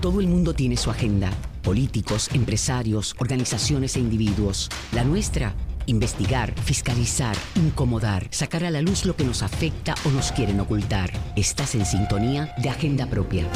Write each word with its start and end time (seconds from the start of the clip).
Todo 0.00 0.20
el 0.20 0.28
mundo 0.28 0.54
tiene 0.54 0.78
su 0.78 0.90
agenda. 0.90 1.30
Políticos, 1.62 2.30
empresarios, 2.32 3.14
organizaciones 3.18 3.96
e 3.96 3.98
individuos. 4.00 4.70
La 4.92 5.04
nuestra, 5.04 5.52
investigar, 5.84 6.58
fiscalizar, 6.58 7.36
incomodar, 7.54 8.26
sacar 8.30 8.64
a 8.64 8.70
la 8.70 8.80
luz 8.80 9.04
lo 9.04 9.14
que 9.14 9.24
nos 9.24 9.42
afecta 9.42 9.94
o 10.06 10.10
nos 10.10 10.32
quieren 10.32 10.58
ocultar. 10.58 11.10
Estás 11.36 11.74
en 11.74 11.84
sintonía 11.84 12.54
de 12.62 12.70
Agenda 12.70 13.04
Propia. 13.08 13.46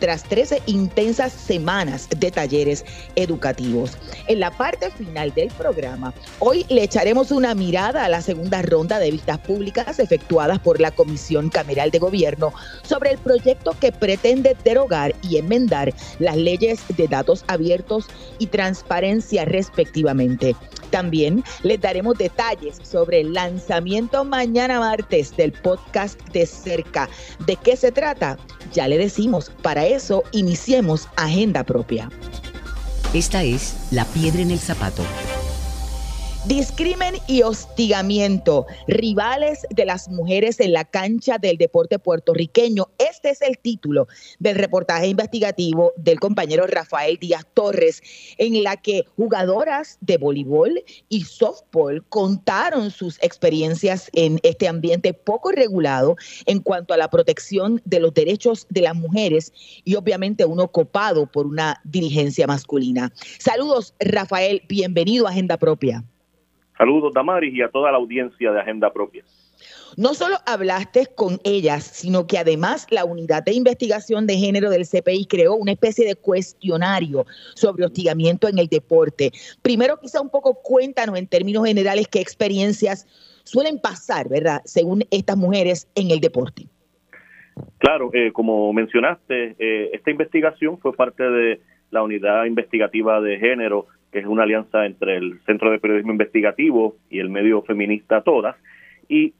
tras 0.00 0.24
13 0.24 0.62
intensas 0.66 1.32
semanas 1.32 2.08
de 2.18 2.30
talleres 2.30 2.84
educativos. 3.14 3.96
En 4.26 4.40
la 4.40 4.50
parte 4.50 4.90
final 4.90 5.32
del 5.34 5.48
programa, 5.48 6.12
hoy 6.40 6.66
le 6.68 6.82
echaremos 6.82 7.30
una 7.30 7.54
mirada 7.54 8.04
a 8.04 8.08
la 8.08 8.22
segunda 8.22 8.62
ronda 8.62 8.98
de 8.98 9.10
vistas 9.10 9.38
públicas 9.38 9.98
efectuadas 9.98 10.58
por 10.58 10.80
la 10.80 10.90
Comisión 10.90 11.50
Cameral 11.50 11.90
de 11.90 11.98
Gobierno 11.98 12.52
sobre 12.82 13.10
el 13.10 13.18
proyecto 13.18 13.76
que 13.78 13.92
pretende 13.92 14.56
derogar 14.64 15.14
y 15.22 15.36
enmendar 15.36 15.94
las 16.18 16.36
leyes 16.36 16.80
de 16.96 17.06
datos 17.06 17.44
abiertos 17.46 18.06
y 18.38 18.46
transparencia 18.46 19.44
respectivamente. 19.44 20.56
También 20.90 21.44
les 21.62 21.80
daremos 21.80 22.18
detalles 22.18 22.78
sobre 22.82 23.20
el 23.20 23.32
lanzamiento 23.32 24.24
mañana 24.24 24.80
martes 24.80 25.36
del 25.36 25.52
podcast 25.52 26.20
de 26.30 26.46
cerca. 26.46 27.08
¿De 27.46 27.56
qué 27.56 27.76
se 27.76 27.92
trata? 27.92 28.38
Ya 28.72 28.88
le 28.88 28.98
decimos, 28.98 29.52
para 29.62 29.86
eso 29.94 30.24
iniciemos 30.32 31.08
Agenda 31.16 31.64
Propia. 31.64 32.10
Esta 33.12 33.42
es 33.42 33.74
La 33.90 34.04
Piedra 34.04 34.40
en 34.40 34.50
el 34.50 34.60
Zapato 34.60 35.02
Discrimen 36.46 37.16
y 37.26 37.42
hostigamiento, 37.42 38.66
rivales 38.88 39.66
de 39.68 39.84
las 39.84 40.08
mujeres 40.08 40.58
en 40.58 40.72
la 40.72 40.86
cancha 40.86 41.36
del 41.36 41.58
deporte 41.58 41.98
puertorriqueño. 41.98 42.86
Este 42.96 43.28
es 43.28 43.42
el 43.42 43.58
título 43.58 44.08
del 44.38 44.56
reportaje 44.56 45.08
investigativo 45.08 45.92
del 45.98 46.18
compañero 46.18 46.66
Rafael 46.66 47.18
Díaz 47.18 47.46
Torres, 47.52 48.02
en 48.38 48.62
la 48.62 48.78
que 48.78 49.04
jugadoras 49.16 49.98
de 50.00 50.16
voleibol 50.16 50.82
y 51.10 51.24
softball 51.24 52.02
contaron 52.08 52.90
sus 52.90 53.22
experiencias 53.22 54.08
en 54.14 54.40
este 54.42 54.66
ambiente 54.66 55.12
poco 55.12 55.52
regulado 55.52 56.16
en 56.46 56.60
cuanto 56.60 56.94
a 56.94 56.96
la 56.96 57.10
protección 57.10 57.82
de 57.84 58.00
los 58.00 58.14
derechos 58.14 58.66
de 58.70 58.80
las 58.80 58.94
mujeres 58.94 59.52
y 59.84 59.94
obviamente 59.94 60.46
uno 60.46 60.68
copado 60.68 61.26
por 61.26 61.46
una 61.46 61.82
dirigencia 61.84 62.46
masculina. 62.46 63.12
Saludos, 63.38 63.92
Rafael, 64.00 64.62
bienvenido 64.66 65.26
a 65.26 65.30
Agenda 65.32 65.58
Propia. 65.58 66.02
Saludos, 66.80 67.12
Damaris, 67.12 67.52
y 67.52 67.60
a 67.60 67.68
toda 67.68 67.92
la 67.92 67.98
audiencia 67.98 68.52
de 68.52 68.58
Agenda 68.58 68.90
Propia. 68.90 69.22
No 69.98 70.14
solo 70.14 70.36
hablaste 70.46 71.08
con 71.14 71.36
ellas, 71.44 71.84
sino 71.84 72.26
que 72.26 72.38
además 72.38 72.86
la 72.90 73.04
unidad 73.04 73.42
de 73.42 73.52
investigación 73.52 74.26
de 74.26 74.38
género 74.38 74.70
del 74.70 74.86
CPI 74.86 75.26
creó 75.26 75.56
una 75.56 75.72
especie 75.72 76.06
de 76.06 76.14
cuestionario 76.14 77.26
sobre 77.54 77.84
hostigamiento 77.84 78.48
en 78.48 78.58
el 78.58 78.68
deporte. 78.68 79.30
Primero, 79.60 79.98
quizá 80.00 80.22
un 80.22 80.30
poco 80.30 80.54
cuéntanos 80.62 81.18
en 81.18 81.26
términos 81.26 81.66
generales 81.66 82.08
qué 82.08 82.22
experiencias 82.22 83.06
suelen 83.44 83.78
pasar, 83.78 84.30
¿verdad?, 84.30 84.62
según 84.64 85.04
estas 85.10 85.36
mujeres 85.36 85.86
en 85.94 86.10
el 86.10 86.20
deporte. 86.20 86.64
Claro, 87.76 88.08
eh, 88.14 88.32
como 88.32 88.72
mencionaste, 88.72 89.54
eh, 89.58 89.90
esta 89.92 90.10
investigación 90.10 90.78
fue 90.78 90.94
parte 90.94 91.24
de 91.24 91.60
la 91.90 92.02
unidad 92.02 92.46
investigativa 92.46 93.20
de 93.20 93.38
género 93.38 93.86
que 94.12 94.18
es 94.18 94.26
una 94.26 94.42
alianza 94.42 94.86
entre 94.86 95.16
el 95.16 95.40
Centro 95.46 95.70
de 95.70 95.78
Periodismo 95.78 96.12
Investigativo 96.12 96.96
y 97.08 97.20
el 97.20 97.30
medio 97.30 97.62
feminista 97.62 98.22
Todas, 98.22 98.56
y 99.08 99.34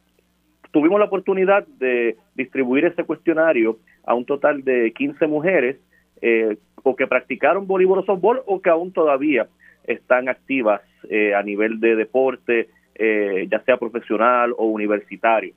tuvimos 0.72 0.98
la 0.98 1.06
oportunidad 1.06 1.66
de 1.78 2.16
distribuir 2.34 2.84
ese 2.84 3.04
cuestionario 3.04 3.78
a 4.04 4.14
un 4.14 4.25
total 4.25 4.64
de 4.64 4.92
15 4.92 5.26
mujeres 5.26 5.76
eh, 6.22 6.56
o 6.82 6.97
que 6.97 7.06
practicaron 7.06 7.66
voleibol 7.66 7.98
o 7.98 8.04
softball 8.04 8.42
o 8.47 8.60
que 8.60 8.70
aún 8.70 8.92
todavía 8.92 9.48
están 9.84 10.28
activas 10.28 10.81
eh, 11.08 11.34
a 11.34 11.42
nivel 11.42 11.81
de 11.81 11.97
deporte, 11.97 12.69
eh, 12.94 13.47
ya 13.50 13.60
sea 13.60 13.76
profesional 13.76 14.54
o 14.56 14.66
universitario. 14.66 15.54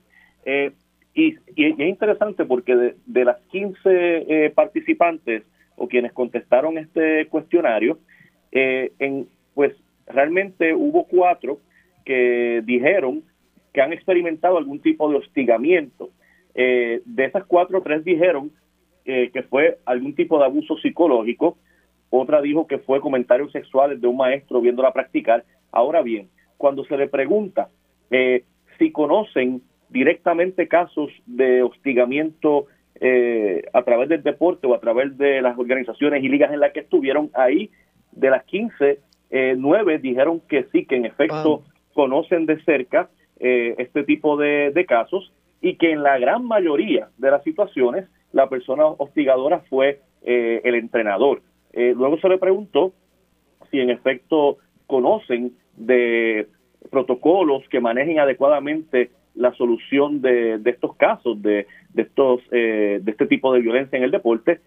Y, 1.14 1.36
y, 1.54 1.64
es 1.64 1.78
interesante 1.78 2.44
porque 2.44 2.74
de, 2.74 2.96
de 3.06 3.24
las 3.24 3.38
15 3.52 4.52
participantes 4.54 5.44
o 5.76 5.88
quienes 5.88 6.12
contestaron 6.12 6.76
este 6.76 7.26
cuestionario, 7.28 7.98
eh, 8.54 8.92
en, 9.00 9.28
pues 9.52 9.74
realmente 10.06 10.74
hubo 10.74 11.06
cuatro 11.06 11.58
que 12.04 12.62
dijeron 12.64 13.24
que 13.72 13.82
han 13.82 13.92
experimentado 13.92 14.56
algún 14.56 14.80
tipo 14.80 15.10
de 15.10 15.16
hostigamiento. 15.16 16.10
Eh, 16.54 17.02
de 17.04 17.24
esas 17.24 17.44
cuatro, 17.46 17.82
tres 17.82 18.04
dijeron 18.04 18.52
eh, 19.04 19.30
que 19.32 19.42
fue 19.42 19.78
algún 19.84 20.14
tipo 20.14 20.38
de 20.38 20.44
abuso 20.44 20.78
psicológico, 20.78 21.58
otra 22.10 22.40
dijo 22.40 22.68
que 22.68 22.78
fue 22.78 23.00
comentarios 23.00 23.50
sexuales 23.50 24.00
de 24.00 24.06
un 24.06 24.16
maestro 24.16 24.60
viéndola 24.60 24.92
practicar. 24.92 25.44
Ahora 25.72 26.00
bien, 26.00 26.28
cuando 26.56 26.84
se 26.84 26.96
le 26.96 27.08
pregunta 27.08 27.68
si 28.78 28.92
conocen 28.92 29.62
directamente 29.88 30.68
casos 30.68 31.10
de 31.26 31.64
hostigamiento 31.64 32.66
a 33.72 33.82
través 33.82 34.08
del 34.08 34.22
deporte 34.22 34.68
o 34.68 34.74
a 34.74 34.78
través 34.78 35.18
de 35.18 35.42
las 35.42 35.58
organizaciones 35.58 36.22
y 36.22 36.28
ligas 36.28 36.52
en 36.52 36.60
las 36.60 36.72
que 36.72 36.80
estuvieron 36.80 37.30
ahí, 37.34 37.70
de 38.14 38.30
las 38.30 38.44
15, 38.44 39.00
eh, 39.30 39.54
9 39.56 39.98
dijeron 39.98 40.40
que 40.48 40.64
sí, 40.72 40.86
que 40.86 40.96
en 40.96 41.06
efecto 41.06 41.62
conocen 41.94 42.46
de 42.46 42.62
cerca 42.64 43.08
eh, 43.40 43.74
este 43.78 44.04
tipo 44.04 44.36
de, 44.36 44.84
casos 44.86 45.32
y 45.60 45.76
que 45.76 45.92
en 45.92 46.02
la 46.02 46.18
gran 46.18 46.46
mayoría 46.46 47.08
de 47.18 47.30
las 47.30 47.42
situaciones 47.42 48.06
la 48.32 48.48
persona 48.48 48.86
hostigadora 48.86 49.60
fue 49.70 50.00
eh, 50.22 50.60
el 50.64 50.74
entrenador. 50.74 51.42
Eh, 51.72 51.94
luego 51.96 52.18
se 52.18 52.28
le 52.28 52.38
preguntó 52.38 52.92
si 53.70 53.80
en 53.80 53.90
efecto 53.90 54.58
conocen 54.86 55.52
de 55.76 56.48
protocolos 56.90 57.68
que 57.70 57.80
manejen 57.80 58.20
adecuadamente 58.20 59.10
la 59.34 59.52
solución 59.54 60.20
de, 60.20 60.58
de 60.58 60.70
estos 60.70 60.94
casos, 60.96 61.40
de, 61.42 61.66
de 61.92 62.02
estos, 62.02 62.40
de 62.50 63.02
este 63.04 63.26
tipo 63.26 63.52
de 63.52 63.60
violencia 63.60 63.96
en 63.96 64.04
el 64.04 64.12
deporte, 64.12 64.60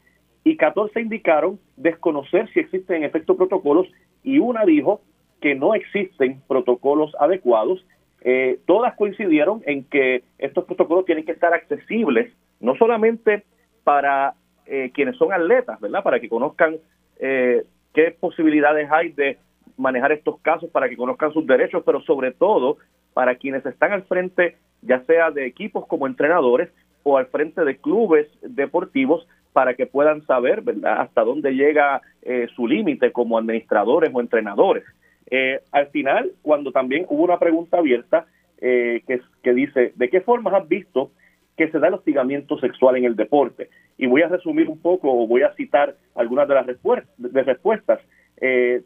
y 0.50 0.56
14 0.56 1.02
indicaron 1.02 1.60
desconocer 1.76 2.50
si 2.54 2.62
existen 2.62 2.98
en 2.98 3.04
efecto 3.04 3.36
protocolos 3.36 3.86
y 4.24 4.40
una 4.40 4.64
dijo 4.64 5.02
que 5.42 5.56
no 5.56 5.76
existen 5.76 6.42
protocolos 6.48 7.14
adecuados. 7.20 7.86
Eh, 8.22 8.58
todas 8.66 8.96
coincidieron 8.96 9.62
en 9.66 9.84
que 9.84 10.24
estos 10.38 10.64
protocolos 10.64 11.06
tienen 11.06 11.26
que 11.26 11.34
estar 11.34 11.54
accesibles, 11.54 12.34
no 12.62 12.76
solamente 12.78 13.44
para 13.84 14.36
eh, 14.66 14.92
quienes 14.94 15.18
son 15.18 15.34
atletas, 15.34 15.82
¿verdad? 15.82 16.02
Para 16.02 16.22
que 16.22 16.30
conozcan 16.30 16.78
eh, 17.20 17.66
qué 17.94 18.16
posibilidades 18.18 18.90
hay 18.90 19.10
de 19.10 19.38
manejar 19.76 20.14
estos 20.14 20.40
casos, 20.40 20.70
para 20.72 20.88
que 20.88 20.96
conozcan 20.96 21.34
sus 21.34 21.46
derechos, 21.46 21.84
pero 21.86 22.00
sobre 22.04 22.32
todo 22.32 22.78
para 23.14 23.36
quienes 23.36 23.66
están 23.66 23.92
al 23.92 24.04
frente, 24.04 24.56
ya 24.82 25.04
sea 25.04 25.30
de 25.30 25.46
equipos 25.46 25.86
como 25.88 26.08
entrenadores 26.08 26.70
o 27.04 27.18
al 27.18 27.28
frente 27.28 27.66
de 27.66 27.78
clubes 27.78 28.28
deportivos, 28.42 29.28
para 29.58 29.74
que 29.74 29.88
puedan 29.88 30.24
saber 30.28 30.62
¿verdad? 30.62 31.02
hasta 31.02 31.24
dónde 31.24 31.56
llega 31.56 32.00
eh, 32.22 32.46
su 32.56 32.68
límite 32.68 33.12
como 33.12 33.40
administradores 33.40 34.12
o 34.14 34.22
entrenadores. 34.22 34.84
Eh, 35.32 35.62
al 35.72 35.88
final, 35.88 36.30
cuando 36.44 36.72
también 36.72 37.08
hubo 37.10 37.24
una 37.24 37.40
pregunta 37.40 37.80
abierta 37.80 38.28
eh, 38.62 39.02
que, 39.42 39.54
dice, 39.56 39.94
¿de 39.96 40.10
qué 40.12 40.22
formas 40.22 40.54
has 40.54 40.70
visto 40.70 41.10
que 41.58 41.72
se 41.72 41.80
da 41.80 41.88
el 41.88 41.96
hostigamiento 41.96 42.60
sexual 42.60 42.98
en 42.98 43.06
el 43.06 43.16
deporte? 43.16 43.70
Y 43.98 44.06
voy 44.06 44.22
a 44.22 44.28
resumir 44.28 44.70
un 44.70 44.80
poco, 44.80 45.12
o 45.12 45.26
voy 45.26 45.42
a 45.42 45.56
citar 45.56 45.96
algunas 46.14 46.48
de 46.48 46.54
las 46.54 46.68
respuestas. 46.68 47.10
De 47.18 47.42
respuestas. 47.42 48.00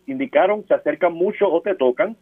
indicaron, 0.08 0.66
se 0.70 0.74
acercan 0.74 1.12
mucho 1.12 1.52
o 1.52 1.62
te 1.62 1.76
tocan, 1.76 2.16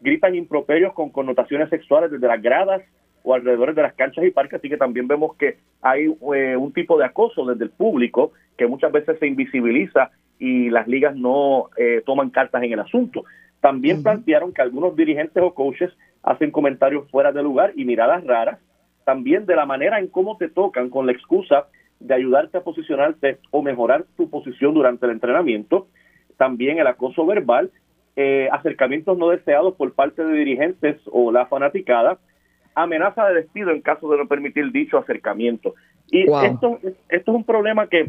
gritan 0.00 0.34
improperios 0.34 0.94
con 0.94 1.10
connotaciones 1.10 1.68
sexuales 1.68 2.10
desde 2.10 2.28
las 2.28 2.40
gradas 2.40 2.80
o 3.22 3.34
alrededor 3.34 3.74
de 3.74 3.82
las 3.82 3.94
canchas 3.94 4.24
y 4.24 4.30
parques, 4.30 4.58
así 4.58 4.68
que 4.68 4.76
también 4.76 5.08
vemos 5.08 5.36
que 5.36 5.58
hay 5.82 6.06
eh, 6.34 6.56
un 6.56 6.72
tipo 6.72 6.98
de 6.98 7.04
acoso 7.04 7.44
desde 7.44 7.64
el 7.64 7.70
público 7.70 8.32
que 8.56 8.66
muchas 8.66 8.92
veces 8.92 9.18
se 9.18 9.26
invisibiliza 9.26 10.10
y 10.38 10.70
las 10.70 10.88
ligas 10.88 11.14
no 11.16 11.68
eh, 11.76 12.02
toman 12.04 12.30
cartas 12.30 12.62
en 12.62 12.72
el 12.72 12.80
asunto. 12.80 13.24
También 13.60 14.02
plantearon 14.02 14.52
que 14.52 14.62
algunos 14.62 14.96
dirigentes 14.96 15.42
o 15.42 15.54
coaches 15.54 15.90
hacen 16.22 16.50
comentarios 16.50 17.10
fuera 17.10 17.32
de 17.32 17.42
lugar 17.42 17.72
y 17.76 17.84
miradas 17.84 18.24
raras, 18.24 18.58
también 19.04 19.46
de 19.46 19.56
la 19.56 19.66
manera 19.66 19.98
en 19.98 20.08
cómo 20.08 20.36
te 20.36 20.48
tocan 20.48 20.88
con 20.88 21.06
la 21.06 21.12
excusa 21.12 21.66
de 21.98 22.14
ayudarte 22.14 22.58
a 22.58 22.62
posicionarte 22.62 23.38
o 23.50 23.62
mejorar 23.62 24.04
tu 24.16 24.30
posición 24.30 24.74
durante 24.74 25.06
el 25.06 25.12
entrenamiento, 25.12 25.88
también 26.38 26.78
el 26.78 26.86
acoso 26.86 27.26
verbal, 27.26 27.70
eh, 28.16 28.48
acercamientos 28.50 29.16
no 29.18 29.28
deseados 29.28 29.74
por 29.74 29.92
parte 29.92 30.24
de 30.24 30.32
dirigentes 30.32 30.96
o 31.12 31.30
la 31.30 31.46
fanaticada, 31.46 32.18
amenaza 32.74 33.26
de 33.28 33.34
despido 33.34 33.70
en 33.70 33.80
caso 33.80 34.10
de 34.10 34.18
no 34.18 34.26
permitir 34.26 34.70
dicho 34.72 34.98
acercamiento. 34.98 35.74
Y 36.10 36.22
esto, 36.22 36.78
esto 37.08 37.30
es 37.30 37.36
un 37.36 37.44
problema 37.44 37.86
que 37.86 38.06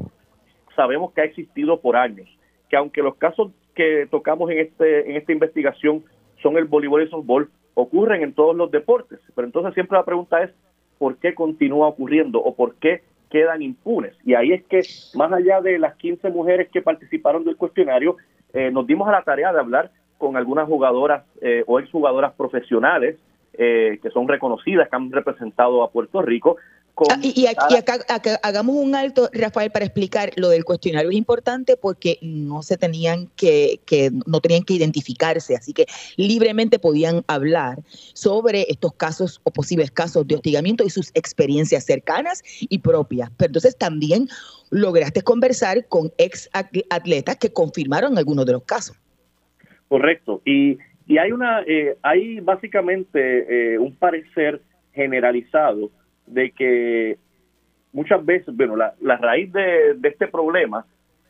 sabemos 0.76 1.14
que 1.14 1.22
ha 1.22 1.26
existido 1.26 1.80
por 1.80 1.96
años, 1.96 2.28
que 2.70 2.78
aunque 2.78 3.02
los 3.02 3.16
casos 3.16 3.52
que 3.76 4.08
tocamos 4.10 4.50
en, 4.52 4.60
este, 4.60 5.10
en 5.10 5.18
esta 5.18 5.32
investigación 5.32 6.04
son 6.42 6.58
el 6.58 6.66
voleibol 6.66 7.02
y 7.02 7.04
el 7.06 7.10
softball, 7.10 7.50
ocurren 7.74 8.24
en 8.24 8.34
todos 8.34 8.56
los 8.56 8.72
deportes. 8.72 9.20
Pero 9.36 9.46
entonces 9.46 9.74
siempre 9.74 9.98
la 9.98 10.06
pregunta 10.06 10.44
es, 10.44 10.52
¿por 10.98 11.18
qué 11.18 11.34
continúa 11.34 11.88
ocurriendo 11.88 12.40
o 12.40 12.56
por 12.56 12.76
qué 12.76 13.02
quedan 13.30 13.62
impunes? 13.62 14.16
Y 14.26 14.34
ahí 14.34 14.52
es 14.52 14.64
que, 14.64 14.82
más 15.16 15.32
allá 15.32 15.62
de 15.62 15.80
las 15.80 15.96
15 15.96 16.30
mujeres 16.30 16.70
que 16.72 16.82
participaron 16.82 17.44
del 17.44 17.58
cuestionario, 17.58 18.18
eh, 18.54 18.72
nos 18.72 18.86
dimos 18.88 19.08
a 19.08 19.12
la 19.12 19.24
tarea 19.24 19.54
de 19.54 19.60
hablar 19.60 19.92
con 20.18 20.38
algunas 20.38 20.68
jugadoras 20.68 21.24
eh, 21.42 21.64
o 21.66 21.80
exjugadoras 21.80 22.34
profesionales 22.34 23.18
eh, 23.64 24.00
que 24.02 24.10
son 24.10 24.28
reconocidas, 24.28 24.90
que 24.90 24.96
han 24.96 25.12
representado 25.12 25.84
a 25.84 25.92
Puerto 25.92 26.24
Rico. 26.24 26.58
Ah, 27.12 27.20
y, 27.22 27.46
aquí, 27.46 27.76
acá, 27.78 28.40
hagamos 28.42 28.76
un 28.76 28.96
alto, 28.96 29.30
Rafael, 29.34 29.72
para 29.72 29.86
explicar 29.86 30.32
lo 30.36 30.50
del 30.50 30.66
cuestionario 30.66 31.12
es 31.12 31.16
importante 31.16 31.78
porque 31.78 32.18
no 32.24 32.64
se 32.64 32.78
tenían 32.78 33.28
que, 33.36 33.80
que 33.86 34.10
no 34.26 34.40
tenían 34.40 34.64
que 34.64 34.74
identificarse, 34.74 35.56
así 35.56 35.74
que 35.74 35.86
libremente 36.18 36.80
podían 36.80 37.24
hablar 37.28 37.78
sobre 38.14 38.66
estos 38.68 38.94
casos 38.94 39.40
o 39.44 39.52
posibles 39.52 39.92
casos 39.92 40.28
de 40.28 40.36
hostigamiento 40.36 40.84
y 40.84 40.90
sus 40.90 41.12
experiencias 41.14 41.86
cercanas 41.86 42.42
y 42.62 42.80
propias. 42.80 43.30
Pero 43.38 43.50
entonces 43.50 43.78
también 43.78 44.28
lograste 44.72 45.22
conversar 45.22 45.88
con 45.88 46.12
ex 46.18 46.50
atletas 46.90 47.38
que 47.38 47.54
confirmaron 47.54 48.18
algunos 48.18 48.48
de 48.48 48.54
los 48.54 48.64
casos. 48.64 48.98
Correcto. 49.88 50.42
Y 50.46 50.80
y 51.08 51.18
hay 51.18 51.32
una, 51.32 51.62
eh, 51.62 51.98
hay 52.02 52.40
básicamente 52.40 53.74
eh, 53.74 53.78
un 53.78 53.96
parecer 53.96 54.62
generalizado 54.94 55.90
de 56.28 56.52
que 56.52 57.18
muchas 57.92 58.24
veces, 58.26 58.56
bueno, 58.56 58.76
la, 58.76 58.94
la 59.02 59.18
raíz 59.18 59.52
de, 59.52 59.98
este 60.04 60.28
problema, 60.28 60.86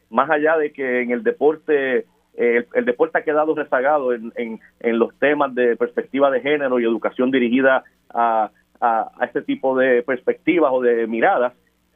más 0.09 0.29
allá 0.29 0.57
de 0.57 0.71
que 0.71 1.01
en 1.01 1.11
el 1.11 1.23
deporte, 1.23 2.05
eh, 2.35 2.65
el, 2.73 2.85
deporte 2.85 3.19
ha 3.19 3.23
quedado 3.23 3.55
rezagado 3.55 4.13
en, 4.13 4.31
en, 4.35 4.99
los 4.99 5.17
temas 5.19 5.55
de 5.55 5.75
perspectiva 5.75 6.29
de 6.29 6.41
género 6.41 6.79
y 6.79 6.83
educación 6.83 7.31
dirigida 7.31 7.83
a, 8.13 8.51
a, 8.79 9.11
este 9.23 9.41
tipo 9.41 9.77
de 9.77 10.03
perspectivas 10.03 10.71
o 10.73 10.81
de 10.81 11.07
miradas, 11.07 11.53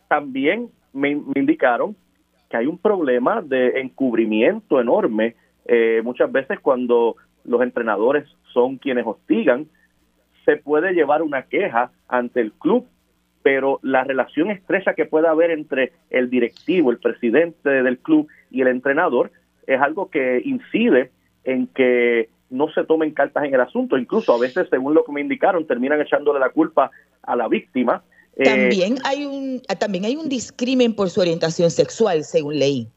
también 0.08 0.70
me, 0.94 1.16
me 1.16 1.34
indicaron 1.36 1.96
que 2.50 2.58
hay 2.58 2.68
un 2.68 2.78
problema 2.78 3.42
de 3.42 3.80
encubrimiento 3.82 4.80
enorme 4.80 5.36
muchas 6.04 6.32
veces 6.32 6.60
cuando 6.60 7.16
los 7.46 7.62
entrenadores 7.62 8.26
son 8.54 8.78
quienes 8.78 9.06
hostigan, 9.06 9.68
se 10.46 10.58
puede 10.58 10.94
llevar 10.94 11.22
una 11.22 11.44
queja 11.44 11.92
ante 12.08 12.42
el 12.42 12.52
club, 12.54 12.86
pero 13.42 13.80
la 13.84 14.04
relación 14.04 14.50
estrecha 14.50 14.94
que 14.94 15.06
pueda 15.06 15.32
haber 15.32 15.52
entre 15.52 15.92
el 16.10 16.30
directivo, 16.30 16.92
el 16.92 16.98
presidente 16.98 17.70
del 17.70 17.98
club 18.00 18.28
y 18.52 18.62
el 18.62 18.68
entrenador 18.68 19.32
es 19.68 19.82
algo 19.82 20.10
que 20.10 20.42
incide 20.44 21.12
en 21.44 21.68
que 21.68 22.30
no 22.50 22.72
se 22.72 22.84
tomen 22.84 23.12
cartas 23.12 23.44
en 23.44 23.54
el 23.54 23.62
asunto. 23.62 23.98
Incluso 23.98 24.34
a 24.34 24.40
veces, 24.40 24.68
según 24.70 24.94
lo 24.94 25.04
que 25.04 25.12
me 25.12 25.22
indicaron, 25.22 25.66
terminan 25.66 26.02
echándole 26.02 26.40
la 26.40 26.50
culpa 26.50 26.92
a 27.24 27.36
la 27.36 27.48
víctima. 27.48 28.04
Eh, 28.36 28.44
también 28.44 28.98
hay 29.04 29.26
un 29.26 29.62
también 29.80 30.06
hay 30.06 30.16
un 30.16 30.30
discrimen 30.30 30.94
por 30.96 31.10
su 31.10 31.22
orientación 31.22 31.72
sexual, 31.72 32.24
según 32.24 32.60
leí. 32.60 32.88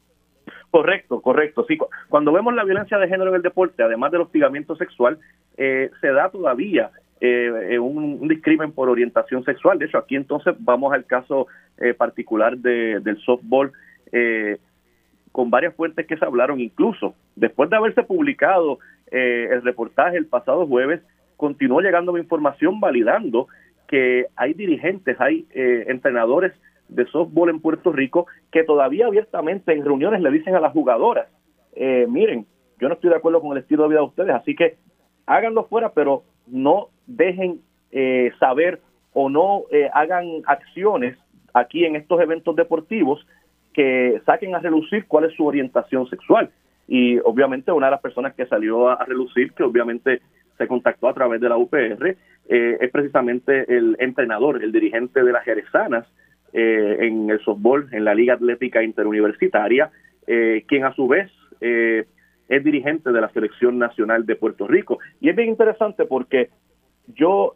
Correcto, 0.71 1.21
correcto. 1.21 1.65
Sí, 1.67 1.77
cuando 2.09 2.31
vemos 2.31 2.53
la 2.53 2.63
violencia 2.63 2.97
de 2.99 3.07
género 3.07 3.31
en 3.31 3.37
el 3.37 3.41
deporte, 3.41 3.81
además 3.81 4.11
del 4.11 4.21
hostigamiento 4.21 4.75
sexual, 4.75 5.17
eh, 5.57 5.89
se 5.99 6.07
da 6.11 6.29
todavía 6.29 6.91
eh, 7.19 7.71
eh, 7.71 7.79
un, 7.79 8.27
discrimen 8.27 8.71
por 8.71 8.87
orientación 8.87 9.43
sexual. 9.43 9.79
De 9.79 9.85
hecho, 9.85 9.97
aquí 9.97 10.15
entonces 10.15 10.55
vamos 10.59 10.93
al 10.93 11.05
caso 11.05 11.47
particular 11.97 12.57
del 12.57 13.17
softball, 13.21 13.71
con 15.31 15.49
varias 15.49 15.73
fuentes 15.75 16.05
que 16.05 16.17
se 16.17 16.25
hablaron, 16.25 16.59
incluso 16.59 17.15
después 17.37 17.69
de 17.69 17.77
haberse 17.77 18.03
publicado 18.03 18.79
el 19.09 19.61
reportaje 19.61 20.17
el 20.17 20.25
pasado 20.25 20.67
jueves, 20.67 20.99
continuó 21.37 21.79
llegando 21.79 22.17
información 22.17 22.81
validando 22.81 23.47
que 23.87 24.25
hay 24.35 24.53
dirigentes, 24.55 25.15
hay 25.21 25.47
entrenadores 25.53 26.51
de 26.89 27.05
softball 27.07 27.49
en 27.49 27.61
Puerto 27.61 27.91
Rico 27.91 28.27
que 28.51 28.63
todavía 28.63 29.07
abiertamente 29.07 29.73
en 29.73 29.85
reuniones 29.85 30.21
le 30.21 30.31
dicen 30.31 30.55
a 30.55 30.59
las 30.59 30.73
jugadoras, 30.73 31.27
eh, 31.73 32.07
miren, 32.09 32.45
yo 32.79 32.87
no 32.87 32.95
estoy 32.95 33.09
de 33.09 33.15
acuerdo 33.15 33.41
con 33.41 33.51
el 33.51 33.59
estilo 33.59 33.83
de 33.83 33.89
vida 33.89 33.99
de 33.99 34.05
ustedes, 34.05 34.35
así 34.35 34.55
que 34.55 34.77
háganlo 35.25 35.65
fuera, 35.65 35.93
pero 35.93 36.23
no 36.47 36.89
dejen 37.05 37.61
eh, 37.91 38.31
saber 38.39 38.81
o 39.13 39.29
no 39.29 39.63
eh, 39.71 39.89
hagan 39.93 40.25
acciones 40.45 41.17
aquí 41.53 41.85
en 41.85 41.95
estos 41.95 42.19
eventos 42.21 42.55
deportivos 42.55 43.25
que 43.73 44.21
saquen 44.25 44.55
a 44.55 44.59
relucir 44.59 45.05
cuál 45.07 45.25
es 45.25 45.33
su 45.35 45.45
orientación 45.45 46.09
sexual. 46.09 46.49
Y 46.87 47.19
obviamente 47.19 47.71
una 47.71 47.87
de 47.87 47.91
las 47.91 48.01
personas 48.01 48.33
que 48.33 48.47
salió 48.47 48.89
a, 48.89 49.05
relucir, 49.05 49.53
que 49.53 49.63
obviamente 49.63 50.21
se 50.57 50.67
contactó 50.67 51.07
a 51.07 51.13
través 51.13 51.39
de 51.39 51.49
la 51.49 51.57
UPR, 51.57 52.17
es 52.47 52.91
precisamente 52.91 53.71
el 53.71 53.95
entrenador, 53.99 54.63
el 54.63 54.71
dirigente 54.71 55.23
de 55.23 55.31
las 55.31 55.43
Jerezanas, 55.45 56.07
eh, 56.53 56.97
en 57.01 57.29
el 57.29 57.39
softball, 57.41 57.87
en 57.91 58.03
la 58.03 58.15
Liga 58.15 58.33
Atlética 58.33 58.83
Interuniversitaria, 58.83 59.91
eh, 60.25 60.63
quien 60.67 60.83
a 60.83 60.93
su 60.93 61.07
vez 61.07 61.31
eh, 61.61 62.05
es 62.47 62.63
dirigente 62.63 63.11
de 63.11 63.21
la 63.21 63.29
Selección 63.29 63.77
Nacional 63.77 64.25
de 64.25 64.35
Puerto 64.35 64.67
Rico. 64.67 64.99
Y 65.21 65.29
es 65.29 65.35
bien 65.35 65.49
interesante 65.49 66.05
porque 66.05 66.49
yo 67.15 67.55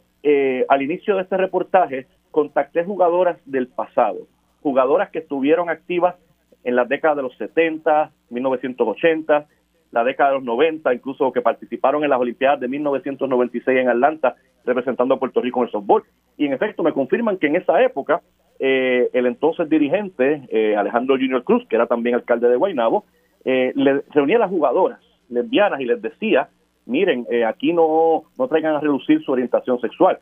al 0.68 0.80
inicio 0.80 1.16
de 1.16 1.22
este 1.22 1.36
reportaje 1.36 2.06
contacté 2.30 2.82
jugadoras 2.82 3.36
del 3.44 3.68
pasado, 3.68 4.26
jugadoras 4.62 5.10
que 5.10 5.18
estuvieron 5.18 5.68
activas 5.68 6.14
en 6.62 6.76
las 6.76 6.88
décadas 6.88 7.18
de 7.18 7.24
los 7.24 7.36
70, 7.36 8.10
1980, 8.30 9.46
la 9.90 10.02
década 10.02 10.30
de 10.30 10.36
los 10.36 10.44
90, 10.44 10.94
incluso 10.94 11.30
que 11.30 11.42
participaron 11.42 12.04
en 12.04 12.10
las 12.10 12.18
Olimpiadas 12.18 12.58
de 12.58 12.68
1996 12.68 13.78
en 13.78 13.88
Atlanta, 13.88 14.34
representando 14.64 15.14
a 15.14 15.18
Puerto 15.18 15.42
Rico 15.42 15.60
en 15.60 15.66
el 15.66 15.72
softball. 15.72 16.04
Y 16.36 16.46
en 16.46 16.54
efecto 16.54 16.82
me 16.82 16.92
confirman 16.92 17.36
que 17.36 17.46
en 17.46 17.56
esa 17.56 17.82
época 17.82 18.22
eh, 18.66 19.10
el 19.12 19.26
entonces 19.26 19.68
dirigente 19.68 20.48
eh, 20.48 20.74
Alejandro 20.74 21.16
Junior 21.16 21.44
Cruz, 21.44 21.66
que 21.68 21.76
era 21.76 21.86
también 21.86 22.14
alcalde 22.14 22.48
de 22.48 22.56
Guaynabo, 22.56 23.04
eh, 23.44 23.74
le 23.74 24.00
reunía 24.08 24.36
a 24.36 24.38
las 24.38 24.48
jugadoras 24.48 25.00
lesbianas 25.28 25.82
y 25.82 25.84
les 25.84 26.00
decía, 26.00 26.48
miren, 26.86 27.26
aquí 27.46 27.74
no, 27.74 28.22
no 28.38 28.48
traigan 28.48 28.74
a 28.74 28.80
reducir 28.80 29.22
su 29.22 29.32
orientación 29.32 29.78
sexual, 29.82 30.18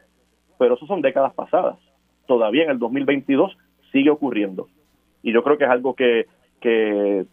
pero 0.58 0.74
eso 0.74 0.86
son 0.86 1.02
décadas 1.02 1.32
pasadas. 1.34 1.76
Todavía 2.26 2.64
en 2.64 2.70
el 2.70 2.80
2022 2.80 3.56
sigue 3.92 4.10
ocurriendo. 4.10 4.66
Y 5.22 5.32
yo 5.32 5.44
creo 5.44 5.56
que 5.56 5.64
es 5.64 5.70
algo 5.70 5.94
que, 5.94 6.26
que 6.60 7.24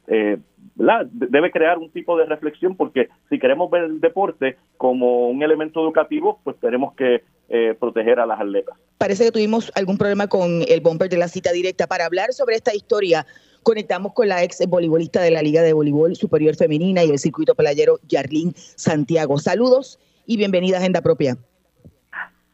debe 1.12 1.52
crear 1.52 1.78
un 1.78 1.92
tipo 1.92 2.18
de 2.18 2.26
reflexión 2.26 2.76
porque 2.76 3.10
si 3.30 3.38
queremos 3.38 3.70
ver 3.70 3.84
el 3.84 4.00
deporte 4.00 4.58
como 4.78 5.30
un 5.30 5.44
elemento 5.44 5.82
educativo, 5.82 6.40
pues 6.44 6.58
tenemos 6.60 6.94
que 6.96 7.24
eh, 7.50 7.76
proteger 7.80 8.20
a 8.20 8.26
las 8.26 8.40
atletas. 8.40 8.78
Parece 8.98 9.26
que 9.26 9.32
tuvimos 9.32 9.72
algún 9.76 9.98
problema 9.98 10.28
con 10.28 10.62
el 10.68 10.82
bumper 10.82 11.10
de 11.10 11.18
la 11.18 11.28
cita 11.28 11.52
directa. 11.52 11.88
Para 11.88 12.06
hablar 12.06 12.32
sobre 12.32 12.56
esta 12.56 12.74
historia, 12.74 13.26
conectamos 13.64 14.14
con 14.14 14.28
la 14.28 14.44
ex 14.44 14.66
voleibolista 14.68 15.22
de 15.22 15.32
la 15.32 15.42
Liga 15.42 15.62
de 15.62 15.74
Voleibol 15.74 16.16
Superior 16.16 16.56
Femenina 16.56 17.04
y 17.04 17.10
el 17.10 17.20
circuito 17.20 17.56
playero, 17.56 18.00
Yarlín 18.08 18.54
Santiago. 18.56 19.38
Saludos 19.38 20.00
y 20.26 20.38
bienvenida 20.38 20.78
a 20.78 20.80
Agenda 20.80 21.02
Propia. 21.02 21.38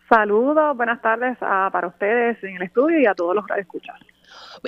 Saludos, 0.10 0.78
buenas 0.78 1.02
tardes 1.02 1.38
para 1.40 1.88
ustedes 1.88 2.42
en 2.44 2.56
el 2.56 2.62
estudio 2.62 3.00
y 3.00 3.06
a 3.06 3.16
todos 3.16 3.36
los 3.36 3.46
que 3.46 3.60
escuchan. 3.60 3.96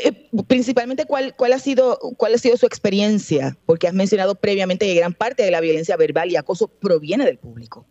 Eh, 0.03 0.29
principalmente, 0.47 1.05
¿cuál, 1.05 1.33
¿cuál, 1.35 1.53
ha 1.53 1.59
sido, 1.59 1.97
¿cuál 2.17 2.33
ha 2.33 2.37
sido 2.37 2.57
su 2.57 2.65
experiencia? 2.65 3.55
Porque 3.65 3.87
has 3.87 3.93
mencionado 3.93 4.35
previamente 4.35 4.85
que 4.85 4.95
gran 4.95 5.13
parte 5.13 5.43
de 5.43 5.51
la 5.51 5.61
violencia 5.61 5.97
verbal 5.97 6.31
y 6.31 6.35
acoso 6.35 6.67
proviene 6.67 7.25
del 7.25 7.37
público. 7.37 7.85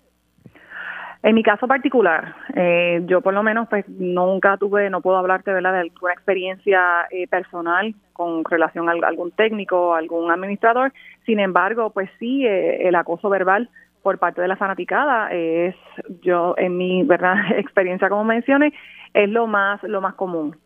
En 1.23 1.35
mi 1.35 1.43
caso 1.43 1.67
particular, 1.67 2.37
eh, 2.55 3.03
yo 3.07 3.21
por 3.21 3.35
lo 3.35 3.43
menos 3.43 3.69
pues 3.69 3.89
nunca 3.89 4.57
tuve, 4.59 4.91
no 4.91 5.01
puedo 5.01 5.17
hablarte 5.17 5.53
¿verdad? 5.53 5.73
de 5.73 5.81
alguna 5.81 6.13
experiencia 6.13 7.07
eh, 7.11 7.27
personal 7.27 7.95
con 8.13 8.45
relación 8.45 8.89
a 8.89 8.93
algún 8.93 9.33
técnico, 9.33 9.95
algún 9.95 10.31
administrador. 10.31 10.93
Sin 11.25 11.41
embargo, 11.41 11.91
pues 11.91 12.09
sí, 12.21 12.45
el 12.47 12.95
acoso 12.95 13.29
verbal 13.29 13.69
por 14.07 14.21
parte 14.21 14.41
de 14.41 14.47
la 14.47 14.55
fanaticada 14.55 15.33
es 15.33 15.75
yo 16.23 16.55
en 16.59 16.77
mi 16.77 17.03
verdad 17.03 17.35
experiencia 17.59 18.09
como 18.09 18.23
mencioné 18.23 18.73
es 19.13 19.29
lo 19.29 19.49
más 19.49 19.83
lo 19.83 20.01
más 20.01 20.15
común 20.15 20.57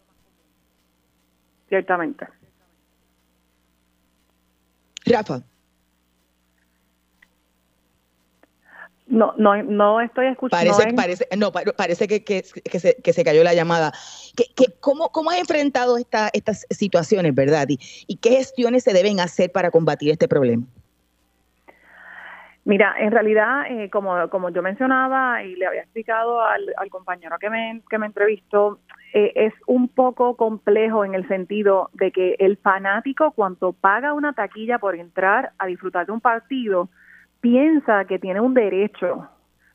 ciertamente. 1.71 2.27
Rafa. 5.07 5.43
No 9.07 9.35
no 9.39 9.61
no 9.63 10.01
estoy 10.01 10.27
escuchando 10.27 10.73
parece 10.73 10.95
parece 10.95 11.29
no 11.37 11.51
parece 11.53 12.07
que, 12.07 12.23
que, 12.23 12.43
se, 12.43 12.95
que 12.95 13.13
se 13.13 13.25
cayó 13.25 13.43
la 13.43 13.55
llamada. 13.55 13.93
Que, 14.37 14.45
que 14.55 14.73
cómo 14.79 15.11
cómo 15.11 15.31
has 15.31 15.39
enfrentado 15.39 15.97
esta, 15.97 16.31
estas 16.33 16.67
situaciones 16.71 17.35
verdad 17.35 17.67
y, 17.69 17.81
y 18.07 18.17
qué 18.17 18.31
gestiones 18.37 18.85
se 18.85 18.93
deben 18.93 19.19
hacer 19.19 19.51
para 19.51 19.71
combatir 19.71 20.11
este 20.11 20.29
problema 20.29 20.67
Mira, 22.65 22.95
en 22.99 23.11
realidad, 23.11 23.65
eh, 23.71 23.89
como, 23.89 24.29
como 24.29 24.51
yo 24.51 24.63
mencionaba 24.63 25.43
y 25.43 25.57
le 25.57 25.67
había 25.67 25.83
explicado 25.83 26.43
al, 26.43 26.67
compañero 26.91 27.39
que 27.39 27.49
me, 27.49 27.81
que 27.89 27.99
me 27.99 28.07
entrevistó, 28.07 28.79
eh, 29.15 29.33
es 29.35 29.55
un 29.67 29.89
poco 29.89 30.37
complejo 30.37 31.05
en 31.05 31.15
el 31.15 31.27
sentido 31.27 31.89
de 31.95 32.13
que 32.13 32.37
el 32.39 32.59
fanático, 32.59 33.33
cuando 33.33 33.73
paga 33.73 34.13
una 34.13 34.35
taquilla 34.35 34.79
por 34.79 34.95
entrar 34.95 35.53
a 35.59 35.67
disfrutar 35.67 36.07
de 36.07 36.13
un 36.13 36.21
partido, 36.21 36.91
piensa 37.41 38.05
que 38.05 38.19
tiene 38.19 38.41
un 38.41 38.53
derecho 38.53 39.27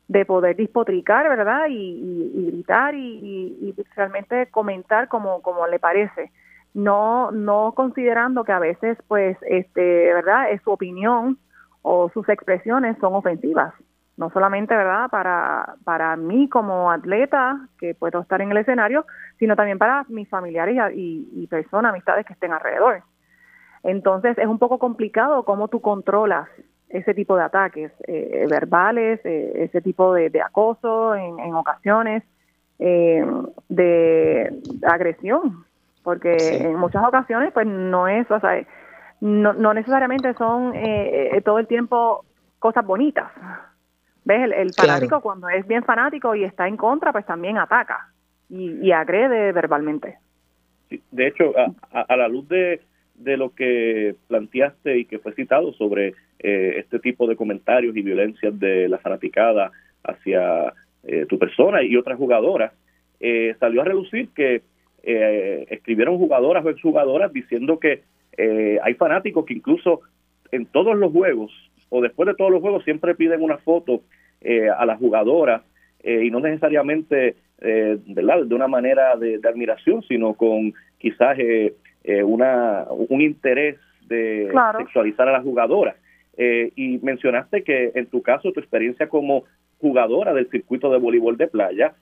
de 0.06 0.24
poder 0.24 0.54
dispotricar, 0.54 1.28
¿verdad? 1.28 1.66
Y, 1.68 2.50
gritar 2.52 2.94
y, 2.94 3.18
y, 3.60 3.74
realmente 3.96 4.46
comentar 4.50 5.08
como, 5.08 5.42
como 5.42 5.66
le 5.66 5.80
parece. 5.80 6.30
No, 6.72 7.32
no 7.32 7.72
considerando 7.74 8.44
que 8.44 8.52
a 8.52 8.60
veces, 8.60 8.96
pues, 9.08 9.36
este, 9.42 10.14
¿verdad? 10.14 10.52
Es 10.52 10.62
su 10.62 10.70
opinión 10.70 11.38
o 11.88 12.10
sus 12.10 12.28
expresiones 12.28 12.96
son 13.00 13.14
ofensivas. 13.14 13.72
No 14.16 14.30
solamente, 14.30 14.74
¿verdad?, 14.74 15.08
para, 15.08 15.76
para 15.84 16.16
mí 16.16 16.48
como 16.48 16.90
atleta, 16.90 17.68
que 17.78 17.94
puedo 17.94 18.22
estar 18.22 18.40
en 18.40 18.50
el 18.50 18.56
escenario, 18.56 19.06
sino 19.38 19.54
también 19.54 19.78
para 19.78 20.04
mis 20.08 20.28
familiares 20.28 20.76
y, 20.94 21.46
personas, 21.48 21.90
amistades 21.90 22.26
que 22.26 22.32
estén 22.32 22.52
alrededor. 22.52 23.02
Entonces, 23.84 24.36
es 24.36 24.46
un 24.46 24.58
poco 24.58 24.78
complicado 24.78 25.44
cómo 25.44 25.68
tú 25.68 25.80
controlas 25.80 26.48
ese 26.88 27.14
tipo 27.14 27.36
de 27.36 27.44
ataques 27.44 27.92
eh, 28.08 28.46
verbales, 28.50 29.20
eh, 29.24 29.52
ese 29.54 29.80
tipo 29.80 30.12
de, 30.12 30.32
acoso 30.44 31.14
en, 31.14 31.54
ocasiones, 31.54 32.24
eh, 32.80 33.24
de 33.68 34.60
agresión, 34.82 35.64
porque 36.02 36.36
en 36.62 36.74
muchas 36.76 37.06
ocasiones, 37.06 37.52
pues 37.52 37.66
no 37.66 38.08
es, 38.08 38.28
o 38.28 38.40
sea, 38.40 38.66
no, 39.20 39.52
no 39.52 39.74
necesariamente 39.74 40.34
son 40.34 40.74
eh, 40.74 41.30
eh, 41.32 41.40
todo 41.40 41.58
el 41.58 41.66
tiempo 41.66 42.24
cosas 42.58 42.84
bonitas. 42.86 43.30
¿Ves? 44.24 44.50
El, 44.56 44.72
fanático 44.74 45.20
cuando 45.20 45.48
es 45.48 45.66
bien 45.66 45.84
fanático 45.84 46.34
y 46.34 46.44
está 46.44 46.66
en 46.66 46.76
contra, 46.76 47.12
pues 47.12 47.24
también 47.26 47.58
ataca 47.58 48.12
y, 48.48 48.90
agrede 48.90 49.52
verbalmente. 49.52 50.18
de 50.88 51.26
hecho, 51.26 51.52
a, 51.92 52.16
la 52.16 52.26
luz 52.26 52.48
de, 52.48 52.80
de 53.14 53.36
lo 53.36 53.54
que 53.54 54.16
planteaste 54.26 54.98
y 54.98 55.04
que 55.04 55.20
fue 55.20 55.32
citado 55.34 55.72
sobre 55.74 56.14
eh, 56.40 56.74
este 56.78 56.98
tipo 56.98 57.28
de 57.28 57.36
comentarios 57.36 57.96
y 57.96 58.02
violencias 58.02 58.58
de 58.58 58.88
la 58.88 58.98
fanaticada 58.98 59.70
hacia 60.02 60.72
tu 61.28 61.38
persona 61.38 61.84
y 61.84 61.96
otras 61.96 62.18
jugadoras, 62.18 62.72
salió 63.60 63.80
a 63.80 63.84
relucir 63.84 64.30
que 64.30 64.62
escribieron 65.04 66.18
jugadoras 66.18 66.64
o 66.64 66.70
exjugadoras 66.70 67.32
diciendo 67.32 67.78
que 67.78 68.02
eh, 68.36 68.78
hay 68.82 68.94
fanáticos 68.94 69.44
que 69.46 69.54
incluso 69.54 70.00
en 70.52 70.66
todos 70.66 70.96
los 70.96 71.12
juegos 71.12 71.52
o 71.88 72.00
después 72.02 72.26
de 72.26 72.34
todos 72.34 72.50
los 72.50 72.60
juegos 72.60 72.84
siempre 72.84 73.14
piden 73.14 73.42
una 73.42 73.58
foto 73.58 74.02
eh, 74.40 74.68
a 74.68 74.84
las 74.84 74.98
jugadoras 74.98 75.62
eh, 76.02 76.24
y 76.24 76.30
no 76.30 76.40
necesariamente 76.40 77.36
¿verdad? 77.58 78.44
de 78.44 78.54
una 78.54 78.68
manera 78.68 79.16
de, 79.16 79.40
admiración, 79.42 80.02
sino 80.02 80.34
con 80.34 80.74
quizás 80.98 81.38
una, 82.22 82.84
un 82.90 83.22
interés 83.22 83.78
de 84.06 84.52
sexualizar 84.76 85.26
a 85.26 85.32
las 85.32 85.42
jugadoras. 85.42 85.96
y 86.36 86.98
mencionaste 86.98 87.64
que 87.64 87.92
en 87.94 88.06
tu 88.06 88.20
caso, 88.20 88.52
tu 88.52 88.60
experiencia 88.60 89.08
como 89.08 89.44
jugadora 89.78 90.34
del 90.34 90.50
circuito 90.50 90.92
de 90.92 90.98
voleibol 90.98 91.38
de 91.38 91.48
playa, 91.48 91.94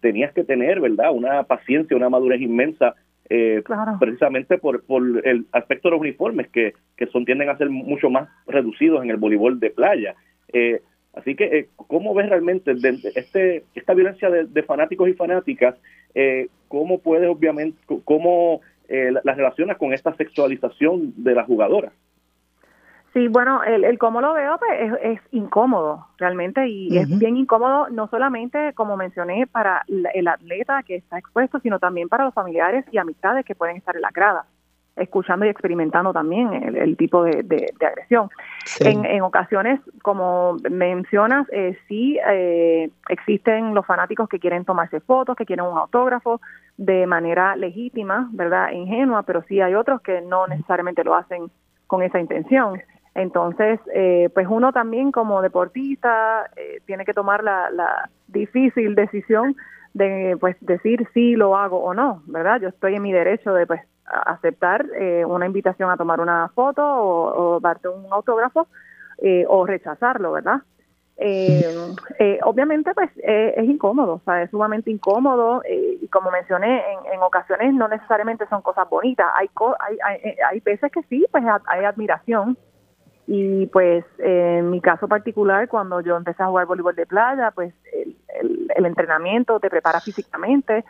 tenías 0.00 0.32
que 0.32 0.42
tener, 0.42 0.80
¿verdad?, 0.80 1.12
una 1.12 1.44
paciencia, 1.44 1.96
una 1.96 2.10
madurez 2.10 2.40
inmensa 2.40 2.96
eh, 3.28 3.62
precisamente 3.98 4.58
por, 4.58 4.82
por 4.84 5.02
el 5.26 5.46
aspecto 5.52 5.88
de 5.88 5.92
los 5.92 6.00
uniformes 6.00 6.48
que, 6.48 6.74
que 6.96 7.06
son 7.06 7.24
tienden 7.24 7.48
a 7.48 7.56
ser 7.56 7.70
mucho 7.70 8.10
más 8.10 8.28
reducidos 8.46 9.02
en 9.02 9.10
el 9.10 9.16
voleibol 9.16 9.58
de 9.60 9.70
playa. 9.70 10.14
Eh, 10.52 10.82
así 11.14 11.34
que, 11.34 11.44
eh, 11.44 11.68
¿cómo 11.76 12.14
ves 12.14 12.28
realmente 12.28 12.72
este, 13.14 13.64
esta 13.74 13.94
violencia 13.94 14.30
de, 14.30 14.62
fanáticos 14.62 15.08
y 15.08 15.14
fanáticas? 15.14 15.76
Eh, 16.14 16.48
¿Cómo 16.68 16.98
puedes, 16.98 17.28
obviamente, 17.28 17.78
cómo 18.04 18.60
las 18.88 19.38
relacionas 19.38 19.78
con 19.78 19.94
esta 19.94 20.14
sexualización 20.16 21.14
de 21.16 21.34
las 21.34 21.46
jugadoras? 21.46 21.94
Sí, 23.12 23.28
bueno, 23.28 23.62
el, 23.62 23.84
el 23.84 23.98
cómo 23.98 24.22
lo 24.22 24.32
veo 24.32 24.58
pues, 24.58 24.92
es, 25.02 25.20
incómodo 25.32 26.06
realmente 26.16 26.66
y 26.66 26.96
es 26.96 27.18
bien 27.18 27.36
incómodo 27.36 27.88
no 27.90 28.08
solamente, 28.08 28.72
como 28.74 28.96
mencioné, 28.96 29.46
para 29.46 29.84
el 29.86 30.28
atleta 30.28 30.82
que 30.82 30.96
está 30.96 31.18
expuesto, 31.18 31.60
sino 31.60 31.78
también 31.78 32.08
para 32.08 32.24
los 32.24 32.32
familiares 32.32 32.86
y 32.90 32.96
amistades 32.96 33.44
que 33.44 33.54
pueden 33.54 33.76
estar 33.76 33.94
en 33.94 34.00
la 34.00 34.10
grada, 34.14 34.46
escuchando 34.96 35.44
y 35.44 35.50
experimentando 35.50 36.14
también 36.14 36.54
el, 36.74 36.96
tipo 36.96 37.22
de, 37.22 37.74
agresión. 37.86 38.30
En, 38.80 39.04
en, 39.04 39.20
ocasiones, 39.20 39.80
como 40.00 40.56
mencionas, 40.70 41.46
eh, 41.52 41.76
sí 41.88 42.18
eh, 42.26 42.88
existen 43.10 43.74
los 43.74 43.84
fanáticos 43.84 44.26
que 44.26 44.38
quieren 44.38 44.64
tomarse 44.64 45.00
fotos, 45.00 45.36
que 45.36 45.44
quieren 45.44 45.66
un 45.66 45.76
autógrafo 45.76 46.40
de 46.78 47.06
manera 47.06 47.56
legítima, 47.56 48.30
¿verdad? 48.32 48.70
Ingenua, 48.70 49.22
pero 49.24 49.42
sí 49.42 49.60
hay 49.60 49.74
otros 49.74 50.00
que 50.00 50.22
no 50.22 50.46
necesariamente 50.46 51.04
lo 51.04 51.14
hacen 51.14 51.50
con 51.86 52.02
esa 52.02 52.18
intención. 52.18 52.80
Entonces, 53.14 53.78
eh, 53.94 54.30
pues 54.32 54.46
uno 54.48 54.72
también 54.72 55.12
como 55.12 55.42
deportista 55.42 56.50
eh, 56.56 56.80
tiene 56.86 57.04
que 57.04 57.12
tomar 57.12 57.44
la, 57.44 58.08
difícil 58.28 58.94
decisión 58.94 59.54
de 59.92 60.38
pues 60.40 60.56
decir 60.60 61.06
si 61.12 61.36
lo 61.36 61.54
hago 61.54 61.82
o 61.82 61.92
no, 61.92 62.22
¿verdad? 62.26 62.60
Yo 62.62 62.68
estoy 62.68 62.94
en 62.94 63.02
mi 63.02 63.12
derecho 63.12 63.52
de 63.52 63.66
pues 63.66 63.82
aceptar 64.06 64.86
eh, 64.98 65.22
una 65.26 65.44
invitación 65.44 65.90
a 65.90 65.98
tomar 65.98 66.20
una 66.20 66.48
foto 66.54 66.82
o, 66.82 67.60
darte 67.60 67.88
un 67.88 68.10
autógrafo 68.10 68.68
o 69.48 69.66
rechazarlo, 69.66 70.32
¿verdad? 70.32 70.62
obviamente 72.42 72.92
pues 72.94 73.10
es 73.22 73.64
incómodo, 73.64 74.14
o 74.14 74.20
sea, 74.24 74.42
es 74.42 74.50
sumamente 74.50 74.90
incómodo 74.90 75.62
y 75.68 76.08
como 76.08 76.32
mencioné, 76.32 76.82
en, 76.90 77.12
en, 77.12 77.22
ocasiones 77.22 77.72
no 77.74 77.86
necesariamente 77.86 78.46
son 78.48 78.62
cosas 78.62 78.88
bonitas, 78.88 79.28
hay, 79.36 79.48
hay, 79.78 79.98
hay, 80.04 80.36
hay 80.50 80.60
veces 80.60 80.90
que 80.90 81.02
sí, 81.04 81.24
pues 81.30 81.44
hay 81.66 81.84
admiración 81.84 82.56
y 83.26 83.66
pues 83.66 84.04
en 84.18 84.70
mi 84.70 84.80
caso 84.80 85.06
particular, 85.06 85.68
cuando 85.68 86.00
yo 86.00 86.16
empecé 86.16 86.42
a 86.42 86.46
jugar 86.46 86.66
voleibol 86.66 86.94
de 86.94 87.06
playa, 87.06 87.52
pues 87.52 87.72
el, 87.92 88.16
el, 88.74 88.86
entrenamiento 88.86 89.60
te 89.60 89.70
prepara 89.70 90.00
físicamente. 90.00 90.84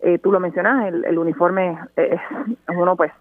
Eh, 0.00 0.18
tú 0.18 0.32
lo 0.32 0.40
mencionas, 0.40 0.92
el, 0.92 1.18
uniforme 1.18 1.78
es, 1.96 2.20
uno 2.68 2.96
pues 2.96 3.12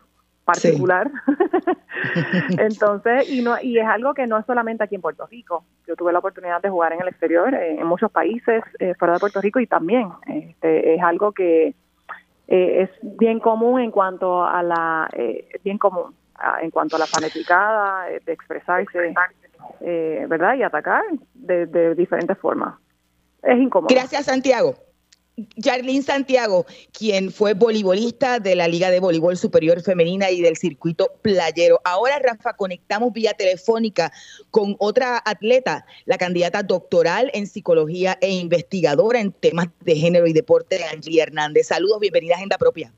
particular. 0.45 1.11
Entonces, 2.57 3.29
y 3.29 3.41
no 3.41 3.55
y 3.61 3.77
es 3.77 3.85
algo 3.85 4.13
que 4.13 4.27
no 4.27 4.37
es 4.37 4.45
solamente 4.45 4.83
aquí 4.83 4.95
en 4.95 5.01
Puerto 5.01 5.25
Rico. 5.27 5.65
Yo 5.87 5.95
tuve 5.95 6.13
la 6.13 6.19
oportunidad 6.19 6.61
de 6.61 6.69
jugar 6.69 6.93
en 6.93 7.01
el 7.01 7.07
exterior, 7.09 7.53
eh, 7.53 7.79
en 7.79 7.87
muchos 7.87 8.11
países 8.11 8.63
eh, 8.79 8.93
fuera 8.97 9.15
de 9.15 9.19
Puerto 9.19 9.41
Rico 9.41 9.59
y 9.59 9.67
también 9.67 10.09
este, 10.27 10.95
es 10.95 11.01
algo 11.01 11.33
que 11.33 11.75
es 12.47 12.91
bien 13.01 13.39
común 13.39 13.81
en 13.81 13.89
cuanto 13.89 14.45
a 14.45 14.61
la, 14.61 15.09
bien 15.63 15.79
común 15.79 16.13
en 16.61 16.71
cuanto 16.71 16.95
a 16.95 16.99
la 16.99 17.07
fanaticada, 17.07 18.09
eh, 18.11 18.21
de 18.25 18.33
expresarse, 18.33 19.13
eh, 19.81 20.25
¿verdad? 20.27 20.55
Y 20.55 20.63
atacar 20.63 21.03
de, 21.33 21.95
diferentes 21.95 22.37
formas. 22.37 22.75
Es 23.43 23.57
incómodo. 23.57 23.93
Gracias, 23.93 24.25
Santiago. 24.25 24.75
Jarlín 25.61 26.01
Santiago, 26.01 26.65
quien 26.97 27.29
fue 27.29 27.53
voleibolista 27.53 28.39
de 28.39 28.55
la 28.55 28.69
Liga 28.69 28.89
de 28.89 29.01
Voleibol 29.01 29.35
Superior 29.35 29.81
Femenina 29.81 30.31
y 30.31 30.41
del 30.41 30.55
circuito 30.55 31.11
playero. 31.21 31.81
Ahora, 31.83 32.19
Rafa, 32.19 32.53
conectamos 32.53 33.11
vía 33.11 33.33
telefónica 33.33 34.13
con 34.49 34.77
otra 34.79 35.21
atleta, 35.25 35.85
la 36.05 36.17
candidata 36.17 36.63
doctoral 36.63 37.31
en 37.33 37.47
psicología 37.47 38.17
e 38.21 38.31
investigadora 38.31 39.19
en 39.19 39.33
temas 39.33 39.67
de 39.81 39.95
género 39.97 40.25
y 40.25 40.31
deporte, 40.31 40.79
Angie 40.85 41.21
Hernández. 41.21 41.67
Saludos, 41.67 41.99
bienvenida 41.99 42.35
a 42.35 42.37
Agenda 42.37 42.57
Propia. 42.57 42.93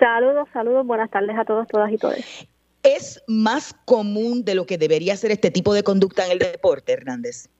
Saludos, 0.00 0.48
saludos, 0.54 0.86
buenas 0.86 1.10
tardes 1.10 1.36
a 1.36 1.44
todos, 1.44 1.68
todas 1.68 1.92
y 1.92 1.98
todos. 1.98 2.48
¿Es 2.82 3.22
más 3.28 3.74
común 3.84 4.46
de 4.46 4.54
lo 4.54 4.64
que 4.64 4.78
debería 4.78 5.14
ser 5.14 5.30
este 5.30 5.50
tipo 5.50 5.74
de 5.74 5.82
conducta 5.82 6.24
en 6.24 6.32
el 6.32 6.38
deporte, 6.38 6.94
Hernández? 6.94 7.50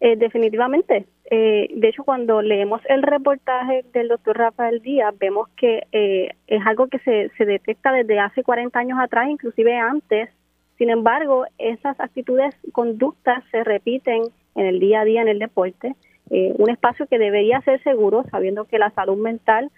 Eh, 0.00 0.16
definitivamente. 0.16 1.04
Eh, 1.30 1.68
de 1.74 1.88
hecho, 1.88 2.02
cuando 2.02 2.40
leemos 2.40 2.80
el 2.88 3.02
reportaje 3.02 3.84
del 3.92 4.08
doctor 4.08 4.38
Rafael 4.38 4.80
Díaz, 4.80 5.14
vemos 5.18 5.50
que 5.58 5.86
eh, 5.92 6.30
es 6.46 6.66
algo 6.66 6.86
que 6.86 6.98
se, 7.00 7.30
se 7.36 7.44
detecta 7.44 7.92
desde 7.92 8.18
hace 8.18 8.42
40 8.42 8.78
años 8.78 8.98
atrás, 8.98 9.28
inclusive 9.28 9.76
antes. 9.76 10.30
Sin 10.78 10.88
embargo, 10.88 11.44
esas 11.58 12.00
actitudes, 12.00 12.54
conductas 12.72 13.44
se 13.50 13.62
repiten 13.64 14.22
en 14.54 14.66
el 14.66 14.80
día 14.80 15.02
a 15.02 15.04
día 15.04 15.20
en 15.20 15.28
el 15.28 15.38
deporte. 15.38 15.94
un 16.30 16.70
espacio 16.70 17.06
que 17.06 17.18
debería 17.18 17.60
ser 17.60 17.82
seguro, 17.82 18.24
sabiendo 18.30 18.64
que 18.64 18.78
la 18.78 18.90
salud 18.92 19.18
mental 19.18 19.70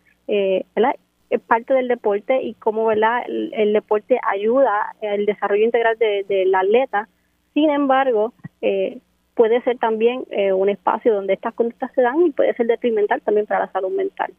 es 1.33 1.41
parte 1.41 1.73
del 1.73 1.89
deporte 1.89 2.43
y 2.43 2.55
cómo 2.55 2.85
¿verdad? 2.85 3.23
El, 3.27 3.73
deporte 3.73 4.21
ayuda 4.31 4.95
al 5.03 5.25
desarrollo 5.25 5.65
integral 5.65 5.97
del 5.99 6.27
de 6.27 6.53
atleta. 6.55 7.09
Sin 7.55 7.71
embargo, 7.71 8.35
eh, 8.61 8.99
puede 9.35 9.63
ser 9.63 9.79
también 9.79 10.25
eh, 10.31 10.53
un 10.53 10.69
espacio 10.69 11.15
donde 11.15 11.33
estas 11.33 11.55
conductas 11.55 11.91
se 11.95 12.03
dan 12.03 12.21
y 12.27 12.31
puede 12.31 12.53
ser 12.55 12.67
detrimental 12.67 13.23
también 13.23 13.47
para 13.47 13.61
la 13.61 13.73
salud 13.73 13.91
mental. 13.91 14.33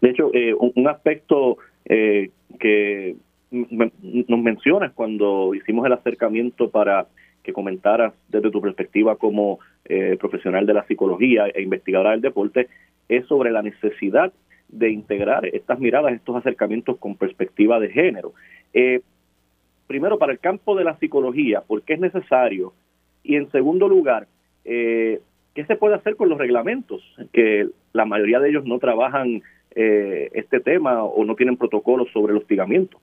De 0.00 0.10
hecho, 0.10 0.30
eh, 0.34 0.52
un, 0.54 0.88
aspecto 0.88 1.58
eh, 1.84 2.30
que 2.58 3.16
nos 3.50 4.40
mencionas 4.40 4.92
cuando 4.92 5.54
hicimos 5.54 5.86
el 5.86 5.92
acercamiento 5.92 6.70
para 6.70 7.06
que 7.42 7.52
comentaras 7.52 8.14
desde 8.28 8.50
tu 8.50 8.60
perspectiva 8.60 9.16
como 9.16 9.58
profesional 10.18 10.66
de 10.66 10.74
la 10.74 10.84
psicología 10.84 11.46
e 11.46 11.62
investigadora 11.62 12.10
del 12.10 12.20
deporte, 12.20 12.68
es 13.08 13.24
sobre 13.26 13.50
la 13.50 13.62
necesidad 13.62 14.34
de 14.68 14.90
integrar 14.90 15.46
estas 15.46 15.78
miradas, 15.78 16.12
estos 16.12 16.36
acercamientos 16.36 16.98
con 16.98 17.16
perspectiva 17.16 17.80
de 17.80 17.90
género. 17.90 18.32
primero, 19.86 20.18
para 20.18 20.32
el 20.32 20.38
campo 20.38 20.76
de 20.76 20.84
la 20.84 20.98
psicología, 20.98 21.62
¿por 21.62 21.82
qué 21.82 21.94
es 21.94 22.00
necesario 22.00 22.74
y 23.28 23.36
en 23.36 23.50
segundo 23.50 23.88
lugar, 23.88 24.26
eh, 24.64 25.20
¿qué 25.54 25.64
se 25.66 25.76
puede 25.76 25.94
hacer 25.94 26.16
con 26.16 26.30
los 26.30 26.38
reglamentos? 26.38 27.02
Que 27.30 27.68
la 27.92 28.06
mayoría 28.06 28.40
de 28.40 28.48
ellos 28.48 28.64
no 28.64 28.78
trabajan 28.78 29.42
eh, 29.74 30.30
este 30.32 30.60
tema 30.60 31.04
o 31.04 31.24
no 31.26 31.34
tienen 31.34 31.58
protocolos 31.58 32.08
sobre 32.12 32.32
el 32.32 32.38
hostigamiento. 32.38 32.98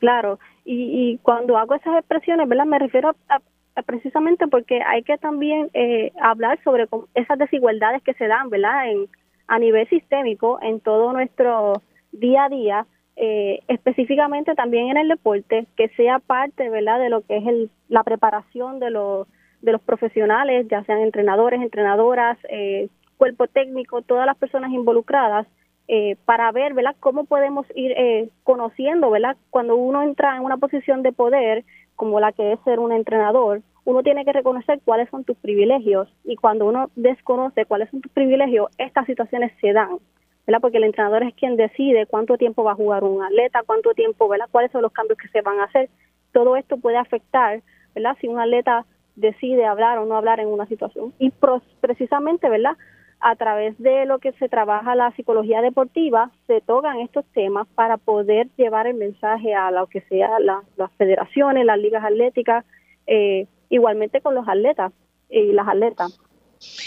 Claro, 0.00 0.40
y, 0.64 1.18
cuando 1.22 1.56
hago 1.56 1.76
esas 1.76 1.96
expresiones, 1.98 2.48
¿verdad? 2.48 2.66
Me 2.66 2.80
refiero 2.80 3.14
a, 3.28 3.40
precisamente 3.82 4.48
porque 4.48 4.82
hay 4.82 5.04
que 5.04 5.16
también 5.18 5.70
eh, 5.74 6.10
hablar 6.20 6.58
sobre 6.64 6.88
esas 7.14 7.38
desigualdades 7.38 8.02
que 8.02 8.14
se 8.14 8.26
dan, 8.26 8.50
¿verdad? 8.50 8.90
En, 8.90 9.06
a 9.48 9.58
nivel 9.58 9.88
sistémico 9.88 10.58
en 10.62 10.80
todo 10.80 11.12
nuestro 11.12 11.82
día 12.12 12.44
a 12.44 12.48
día 12.48 12.86
eh, 13.20 13.60
específicamente 13.66 14.54
también 14.54 14.90
en 14.90 14.96
el 14.96 15.08
deporte, 15.08 15.66
que 15.76 15.88
sea 15.96 16.20
parte 16.20 16.70
¿verdad? 16.70 17.00
de 17.00 17.10
lo 17.10 17.22
que 17.22 17.38
es 17.38 17.46
el, 17.48 17.70
la 17.88 18.04
preparación 18.04 18.78
de 18.78 18.90
los, 18.90 19.26
de 19.60 19.72
los 19.72 19.80
profesionales, 19.80 20.68
ya 20.70 20.84
sean 20.84 21.00
entrenadores, 21.00 21.60
entrenadoras, 21.60 22.38
eh, 22.48 22.88
cuerpo 23.16 23.48
técnico, 23.48 24.02
todas 24.02 24.24
las 24.24 24.36
personas 24.36 24.70
involucradas, 24.70 25.48
eh, 25.88 26.16
para 26.26 26.52
ver 26.52 26.74
¿verdad? 26.74 26.94
cómo 27.00 27.24
podemos 27.24 27.66
ir 27.74 27.92
eh, 27.96 28.28
conociendo, 28.44 29.10
¿verdad? 29.10 29.36
cuando 29.50 29.74
uno 29.74 30.02
entra 30.02 30.36
en 30.36 30.44
una 30.44 30.58
posición 30.58 31.02
de 31.02 31.12
poder, 31.12 31.64
como 31.96 32.20
la 32.20 32.30
que 32.30 32.52
es 32.52 32.60
ser 32.64 32.78
un 32.78 32.92
entrenador, 32.92 33.62
uno 33.84 34.02
tiene 34.02 34.24
que 34.24 34.32
reconocer 34.32 34.80
cuáles 34.84 35.08
son 35.10 35.24
tus 35.24 35.36
privilegios 35.38 36.08
y 36.24 36.36
cuando 36.36 36.66
uno 36.66 36.90
desconoce 36.94 37.64
cuáles 37.64 37.90
son 37.90 38.00
tus 38.00 38.12
privilegios, 38.12 38.68
estas 38.78 39.06
situaciones 39.06 39.52
se 39.60 39.72
dan. 39.72 39.98
Porque 40.60 40.78
el 40.78 40.84
entrenador 40.84 41.22
es 41.22 41.34
quien 41.34 41.56
decide 41.56 42.06
cuánto 42.06 42.38
tiempo 42.38 42.64
va 42.64 42.72
a 42.72 42.74
jugar 42.74 43.04
un 43.04 43.22
atleta, 43.22 43.62
cuánto 43.66 43.92
tiempo, 43.92 44.28
¿verdad? 44.28 44.48
Cuáles 44.50 44.72
son 44.72 44.82
los 44.82 44.92
cambios 44.92 45.18
que 45.18 45.28
se 45.28 45.42
van 45.42 45.60
a 45.60 45.64
hacer. 45.64 45.90
Todo 46.32 46.56
esto 46.56 46.78
puede 46.78 46.96
afectar, 46.96 47.62
¿verdad? 47.94 48.16
Si 48.20 48.28
un 48.28 48.40
atleta 48.40 48.86
decide 49.14 49.66
hablar 49.66 49.98
o 49.98 50.06
no 50.06 50.16
hablar 50.16 50.40
en 50.40 50.48
una 50.48 50.66
situación. 50.66 51.12
Y 51.18 51.32
precisamente, 51.80 52.48
¿verdad? 52.48 52.76
A 53.20 53.36
través 53.36 53.76
de 53.78 54.06
lo 54.06 54.20
que 54.20 54.32
se 54.32 54.48
trabaja 54.48 54.94
la 54.94 55.10
psicología 55.12 55.60
deportiva, 55.60 56.30
se 56.46 56.60
tocan 56.60 57.00
estos 57.00 57.24
temas 57.34 57.66
para 57.74 57.96
poder 57.96 58.48
llevar 58.56 58.86
el 58.86 58.94
mensaje 58.94 59.54
a 59.54 59.70
lo 59.70 59.86
que 59.86 60.00
sea 60.02 60.38
las 60.40 60.92
federaciones, 60.96 61.66
las 61.66 61.78
ligas 61.78 62.04
atléticas, 62.04 62.64
eh, 63.06 63.46
igualmente 63.68 64.20
con 64.20 64.34
los 64.34 64.46
atletas 64.48 64.92
y 65.28 65.52
las 65.52 65.68
atletas. 65.68 66.18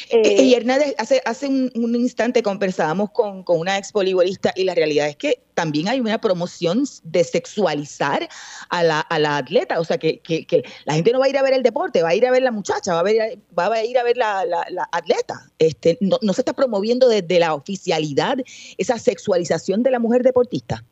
Eh, 0.09 0.43
y 0.43 0.53
Hernández, 0.53 0.93
hace, 0.97 1.21
hace 1.25 1.47
un, 1.47 1.95
instante 1.95 2.43
conversábamos 2.43 3.11
con, 3.11 3.43
una 3.47 3.77
ex 3.77 3.93
voleibolista 3.93 4.51
y 4.55 4.65
la 4.65 4.75
realidad 4.75 5.07
es 5.07 5.15
que 5.15 5.41
también 5.53 5.87
hay 5.87 5.99
una 5.99 6.19
promoción 6.19 6.83
de 7.03 7.23
sexualizar 7.23 8.27
a 8.69 8.83
la, 8.83 8.99
a 8.99 9.19
la 9.19 9.37
atleta, 9.37 9.79
o 9.79 9.85
sea, 9.85 9.97
que, 9.97 10.19
que, 10.19 10.63
la 10.85 10.95
gente 10.95 11.11
no 11.11 11.19
va 11.19 11.25
a 11.25 11.29
ir 11.29 11.37
a 11.37 11.43
ver 11.43 11.53
el 11.53 11.63
deporte, 11.63 12.03
va 12.03 12.09
a 12.09 12.15
ir 12.15 12.25
a 12.25 12.31
ver 12.31 12.41
la 12.41 12.51
muchacha, 12.51 12.93
va 12.93 12.99
a, 12.99 13.03
ver, 13.03 13.39
va 13.57 13.67
a 13.67 13.83
ir 13.83 13.97
a 13.97 14.03
ver 14.03 14.17
la, 14.17 14.45
la, 14.45 14.89
atleta. 14.91 15.49
Este, 15.59 15.97
no, 16.01 16.17
no 16.21 16.33
se 16.33 16.41
está 16.41 16.53
promoviendo 16.53 17.07
desde 17.07 17.39
la 17.39 17.53
oficialidad 17.53 18.37
esa 18.77 18.97
sexualización 18.97 19.83
de 19.83 19.91
la 19.91 19.99
mujer 19.99 20.23
deportista. 20.23 20.83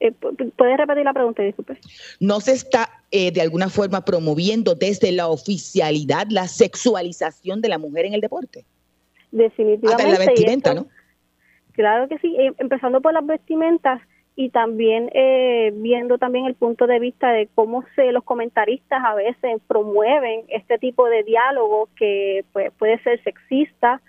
Eh, 0.00 0.12
¿Puedes 0.12 0.76
repetir 0.76 1.04
la 1.04 1.12
pregunta? 1.12 1.42
Disculpe. 1.42 1.78
¿No 2.20 2.40
se 2.40 2.52
está 2.52 2.90
eh, 3.10 3.30
de 3.30 3.40
alguna 3.40 3.68
forma 3.68 4.04
promoviendo 4.04 4.74
desde 4.74 5.12
la 5.12 5.28
oficialidad 5.28 6.26
la 6.30 6.48
sexualización 6.48 7.60
de 7.60 7.68
la 7.68 7.78
mujer 7.78 8.06
en 8.06 8.14
el 8.14 8.20
deporte? 8.20 8.64
Definitivamente. 9.30 10.02
Hasta 10.02 10.18
la 10.18 10.26
vestimenta, 10.26 10.74
¿no? 10.74 10.86
Claro 11.72 12.08
que 12.08 12.18
sí, 12.18 12.36
eh, 12.38 12.52
empezando 12.58 13.00
por 13.00 13.12
las 13.12 13.26
vestimentas 13.26 14.00
y 14.36 14.50
también 14.50 15.10
eh, 15.14 15.72
viendo 15.76 16.18
también 16.18 16.46
el 16.46 16.54
punto 16.54 16.86
de 16.86 16.98
vista 16.98 17.30
de 17.30 17.48
cómo 17.54 17.84
se 17.94 18.10
los 18.12 18.24
comentaristas 18.24 19.00
a 19.04 19.14
veces 19.14 19.60
promueven 19.66 20.42
este 20.48 20.78
tipo 20.78 21.06
de 21.08 21.22
diálogo 21.22 21.88
que 21.96 22.44
pues, 22.52 22.72
puede 22.78 23.00
ser 23.02 23.22
sexista, 23.22 24.00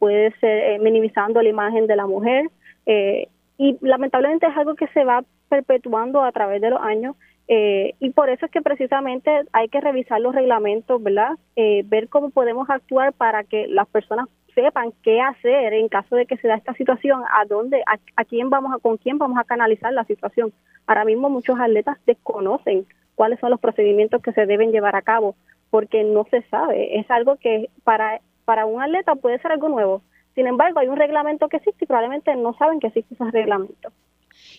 puede 0.00 0.32
ser 0.40 0.80
minimizando 0.80 1.40
la 1.40 1.48
imagen 1.48 1.86
de 1.86 1.94
la 1.94 2.06
mujer 2.06 2.50
eh, 2.86 3.28
y 3.58 3.76
lamentablemente 3.80 4.46
es 4.46 4.56
algo 4.56 4.74
que 4.74 4.88
se 4.88 5.04
va 5.04 5.24
perpetuando 5.48 6.22
a 6.22 6.32
través 6.32 6.60
de 6.60 6.70
los 6.70 6.80
años 6.80 7.16
eh, 7.48 7.94
y 8.00 8.10
por 8.10 8.28
eso 8.28 8.46
es 8.46 8.52
que 8.52 8.60
precisamente 8.60 9.30
hay 9.52 9.68
que 9.68 9.80
revisar 9.80 10.20
los 10.20 10.34
reglamentos, 10.34 11.02
¿verdad? 11.02 11.32
Eh, 11.54 11.82
ver 11.86 12.08
cómo 12.08 12.30
podemos 12.30 12.68
actuar 12.68 13.12
para 13.12 13.44
que 13.44 13.68
las 13.68 13.86
personas 13.88 14.28
sepan 14.54 14.92
qué 15.02 15.20
hacer 15.20 15.74
en 15.74 15.88
caso 15.88 16.16
de 16.16 16.26
que 16.26 16.38
se 16.38 16.48
da 16.48 16.56
esta 16.56 16.74
situación, 16.74 17.22
a 17.30 17.44
dónde, 17.44 17.82
a, 17.86 18.24
quién 18.24 18.50
vamos 18.50 18.74
a, 18.74 18.78
con 18.78 18.96
quién 18.96 19.18
vamos 19.18 19.38
a 19.38 19.44
canalizar 19.44 19.92
la 19.92 20.04
situación. 20.04 20.52
Ahora 20.86 21.04
mismo 21.04 21.28
muchos 21.28 21.60
atletas 21.60 21.98
desconocen 22.06 22.86
cuáles 23.14 23.38
son 23.38 23.50
los 23.50 23.60
procedimientos 23.60 24.22
que 24.22 24.32
se 24.32 24.46
deben 24.46 24.72
llevar 24.72 24.96
a 24.96 25.02
cabo 25.02 25.36
porque 25.70 26.02
no 26.04 26.24
se 26.30 26.42
sabe. 26.42 26.98
Es 26.98 27.08
algo 27.10 27.36
que 27.36 27.68
para, 27.84 28.20
para 28.44 28.66
un 28.66 28.82
atleta 28.82 29.14
puede 29.14 29.38
ser 29.38 29.52
algo 29.52 29.68
nuevo, 29.68 30.02
sin 30.36 30.46
embargo, 30.46 30.78
hay 30.78 30.88
un 30.88 30.96
reglamento 30.96 31.48
que 31.48 31.56
existe 31.56 31.84
y 31.84 31.88
probablemente 31.88 32.36
no 32.36 32.54
saben 32.58 32.78
que 32.78 32.88
existe 32.88 33.14
ese 33.14 33.30
reglamento. 33.32 33.90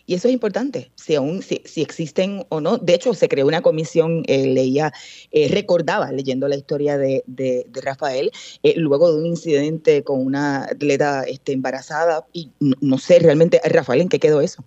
Y 0.08 0.16
eso 0.16 0.28
es 0.28 0.34
importante, 0.34 0.90
si 0.96 1.16
aún 1.16 1.44
si, 1.44 1.62
existen 1.82 2.46
o 2.50 2.62
no. 2.62 2.78
De 2.78 2.96
hecho, 2.96 3.14
se 3.14 3.30
creó 3.30 3.46
una 3.46 3.62
comisión, 3.62 4.24
eh, 4.28 4.48
leía, 4.48 4.92
eh, 5.32 5.50
recordaba 5.52 6.12
leyendo 6.12 6.48
la 6.48 6.56
historia 6.56 6.98
de, 6.98 7.24
de, 7.28 7.68
Rafael, 7.84 8.32
eh, 8.64 8.74
luego 8.78 9.12
de 9.12 9.20
un 9.20 9.28
incidente 9.28 10.04
con 10.04 10.26
una 10.26 10.64
atleta 10.64 11.24
este, 11.28 11.54
embarazada, 11.54 12.26
y 12.34 12.50
no, 12.60 12.98
sé 12.98 13.20
realmente, 13.20 13.62
Rafael, 13.70 14.02
¿en 14.02 14.10
qué 14.10 14.18
quedó 14.18 14.42
eso? 14.42 14.64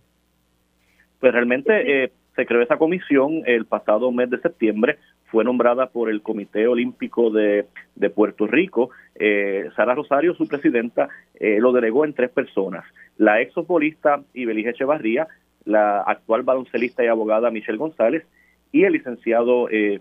Pues 1.19 1.33
realmente 1.33 2.13
se 2.37 2.47
creó 2.47 2.63
esa 2.63 2.77
comisión 2.77 3.43
el 3.47 3.67
pasado 3.67 4.11
mes 4.13 4.31
de 4.31 4.41
septiembre 4.41 4.99
fue 5.31 5.45
nombrada 5.45 5.87
por 5.87 6.11
el 6.11 6.23
Comité 6.23 6.67
Olímpico 6.67 7.31
de, 7.31 7.67
Puerto 8.15 8.47
Rico. 8.47 8.91
Eh, 9.15 9.69
Sara 9.77 9.95
Rosario, 9.95 10.35
su 10.35 10.49
presidenta, 10.49 11.09
eh, 11.39 11.59
lo 11.61 11.73
delegó 11.73 12.05
en 12.05 12.15
tres 12.15 12.31
personas. 12.31 12.85
La 13.17 13.41
exfutbolista 13.41 14.23
Ibelije 14.35 14.71
Echevarría, 14.71 15.29
la 15.65 16.01
actual 16.01 16.43
baloncelista 16.43 17.05
y 17.05 17.07
abogada 17.07 17.51
Michelle 17.51 17.79
González 17.79 18.27
y 18.73 18.85
el 18.85 18.93
licenciado 18.93 19.69
eh, 19.71 20.01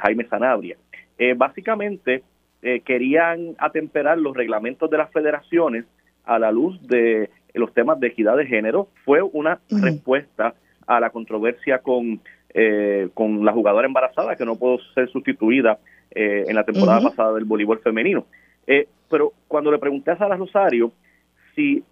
Jaime 0.00 0.26
Sanabria. 0.28 0.76
básicamente 1.36 2.22
querían 2.84 3.54
atemperar 3.58 4.18
los 4.18 4.36
reglamentos 4.36 4.90
de 4.90 4.98
las 4.98 5.10
federaciones 5.12 5.84
a 6.24 6.38
la 6.38 6.50
luz 6.50 6.80
de 6.88 7.30
los 7.54 7.72
temas 7.72 8.00
de 8.00 8.08
equidad 8.08 8.36
de 8.36 8.46
género. 8.46 8.88
Fue 9.04 9.22
una 9.22 9.60
respuesta 9.70 10.54
a 10.86 11.00
la 11.00 11.10
controversia 11.10 11.78
con 11.78 12.20
eh, 12.54 13.08
con 13.12 13.44
la 13.44 13.52
jugadora 13.52 13.86
embarazada 13.86 14.36
que 14.36 14.44
no 14.44 14.56
pudo 14.56 14.78
ser 14.94 15.10
sustituida 15.10 15.78
en 16.18 16.54
la 16.54 16.64
temporada 16.64 17.02
pasada 17.02 17.34
del 17.34 17.44
voleibol 17.44 17.80
femenino. 17.80 18.24
pero 19.10 19.32
cuando 19.48 19.70
le 19.70 19.78
pregunté 19.78 20.12
a 20.12 20.16
Sara 20.16 20.36
Rosario 20.36 20.90
si 21.54 21.84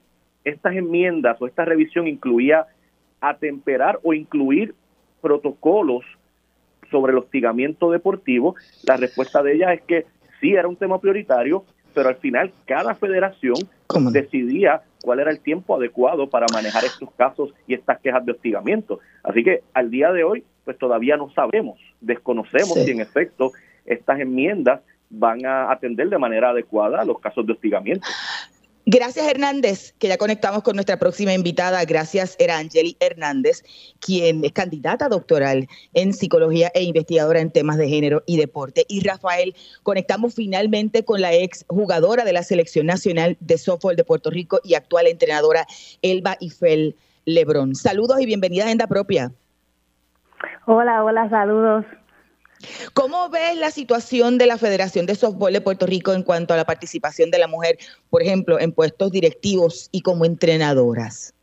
estas 0.45 0.75
enmiendas 0.75 1.37
o 1.41 1.47
esta 1.47 1.67
revisión 1.67 2.07
incluía 2.07 2.67
atemperar 3.21 3.99
o 4.03 4.15
incluir 4.15 4.75
protocolos 5.21 6.05
sobre 6.91 7.13
el 7.13 7.19
hostigamiento 7.19 7.91
deportivo, 7.91 8.55
la 8.87 8.97
respuesta 8.97 9.43
de 9.43 9.55
ella 9.55 9.73
es 9.73 9.83
que 9.83 10.07
sí 10.41 10.55
era 10.55 10.69
un 10.69 10.77
tema 10.77 11.01
prioritario, 11.01 11.65
pero 11.95 12.11
al 12.11 12.17
final 12.17 12.53
cada 12.67 12.95
federación 12.95 13.55
decidía 14.13 14.83
cuál 15.05 15.21
era 15.21 15.31
el 15.31 15.41
tiempo 15.41 15.77
adecuado 15.77 16.31
para 16.31 16.47
manejar 16.53 16.83
estos 16.85 17.11
casos 17.13 17.53
y 17.67 17.75
estas 17.75 18.01
quejas 18.01 18.25
de 18.25 18.33
hostigamiento. 18.33 19.01
Así 19.23 19.45
que 19.45 19.63
al 19.75 19.91
día 19.91 20.11
de 20.11 20.25
hoy, 20.25 20.45
pues 20.65 20.79
todavía 20.79 21.19
no 21.19 21.31
sabemos, 21.31 21.79
desconocemos 22.01 22.73
si 22.83 22.91
en 22.91 23.03
efecto 23.03 23.53
estas 23.85 24.19
enmiendas 24.19 24.81
van 25.11 25.45
a 25.45 25.71
atender 25.71 26.09
de 26.09 26.17
manera 26.17 26.51
adecuada 26.51 27.05
los 27.05 27.21
casos 27.21 27.47
de 27.47 27.53
hostigamiento. 27.53 28.09
Gracias 28.87 29.27
Hernández, 29.27 29.95
que 29.99 30.09
ya 30.09 30.19
conectamos 30.19 30.63
con 30.63 30.77
nuestra 30.77 30.99
próxima 30.99 31.33
invitada. 31.33 31.83
Gracias 31.87 32.37
Erangeli 32.39 32.99
Hernández, 33.01 33.63
quien 33.99 34.45
es 34.45 34.53
candidata 34.53 35.09
doctoral 35.09 35.69
en 35.95 36.13
psicología 36.13 36.71
e 36.75 36.83
investigadora 36.83 37.41
en 37.41 37.51
temas 37.51 37.79
de 37.79 37.89
género 37.89 38.23
y 38.27 38.37
deporte. 38.37 38.85
Y 38.87 39.01
Rafael, 39.03 39.55
conectamos 39.83 40.35
finalmente 40.35 41.03
con 41.03 41.23
la 41.23 41.33
ex 41.33 41.65
jugadora 41.69 42.27
de 42.27 42.35
la 42.35 42.43
Selección 42.43 42.85
Nacional 42.85 43.39
de 43.41 43.57
Softball 43.57 43.97
de 43.97 44.05
Puerto 44.05 44.29
Rico 44.29 44.61
y 44.63 44.75
actual 44.75 45.07
entrenadora 45.07 45.67
Elba 46.03 46.37
Ifel 46.41 46.95
Lebrón. 47.25 47.77
Saludos 47.77 48.21
y 48.21 48.27
bienvenida 48.27 48.65
a 48.65 48.67
Agenda 48.67 48.87
Propia. 48.87 49.33
Hola, 50.67 51.03
hola, 51.03 51.31
saludos. 51.31 51.87
¿Cómo 52.93 53.29
ves 53.31 53.57
la 53.57 53.71
situación 53.71 54.39
de 54.39 54.47
la 54.47 54.59
Federación 54.59 55.07
de 55.07 55.15
Softball 55.15 55.53
de 55.53 55.61
Puerto 55.61 55.87
Rico 55.87 56.13
en 56.13 56.23
cuanto 56.23 56.55
a 56.55 56.57
la 56.57 56.65
participación 56.65 57.31
de 57.31 57.39
la 57.39 57.49
mujer, 57.49 57.77
por 58.11 58.23
ejemplo, 58.23 58.59
en 58.61 58.73
puestos 58.73 59.11
directivos 59.11 59.89
y 59.93 60.03
como 60.03 60.25
entrenadoras? 60.25 61.35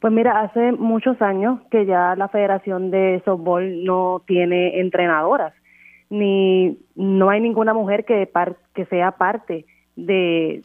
Pues 0.00 0.12
mira, 0.12 0.40
hace 0.40 0.72
muchos 0.72 1.20
años 1.22 1.60
que 1.70 1.86
ya 1.86 2.16
la 2.16 2.28
Federación 2.28 2.90
de 2.90 3.22
Softball 3.24 3.84
no 3.84 4.22
tiene 4.26 4.80
entrenadoras, 4.80 5.54
ni 6.10 6.78
no 6.96 7.30
hay 7.30 7.40
ninguna 7.40 7.72
mujer 7.72 8.04
que, 8.04 8.28
que 8.74 8.84
sea 8.86 9.12
parte 9.12 9.64
de, 9.94 10.62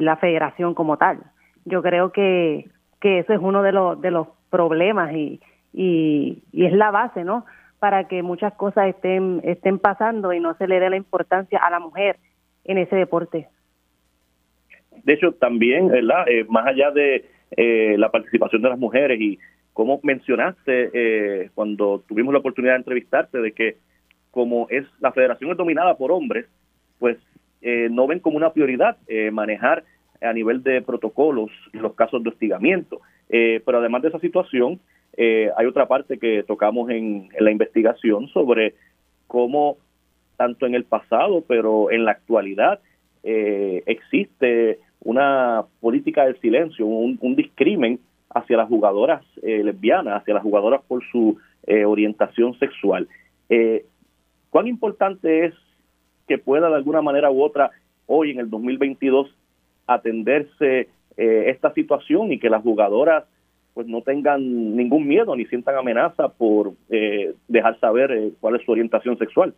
la 0.00 0.16
federación 0.16 0.74
como 0.74 0.96
tal. 0.96 1.20
Yo 1.64 1.82
creo 1.82 2.12
que, 2.12 2.70
eso 3.02 3.32
es 3.32 3.38
uno 3.40 3.62
de 3.62 3.72
los, 3.72 4.28
problemas 4.48 5.12
y 5.12 5.40
es 5.74 6.72
la 6.72 6.90
base, 6.90 7.24
¿no? 7.24 7.44
Para 7.78 8.08
que 8.08 8.22
muchas 8.22 8.54
cosas 8.54 8.88
estén, 8.88 9.40
estén 9.44 9.78
pasando 9.78 10.32
y 10.32 10.40
no 10.40 10.54
se 10.56 10.66
le 10.66 10.80
dé 10.80 10.90
la 10.90 10.96
importancia 10.96 11.58
a 11.58 11.70
la 11.70 11.78
mujer 11.78 12.16
en 12.64 12.78
ese 12.78 12.96
deporte. 12.96 13.48
De 15.04 15.12
hecho, 15.12 15.32
también, 15.32 15.88
¿verdad? 15.88 16.28
Eh, 16.28 16.44
más 16.48 16.66
allá 16.66 16.90
de 16.90 17.26
eh, 17.56 17.96
la 17.98 18.10
participación 18.10 18.62
de 18.62 18.70
las 18.70 18.78
mujeres 18.78 19.20
y 19.20 19.38
como 19.72 20.00
mencionaste 20.02 20.90
eh, 20.94 21.50
cuando 21.54 22.02
tuvimos 22.08 22.32
la 22.32 22.40
oportunidad 22.40 22.72
de 22.72 22.78
entrevistarte, 22.78 23.38
de 23.38 23.52
que 23.52 23.76
como 24.30 24.66
es 24.70 24.84
la 25.00 25.12
federación 25.12 25.50
es 25.50 25.56
dominada 25.56 25.96
por 25.96 26.12
hombres, 26.12 26.46
pues 26.98 27.18
no 27.90 28.06
ven 28.06 28.20
como 28.20 28.36
una 28.36 28.52
prioridad 28.52 28.96
manejar 29.32 29.82
a 30.20 30.32
nivel 30.32 30.62
de 30.62 30.82
protocolos 30.82 31.50
los 31.72 31.94
casos 31.94 32.22
de 32.22 32.28
hostigamiento. 32.28 33.00
pero 33.28 33.78
además 33.78 34.02
de 34.02 34.08
esa 34.08 34.20
situación, 34.20 34.78
eh, 35.16 35.50
hay 35.56 35.66
otra 35.66 35.88
parte 35.88 36.18
que 36.18 36.42
tocamos 36.42 36.90
en, 36.90 37.28
la 37.38 37.50
investigación 37.50 38.28
sobre 38.28 38.74
cómo 39.26 39.78
tanto 40.36 40.66
en 40.66 40.74
el 40.74 40.84
pasado, 40.84 41.42
pero 41.46 41.90
en 41.90 42.04
la 42.04 42.12
actualidad 42.12 42.80
eh, 43.22 43.82
existe 43.86 44.78
una 45.02 45.64
política 45.80 46.24
del 46.24 46.38
silencio, 46.40 46.84
un, 46.86 47.36
discrimen 47.36 47.98
hacia 48.28 48.58
las 48.58 48.68
jugadoras 48.68 49.24
eh, 49.42 49.62
lesbianas, 49.64 50.20
hacia 50.20 50.34
las 50.34 50.42
jugadoras 50.42 50.82
por 50.86 51.02
su 51.10 51.38
orientación 51.84 52.56
sexual. 52.60 53.08
¿Cuán 54.50 54.68
importante 54.68 55.46
es 55.46 55.54
que 56.28 56.38
pueda 56.38 56.68
de 56.68 56.76
alguna 56.76 57.02
manera 57.02 57.28
u 57.28 57.42
otra 57.42 57.72
hoy 58.06 58.30
en 58.30 58.38
el 58.38 58.48
2022 58.48 59.34
atenderse 59.88 60.88
esta 61.16 61.74
situación 61.74 62.30
y 62.30 62.38
que 62.38 62.48
las 62.48 62.62
jugadoras 62.62 63.24
pues 63.76 63.86
no 63.88 64.00
tengan 64.00 64.40
ningún 64.74 65.06
miedo 65.06 65.36
ni 65.36 65.44
sientan 65.44 65.76
amenaza 65.76 66.30
por 66.30 66.72
eh, 66.88 67.34
dejar 67.46 67.78
saber 67.78 68.10
eh, 68.10 68.32
cuál 68.40 68.56
es 68.56 68.64
su 68.64 68.72
orientación 68.72 69.18
sexual. 69.18 69.52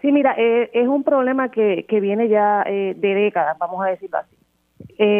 Sí, 0.00 0.12
mira, 0.12 0.36
eh, 0.38 0.70
es 0.72 0.86
un 0.86 1.02
problema 1.02 1.50
que, 1.50 1.86
que 1.88 1.98
viene 1.98 2.28
ya 2.28 2.62
de 2.62 2.94
décadas, 2.94 3.58
vamos 3.58 3.84
a 3.84 3.88
decirlo 3.88 4.18
así. 4.18 4.36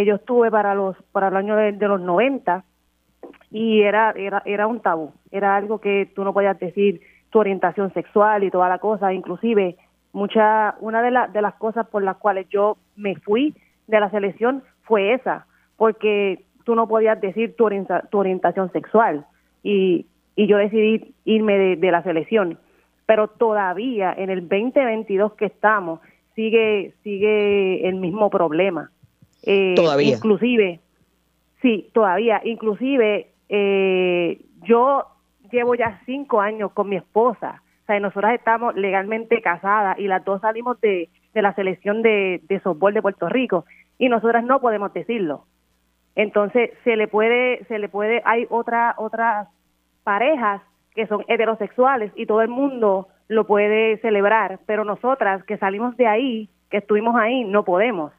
yo 0.06 0.14
estuve 0.14 0.52
para 0.52 0.76
los 0.76 0.96
para 1.10 1.28
el 1.28 1.36
año 1.36 1.56
de, 1.56 1.72
los 1.72 2.00
90 2.00 2.62
y 3.50 3.82
era, 3.82 4.12
era 4.12 4.44
era 4.44 4.68
un 4.68 4.78
tabú, 4.78 5.10
era 5.32 5.56
algo 5.56 5.80
que 5.80 6.08
tú 6.14 6.22
no 6.22 6.32
podías 6.32 6.60
decir 6.60 7.00
tu 7.30 7.40
orientación 7.40 7.92
sexual 7.92 8.44
y 8.44 8.52
toda 8.52 8.68
la 8.68 8.78
cosa, 8.78 9.12
inclusive 9.12 9.76
mucha 10.12 10.76
una 10.78 11.02
de, 11.02 11.10
las 11.10 11.32
de 11.32 11.42
las 11.42 11.54
cosas 11.54 11.88
por 11.88 12.04
las 12.04 12.18
cuales 12.18 12.48
yo 12.50 12.76
me 12.94 13.16
fui 13.16 13.52
de 13.88 13.98
la 13.98 14.10
selección 14.10 14.62
fue 14.82 15.14
esa, 15.14 15.46
porque 15.76 16.44
tú 16.64 16.74
no 16.74 16.88
podías 16.88 17.20
decir 17.20 17.56
tu, 17.56 17.68
tu 18.10 18.18
orientación 18.18 18.70
sexual 18.72 19.26
y, 19.62 20.06
y 20.36 20.46
yo 20.46 20.56
decidí 20.56 21.14
irme 21.24 21.76
de, 21.76 21.90
la 21.90 22.02
selección. 22.02 22.58
Pero 23.06 23.28
todavía 23.28 24.12
en 24.16 24.30
el 24.30 24.48
2022 24.48 25.34
que 25.34 25.46
estamos 25.46 26.00
sigue 26.34 26.94
sigue 27.02 27.86
el 27.88 27.96
mismo 27.96 28.30
problema. 28.30 28.90
Eh, 29.42 29.74
todavía. 29.76 30.16
Inclusive, 30.16 30.80
sí, 31.60 31.90
todavía. 31.92 32.40
Inclusive 32.44 33.30
eh, 33.48 34.40
yo 34.62 35.06
llevo 35.50 35.74
ya 35.74 36.00
cinco 36.06 36.40
años 36.40 36.72
con 36.72 36.88
mi 36.88 36.96
esposa. 36.96 37.62
O 37.82 37.86
sea, 37.86 38.00
nosotras 38.00 38.34
estamos 38.34 38.74
legalmente 38.76 39.42
casadas 39.42 39.98
y 39.98 40.06
las 40.06 40.24
dos 40.24 40.40
salimos 40.40 40.80
de, 40.80 41.10
de 41.34 41.42
la 41.42 41.54
selección 41.54 42.02
de, 42.02 42.40
de 42.48 42.60
softball 42.60 42.94
de 42.94 43.02
Puerto 43.02 43.28
Rico 43.28 43.64
y 43.98 44.08
nosotras 44.08 44.44
no 44.44 44.60
podemos 44.60 44.92
decirlo. 44.92 45.44
Entonces 46.14 46.70
se 46.84 46.96
le 46.96 47.08
puede, 47.08 47.64
se 47.64 47.78
le 47.78 47.88
puede, 47.88 48.22
hay 48.24 48.46
otra, 48.50 48.94
otras 48.98 49.48
parejas 50.04 50.62
que 50.94 51.06
son 51.06 51.24
heterosexuales 51.28 52.12
y 52.16 52.26
todo 52.26 52.42
el 52.42 52.48
mundo 52.48 53.08
lo 53.28 53.46
puede 53.46 53.98
celebrar, 53.98 54.60
pero 54.66 54.84
nosotras 54.84 55.42
que 55.44 55.56
salimos 55.56 55.96
de 55.96 56.06
ahí, 56.06 56.48
que 56.70 56.78
estuvimos 56.78 57.16
ahí, 57.16 57.44
no 57.44 57.64
podemos. 57.64 58.12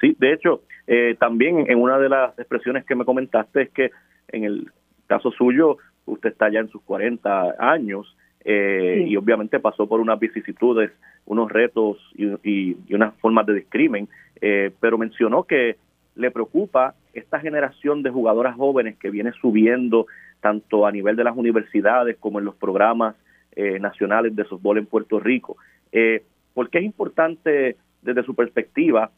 Sí, 0.00 0.16
de 0.18 0.32
hecho, 0.32 0.62
eh, 0.86 1.16
también 1.18 1.70
en 1.70 1.80
una 1.80 1.98
de 1.98 2.08
las 2.08 2.38
expresiones 2.38 2.86
que 2.86 2.94
me 2.94 3.04
comentaste 3.04 3.62
es 3.62 3.70
que 3.70 3.90
en 4.28 4.44
el 4.44 4.70
caso 5.06 5.30
suyo, 5.32 5.76
usted 6.06 6.30
está 6.30 6.48
ya 6.50 6.60
en 6.60 6.68
sus 6.68 6.82
40 6.82 7.56
años 7.58 8.16
eh, 8.44 9.04
y 9.06 9.16
obviamente 9.16 9.58
pasó 9.58 9.86
por 9.86 10.00
unas 10.00 10.18
vicisitudes, 10.18 10.90
unos 11.26 11.50
retos 11.50 11.98
y, 12.16 12.76
unas 12.94 13.14
formas 13.16 13.44
de 13.46 13.54
discrimen, 13.54 14.08
eh, 14.40 14.70
pero 14.80 14.96
mencionó 14.96 15.44
que 15.44 15.76
le 16.18 16.30
preocupa 16.32 16.94
esta 17.14 17.38
generación 17.38 18.02
de 18.02 18.10
jugadoras 18.10 18.56
jóvenes 18.56 18.98
que 18.98 19.10
viene 19.10 19.32
subiendo 19.40 20.06
tanto 20.40 20.84
a 20.84 20.92
nivel 20.92 21.16
de 21.16 21.24
las 21.24 21.36
universidades 21.36 22.16
como 22.18 22.38
en 22.40 22.44
los 22.44 22.56
programas 22.56 23.14
eh, 23.54 23.78
nacionales 23.78 24.34
de 24.34 24.44
softball 24.44 24.78
en 24.78 24.86
Puerto 24.86 25.20
Rico. 25.20 25.56
Eh, 25.92 26.24
¿Por 26.54 26.70
qué 26.70 26.78
es 26.78 26.84
importante 26.84 27.76
desde 28.02 28.24
su 28.24 28.34
perspectiva 28.34 29.10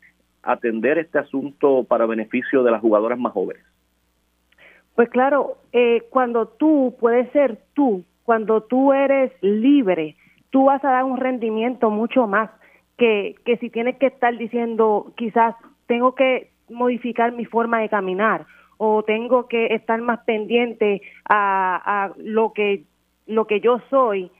atender 0.43 0.99
este 0.99 1.19
asunto 1.19 1.85
para 1.85 2.07
beneficio 2.07 2.63
de 2.63 2.71
las 2.71 2.81
jugadoras 2.81 3.19
más 3.19 3.33
jóvenes? 3.33 3.63
Pues 4.95 5.09
claro, 5.09 5.57
eh, 5.73 6.03
cuando 6.11 6.49
tú 6.49 6.97
puedes 7.01 7.31
ser 7.33 7.59
tú, 7.75 8.05
cuando 8.25 8.63
tú 8.63 8.93
eres 8.93 9.33
libre, 9.41 10.17
tú 10.51 10.67
vas 10.67 10.85
a 10.85 10.91
dar 10.91 11.05
un 11.05 11.17
rendimiento 11.17 11.91
mucho 11.91 12.27
más 12.27 12.51
que, 12.99 13.37
que 13.47 13.57
si 13.57 13.71
tienes 13.71 13.97
que 13.97 14.07
estar 14.07 14.37
diciendo 14.37 15.13
quizás 15.17 15.55
tengo 15.87 16.15
que 16.15 16.51
modificar 16.71 17.33
mi 17.33 17.45
forma 17.45 17.81
de 17.81 17.89
caminar 17.89 18.47
o 18.83 19.03
tengo 19.03 19.47
que 19.47 19.75
estar 19.75 20.01
más 20.01 20.21
pendiente 20.21 21.03
a, 21.29 22.13
lo 22.17 22.55
que 22.55 22.85
lo 23.27 23.47
que 23.47 23.61
yo 23.61 23.81
soy 23.91 24.31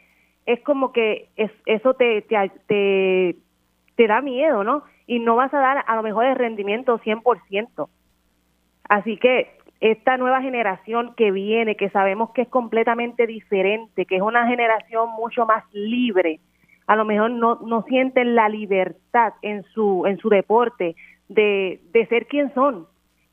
es 0.47 0.61
como 0.63 0.93
que 0.93 1.29
es, 1.37 1.51
eso 1.67 1.93
te, 1.93 2.23
te, 2.23 3.37
te, 3.97 4.07
da 4.07 4.23
miedo, 4.23 4.65
¿no? 4.65 4.83
Y 5.07 5.19
no 5.19 5.37
vas 5.37 5.53
a 5.53 5.61
dar 5.61 5.85
a 5.87 5.95
lo 5.95 6.03
mejor 6.03 6.25
el 6.25 6.37
rendimiento 6.37 6.99
100%. 6.99 7.89
Así 8.89 9.19
que 9.19 9.59
esta 9.81 10.17
nueva 10.17 10.41
generación 10.41 11.15
que 11.17 11.31
viene, 11.31 11.77
que 11.77 11.91
sabemos 11.91 12.31
que 12.31 12.43
es 12.43 12.49
completamente 12.49 13.27
diferente, 13.27 14.07
que 14.07 14.17
es 14.17 14.23
una 14.23 14.47
generación 14.47 15.11
mucho 15.11 15.45
más 15.45 15.65
libre, 15.73 16.41
a 16.87 16.97
lo 16.97 17.05
mejor 17.05 17.31
no, 17.31 17.61
no 17.65 17.83
sienten 17.83 18.35
la 18.35 18.49
libertad 18.49 19.35
en 19.43 19.63
su, 19.75 20.05
en 20.07 20.19
su 20.19 20.29
deporte, 20.29 20.97
de, 21.31 21.81
ser 22.09 22.27
quien 22.27 22.53
son. 22.55 22.87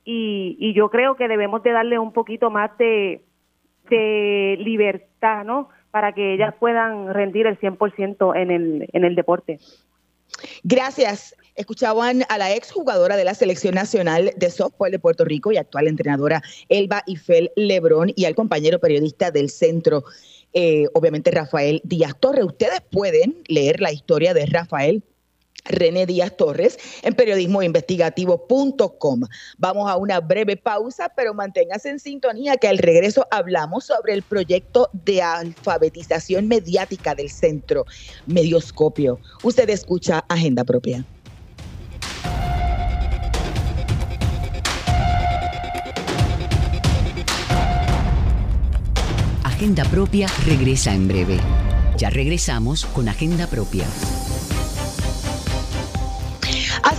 Y, 0.06 0.56
y 0.60 0.74
yo 0.74 0.90
creo 0.90 1.16
que 1.18 1.28
debemos 1.28 1.62
de 1.64 1.72
darle 1.72 2.00
un 2.00 2.14
poquito 2.14 2.50
más 2.50 2.78
de, 2.78 3.26
de 3.90 4.56
libertad, 4.60 5.44
¿no? 5.44 5.70
para 5.92 6.14
que 6.14 6.36
ellas 6.36 6.54
puedan 6.60 7.14
rendir 7.14 7.48
el 7.48 7.60
100% 7.60 8.40
en 8.40 8.52
el, 8.52 8.88
en 8.94 9.04
el 9.04 9.16
deporte. 9.16 9.60
Gracias. 10.64 11.36
Escuchaban 11.56 12.24
a 12.30 12.38
la 12.38 12.54
exjugadora 12.54 13.16
de 13.16 13.24
la 13.24 13.34
Selección 13.34 13.74
Nacional 13.74 14.32
de 14.36 14.50
Softball 14.52 14.92
de 14.92 15.00
Puerto 15.00 15.26
Rico 15.26 15.52
y 15.52 15.58
actual 15.58 15.88
entrenadora 15.88 16.44
Elba 16.70 17.02
Ifel 17.08 17.52
Lebrón 17.56 18.12
y 18.16 18.26
al 18.26 18.36
compañero 18.36 18.78
periodista 18.80 19.32
del 19.32 19.50
centro, 19.50 20.04
eh, 20.54 20.86
obviamente 20.94 21.32
Rafael 21.32 21.82
Díaz 21.84 22.16
Torre. 22.20 22.44
Ustedes 22.44 22.82
pueden 22.92 23.38
leer 23.48 23.82
la 23.82 23.92
historia 23.92 24.36
de 24.36 24.46
Rafael 24.46 25.04
René 25.70 26.06
Díaz 26.06 26.36
Torres 26.38 26.78
en 27.04 27.14
periodismoinvestigativo.com. 27.14 29.22
Vamos 29.58 29.90
a 29.90 29.98
una 29.98 30.20
breve 30.20 30.58
pausa, 30.58 31.12
pero 31.16 31.34
manténgase 31.34 31.90
en 31.90 32.00
sintonía 32.00 32.58
que 32.58 32.68
al 32.68 32.78
regreso 32.78 33.28
hablamos 33.32 33.86
sobre 33.86 34.14
el 34.14 34.24
proyecto 34.24 34.90
de 34.94 35.22
alfabetización 35.22 36.48
mediática 36.48 37.16
del 37.16 37.30
centro 37.30 37.86
Medioscopio. 38.26 39.20
Usted 39.44 39.70
escucha 39.70 40.24
Agenda 40.28 40.64
Propia. 40.64 41.06
Agenda 49.44 49.84
Propia 49.86 50.28
regresa 50.46 50.94
en 50.94 51.08
breve. 51.08 51.40
Ya 51.98 52.12
regresamos 52.12 52.86
con 52.86 53.10
Agenda 53.10 53.48
Propia. 53.48 53.86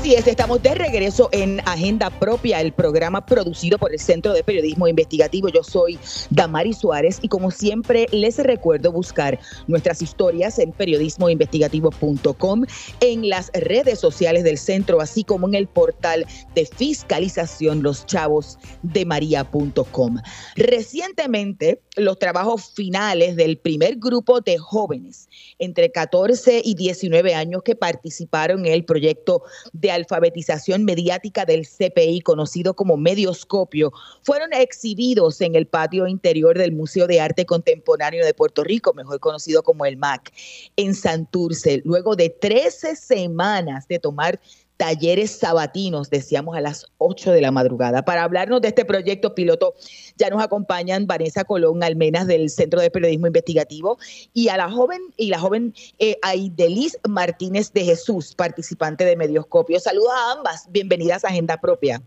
Así 0.08 0.16
es, 0.16 0.26
estamos 0.26 0.62
de 0.62 0.74
regreso 0.74 1.28
en 1.32 1.60
Agenda 1.66 2.08
Propia, 2.08 2.62
el 2.62 2.72
programa 2.72 3.26
producido 3.26 3.76
por 3.76 3.92
el 3.92 3.98
Centro 3.98 4.32
de 4.32 4.42
Periodismo 4.42 4.88
Investigativo. 4.88 5.50
Yo 5.50 5.62
soy 5.62 5.98
Damari 6.30 6.72
Suárez 6.72 7.18
y 7.20 7.28
como 7.28 7.50
siempre 7.50 8.06
les 8.10 8.38
recuerdo 8.38 8.90
buscar 8.90 9.38
nuestras 9.66 10.00
historias 10.00 10.58
en 10.60 10.72
periodismoinvestigativo.com, 10.72 12.64
en 13.00 13.28
las 13.28 13.50
redes 13.52 13.98
sociales 13.98 14.44
del 14.44 14.56
centro, 14.56 15.02
así 15.02 15.24
como 15.24 15.46
en 15.46 15.54
el 15.54 15.66
portal 15.66 16.24
de 16.54 16.64
fiscalización 16.64 17.82
Los 17.82 18.06
Chavos 18.06 18.58
de 18.82 19.04
María.com. 19.04 20.22
Recientemente, 20.56 21.82
los 21.98 22.18
trabajos 22.18 22.72
finales 22.74 23.36
del 23.36 23.58
primer 23.58 23.96
grupo 23.96 24.40
de 24.40 24.58
jóvenes 24.58 25.28
entre 25.58 25.90
14 25.90 26.62
y 26.64 26.74
19 26.74 27.34
años 27.34 27.62
que 27.62 27.74
participaron 27.74 28.66
en 28.66 28.72
el 28.72 28.84
proyecto 28.84 29.42
de 29.72 29.90
alfabetización 29.90 30.84
mediática 30.84 31.44
del 31.44 31.66
CPI, 31.66 32.20
conocido 32.20 32.74
como 32.74 32.96
Medioscopio, 32.96 33.92
fueron 34.22 34.52
exhibidos 34.52 35.40
en 35.40 35.54
el 35.54 35.66
patio 35.66 36.06
interior 36.06 36.56
del 36.56 36.72
Museo 36.72 37.06
de 37.06 37.20
Arte 37.20 37.46
Contemporáneo 37.46 38.24
de 38.24 38.34
Puerto 38.34 38.64
Rico, 38.64 38.94
mejor 38.94 39.20
conocido 39.20 39.62
como 39.62 39.86
el 39.86 39.96
MAC, 39.96 40.32
en 40.76 40.94
Santurce, 40.94 41.82
luego 41.84 42.16
de 42.16 42.30
13 42.30 42.96
semanas 42.96 43.88
de 43.88 43.98
tomar 43.98 44.40
talleres 44.78 45.36
sabatinos, 45.38 46.08
decíamos 46.08 46.56
a 46.56 46.60
las 46.60 46.86
8 46.98 47.32
de 47.32 47.42
la 47.42 47.50
madrugada. 47.50 48.04
Para 48.04 48.22
hablarnos 48.22 48.62
de 48.62 48.68
este 48.68 48.84
proyecto 48.84 49.34
piloto, 49.34 49.74
ya 50.16 50.30
nos 50.30 50.42
acompañan 50.42 51.06
Vanessa 51.06 51.44
Colón 51.44 51.82
Almenas 51.82 52.26
del 52.26 52.48
Centro 52.48 52.80
de 52.80 52.90
Periodismo 52.90 53.26
Investigativo 53.26 53.98
y 54.32 54.48
a 54.48 54.56
la 54.56 54.70
joven 54.70 55.00
y 55.16 55.30
la 55.30 55.38
joven 55.38 55.74
eh, 55.98 56.16
Aidelis 56.22 56.96
Martínez 57.06 57.72
de 57.72 57.82
Jesús, 57.82 58.34
participante 58.34 59.04
de 59.04 59.16
Medioscopio. 59.16 59.80
Saludos 59.80 60.12
a 60.14 60.32
ambas, 60.38 60.68
bienvenidas 60.70 61.24
a 61.24 61.28
Agenda 61.28 61.58
Propia. 61.60 62.00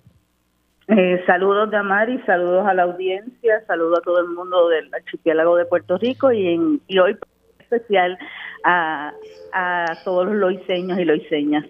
Eh, 0.88 1.21
saludos 1.27 1.71
de 1.71 1.77
Amari, 1.77 2.21
saludos 2.25 2.65
a 2.65 2.73
la 2.73 2.84
audiencia, 2.84 3.63
saludos 3.67 3.99
a 3.99 4.01
todo 4.01 4.19
el 4.19 4.29
mundo 4.29 4.69
del 4.69 4.93
archipiélago 4.93 5.57
de 5.57 5.65
Puerto 5.65 5.97
Rico 5.97 6.31
y, 6.31 6.47
en, 6.47 6.81
y 6.88 6.99
hoy 6.99 7.17
especial 7.60 8.17
a, 8.63 9.13
a 9.53 9.86
todos 10.05 10.25
los 10.27 10.36
loiseños 10.36 10.97
y 10.99 11.05
loiseñas. 11.05 11.65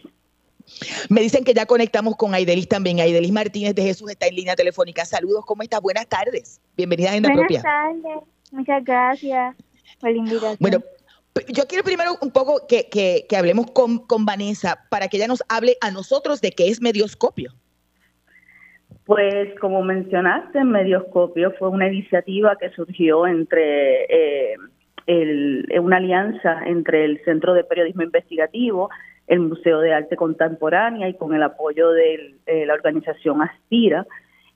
Me 1.09 1.21
dicen 1.21 1.43
que 1.43 1.53
ya 1.53 1.65
conectamos 1.65 2.15
con 2.15 2.33
Aidelis 2.33 2.67
también. 2.67 2.99
Aidelis 2.99 3.31
Martínez 3.31 3.75
de 3.75 3.83
Jesús 3.83 4.09
está 4.09 4.27
en 4.27 4.35
línea 4.35 4.55
telefónica. 4.55 5.05
Saludos, 5.05 5.45
¿cómo 5.45 5.63
estás? 5.63 5.81
Buenas 5.81 6.07
tardes. 6.07 6.61
Bienvenida 6.75 7.09
a 7.09 7.11
Agenda 7.11 7.29
Buenas 7.29 7.47
Propia. 7.47 7.61
tardes. 7.61 8.27
Muchas 8.51 8.83
gracias 8.83 9.55
por 9.99 10.11
la 10.11 10.17
invitación. 10.17 10.57
Bueno, 10.59 10.79
yo 11.49 11.65
quiero 11.67 11.83
primero 11.83 12.17
un 12.21 12.31
poco 12.31 12.67
que, 12.67 12.89
que, 12.89 13.25
que 13.29 13.37
hablemos 13.37 13.71
con, 13.71 13.99
con, 13.99 14.25
Vanessa 14.25 14.85
para 14.89 15.07
que 15.07 15.17
ella 15.17 15.27
nos 15.27 15.43
hable 15.47 15.77
a 15.81 15.91
nosotros 15.91 16.41
de 16.41 16.51
qué 16.51 16.67
es 16.67 16.81
Medioscopio. 16.81 17.53
Pues 19.05 19.59
como 19.59 19.81
mencionaste, 19.81 20.63
Medioscopio 20.63 21.53
fue 21.57 21.69
una 21.69 21.87
iniciativa 21.87 22.55
que 22.57 22.69
surgió 22.71 23.25
entre 23.25 24.03
eh, 24.03 24.55
el, 25.07 25.67
una 25.79 25.97
alianza 25.97 26.61
entre 26.65 27.05
el 27.05 27.23
Centro 27.23 27.53
de 27.53 27.63
Periodismo 27.63 28.03
Investigativo, 28.03 28.89
el 29.31 29.39
Museo 29.39 29.79
de 29.79 29.93
Arte 29.93 30.17
Contemporánea 30.17 31.07
y 31.07 31.13
con 31.13 31.33
el 31.33 31.41
apoyo 31.41 31.91
de 31.91 32.35
eh, 32.47 32.65
la 32.65 32.73
organización 32.73 33.41
Aspira. 33.41 34.05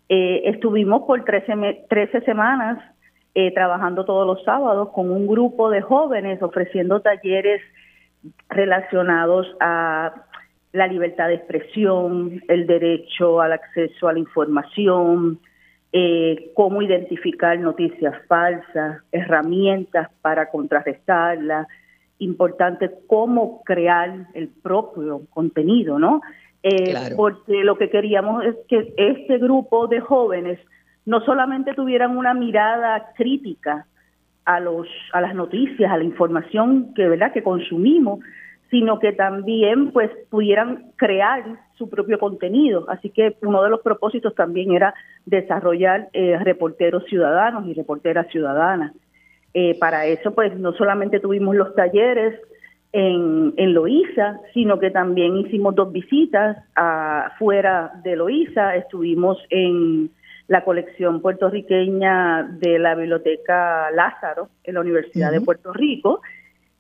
Eh, 0.10 0.42
estuvimos 0.50 1.04
por 1.04 1.24
13, 1.24 1.86
13 1.88 2.22
semanas 2.22 2.84
eh, 3.36 3.54
trabajando 3.54 4.04
todos 4.04 4.28
los 4.28 4.44
sábados 4.44 4.90
con 4.90 5.12
un 5.12 5.28
grupo 5.28 5.70
de 5.70 5.80
jóvenes 5.80 6.42
ofreciendo 6.44 7.00
talleres 7.00 7.62
relacionados 8.50 9.48
a 9.62 10.14
la 10.74 10.88
libertad 10.88 11.30
de 11.30 11.36
expresión, 11.36 12.44
el 12.50 12.68
derecho 12.68 13.40
al 13.40 13.54
acceso 13.54 14.10
a 14.10 14.14
la 14.14 14.20
información, 14.20 15.40
cómo 16.54 16.82
identificar 16.82 17.58
noticias 17.58 18.14
falsas, 18.28 19.02
herramientas 19.14 20.10
para 20.22 20.50
contrarrestarlas, 20.50 21.66
importante 22.20 22.92
cómo 23.08 23.62
crear 23.64 24.28
el 24.34 24.48
propio 24.48 25.22
contenido, 25.30 26.00
¿no? 26.00 26.22
Eh, 26.64 26.92
Claro. 26.92 27.16
Porque 27.16 27.64
lo 27.64 27.78
que 27.78 27.90
queríamos 27.90 28.44
es 28.44 28.56
que 28.68 28.94
este 28.98 29.38
grupo 29.38 29.88
de 29.88 30.00
jóvenes 30.00 30.60
no 31.06 31.22
solamente 31.22 31.74
tuvieran 31.74 32.18
una 32.18 32.34
mirada 32.34 33.12
crítica 33.16 33.86
a 34.46 34.60
los 34.60 34.88
a 35.14 35.22
las 35.22 35.36
noticias, 35.36 35.92
a 35.92 35.98
la 35.98 36.04
información 36.04 36.94
que 36.96 37.08
verdad 37.08 37.34
que 37.34 37.44
consumimos, 37.44 38.20
sino 38.70 39.00
que 39.00 39.12
también 39.12 39.92
pues 39.92 40.10
pudieran 40.30 40.92
crear 40.96 41.44
su 41.78 41.90
propio 41.90 42.20
contenido. 42.20 42.86
Así 42.90 43.10
que 43.10 43.36
uno 43.42 43.64
de 43.64 43.70
los 43.70 43.82
propósitos 43.82 44.34
también 44.36 44.74
era 44.74 44.94
desarrollar 45.26 46.10
eh, 46.14 46.38
reporteros 46.40 47.06
ciudadanos 47.06 47.68
y 47.68 47.74
reporteras 47.74 48.28
ciudadanas. 48.30 48.94
Eh, 49.58 49.78
para 49.80 50.06
eso, 50.06 50.34
pues 50.36 50.54
no 50.60 50.74
solamente 50.74 51.22
tuvimos 51.22 51.56
los 51.56 51.74
talleres 51.76 52.38
en, 52.92 53.54
en 53.56 53.74
Loíza, 53.74 54.42
sino 54.54 54.80
que 54.80 54.92
también 54.92 55.38
hicimos 55.38 55.74
dos 55.76 55.94
visitas 55.94 56.58
a, 56.76 57.32
fuera 57.40 57.94
de 58.04 58.18
Loíza. 58.18 58.76
Estuvimos 58.76 59.38
en 59.50 60.10
la 60.50 60.66
colección 60.66 61.22
puertorriqueña 61.22 62.44
de 62.44 62.80
la 62.80 62.96
Biblioteca 62.96 63.90
Lázaro 63.92 64.50
en 64.66 64.74
la 64.74 64.82
Universidad 64.82 65.32
de. 65.32 65.40
Puerto 65.40 65.72
Rico. 65.72 66.22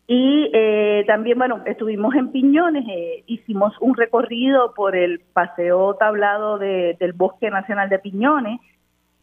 Y 0.07 0.51
eh, 0.53 1.03
también, 1.07 1.38
bueno, 1.38 1.61
estuvimos 1.65 2.13
en 2.13 2.31
Piñones, 2.31 2.85
eh, 2.89 3.23
hicimos 3.25 3.73
un 3.79 3.95
recorrido 3.95 4.73
por 4.75 4.95
el 4.97 5.21
paseo 5.33 5.95
tablado 5.95 6.59
de- 6.59 6.95
del 6.99 7.13
Bosque 7.13 7.49
Nacional 7.49 7.88
de 7.89 7.99
Piñones, 7.99 8.59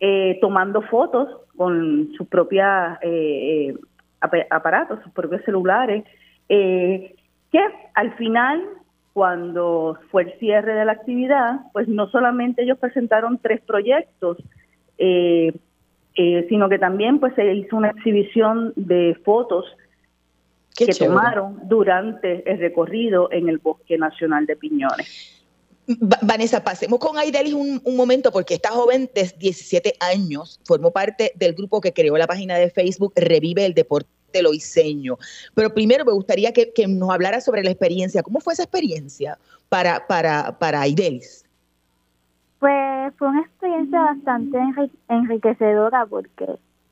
eh, 0.05 0.37
tomando 0.41 0.83
fotos 0.83 1.29
con 1.57 2.11
sus 2.17 2.27
propios 2.27 2.67
eh, 3.03 3.73
ap- 4.21 4.47
aparatos, 4.51 4.99
sus 5.05 5.13
propios 5.13 5.43
celulares, 5.45 6.03
eh, 6.49 7.15
que 7.53 7.61
al 7.95 8.13
final, 8.17 8.65
cuando 9.13 9.97
fue 10.11 10.23
el 10.25 10.33
cierre 10.41 10.75
de 10.75 10.85
la 10.85 10.93
actividad, 10.93 11.61
pues 11.73 11.87
no 11.87 12.09
solamente 12.09 12.63
ellos 12.65 12.79
presentaron 12.79 13.39
tres 13.39 13.61
proyectos, 13.61 14.39
eh, 14.99 15.53
eh, 16.17 16.47
sino 16.49 16.69
que 16.69 16.79
también 16.81 17.21
pues 17.21 17.33
se 17.37 17.55
hizo 17.55 17.77
una 17.77 17.91
exhibición 17.91 18.73
de 18.75 19.17
fotos 19.25 19.65
Qué 20.75 20.87
que 20.87 20.93
chévere. 20.93 21.15
tomaron 21.15 21.61
durante 21.69 22.51
el 22.51 22.59
recorrido 22.59 23.29
en 23.31 23.49
el 23.49 23.59
Bosque 23.59 23.97
Nacional 23.99 24.47
de 24.47 24.57
Piñones. 24.57 25.42
Va- 25.89 26.19
Vanessa, 26.23 26.63
pasemos 26.63 26.99
con 26.99 27.19
Aidelis 27.19 27.55
un, 27.55 27.83
momento, 27.97 28.31
porque 28.31 28.55
esta 28.55 28.71
joven 28.71 29.11
de 29.15 29.33
17 29.39 29.95
años 30.01 30.61
formó 30.65 30.91
parte 30.91 31.33
del 31.35 31.55
grupo 31.55 31.81
que 31.81 31.93
creó 31.93 32.17
la 32.17 32.27
página 32.27 32.57
de 32.57 32.71
Facebook 32.71 33.13
Revive 33.17 33.67
el 33.67 33.75
Deporte 33.75 34.09
Loiseño. 34.43 35.19
Pero 35.55 35.75
primero 35.75 36.05
me 36.05 36.13
gustaría 36.13 36.53
que, 36.53 36.73
nos 36.87 37.11
hablara 37.11 37.41
sobre 37.41 37.65
la 37.65 37.71
experiencia. 37.71 38.23
¿Cómo 38.23 38.41
fue 38.41 38.53
esa 38.53 38.63
experiencia 38.63 39.39
para, 39.69 40.07
para, 40.07 40.59
para 40.59 40.81
Aidelis? 40.83 41.45
Pues 42.61 43.13
fue 43.19 43.29
una 43.29 43.41
experiencia 43.41 44.01
bastante 44.01 44.57
enri- 44.57 44.91
enriquecedora 45.09 46.07
porque 46.07 46.47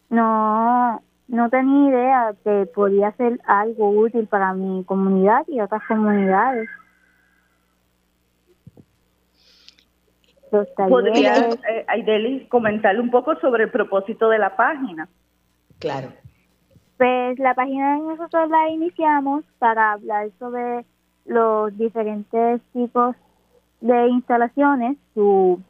no, 0.08 1.00
no 1.28 1.48
tenía 1.48 1.90
idea 1.90 2.34
que 2.42 2.66
podía 2.74 3.12
ser 3.12 3.40
algo 3.46 3.90
útil 3.90 4.26
para 4.26 4.52
mi 4.52 4.82
comunidad 4.82 5.44
y 5.46 5.60
otras 5.60 5.82
comunidades. 5.86 6.68
Los 10.50 10.66
¿Podría, 10.68 11.34
talleres, 11.34 11.60
eh, 11.68 11.84
Aidelis, 11.86 12.48
comentarle 12.48 13.00
un 13.00 13.10
poco 13.10 13.36
sobre 13.36 13.64
el 13.64 13.70
propósito 13.70 14.28
de 14.28 14.38
la 14.38 14.56
página? 14.56 15.08
Claro. 15.78 16.12
Pues 16.98 17.38
la 17.38 17.54
página 17.54 17.96
nosotros 17.98 18.50
la 18.50 18.68
iniciamos 18.68 19.44
para 19.58 19.92
hablar 19.92 20.28
sobre 20.38 20.84
los 21.24 21.76
diferentes 21.78 22.60
tipos 22.72 23.16
de 23.80 24.08
instalaciones, 24.08 24.96
su 25.14 25.60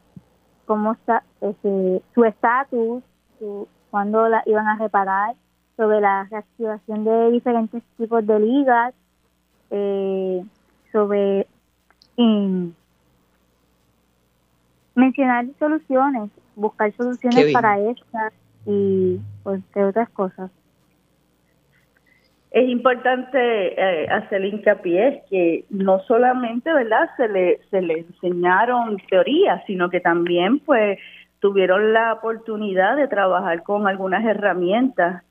cómo 0.65 0.93
está 0.93 1.23
ese, 1.41 2.01
su 2.13 2.25
estatus, 2.25 3.03
su, 3.39 3.67
cuándo 3.89 4.27
la 4.27 4.43
iban 4.45 4.67
a 4.67 4.77
reparar, 4.77 5.35
sobre 5.77 6.01
la 6.01 6.27
reactivación 6.29 7.03
de 7.03 7.31
diferentes 7.31 7.83
tipos 7.97 8.25
de 8.25 8.39
ligas, 8.39 8.93
eh, 9.69 10.43
sobre 10.91 11.47
mencionar 15.01 15.45
soluciones, 15.59 16.29
buscar 16.55 16.91
soluciones 16.93 17.51
para 17.51 17.79
esta 17.79 18.31
y 18.65 19.19
pues, 19.43 19.61
otras 19.75 20.09
cosas. 20.09 20.51
Es 22.51 22.67
importante 22.69 23.39
eh, 23.39 24.07
hacer 24.09 24.43
hincapié 24.43 25.23
que 25.29 25.65
no 25.69 25.99
solamente, 26.01 26.71
¿verdad? 26.73 27.09
Se 27.15 27.27
le 27.29 27.59
se 27.69 27.81
le 27.81 27.99
enseñaron 27.99 28.97
teorías, 29.09 29.63
sino 29.65 29.89
que 29.89 30.01
también 30.01 30.59
pues 30.59 30.99
tuvieron 31.39 31.93
la 31.93 32.13
oportunidad 32.13 32.97
de 32.97 33.07
trabajar 33.07 33.63
con 33.63 33.87
algunas 33.87 34.23
herramientas 34.25 35.23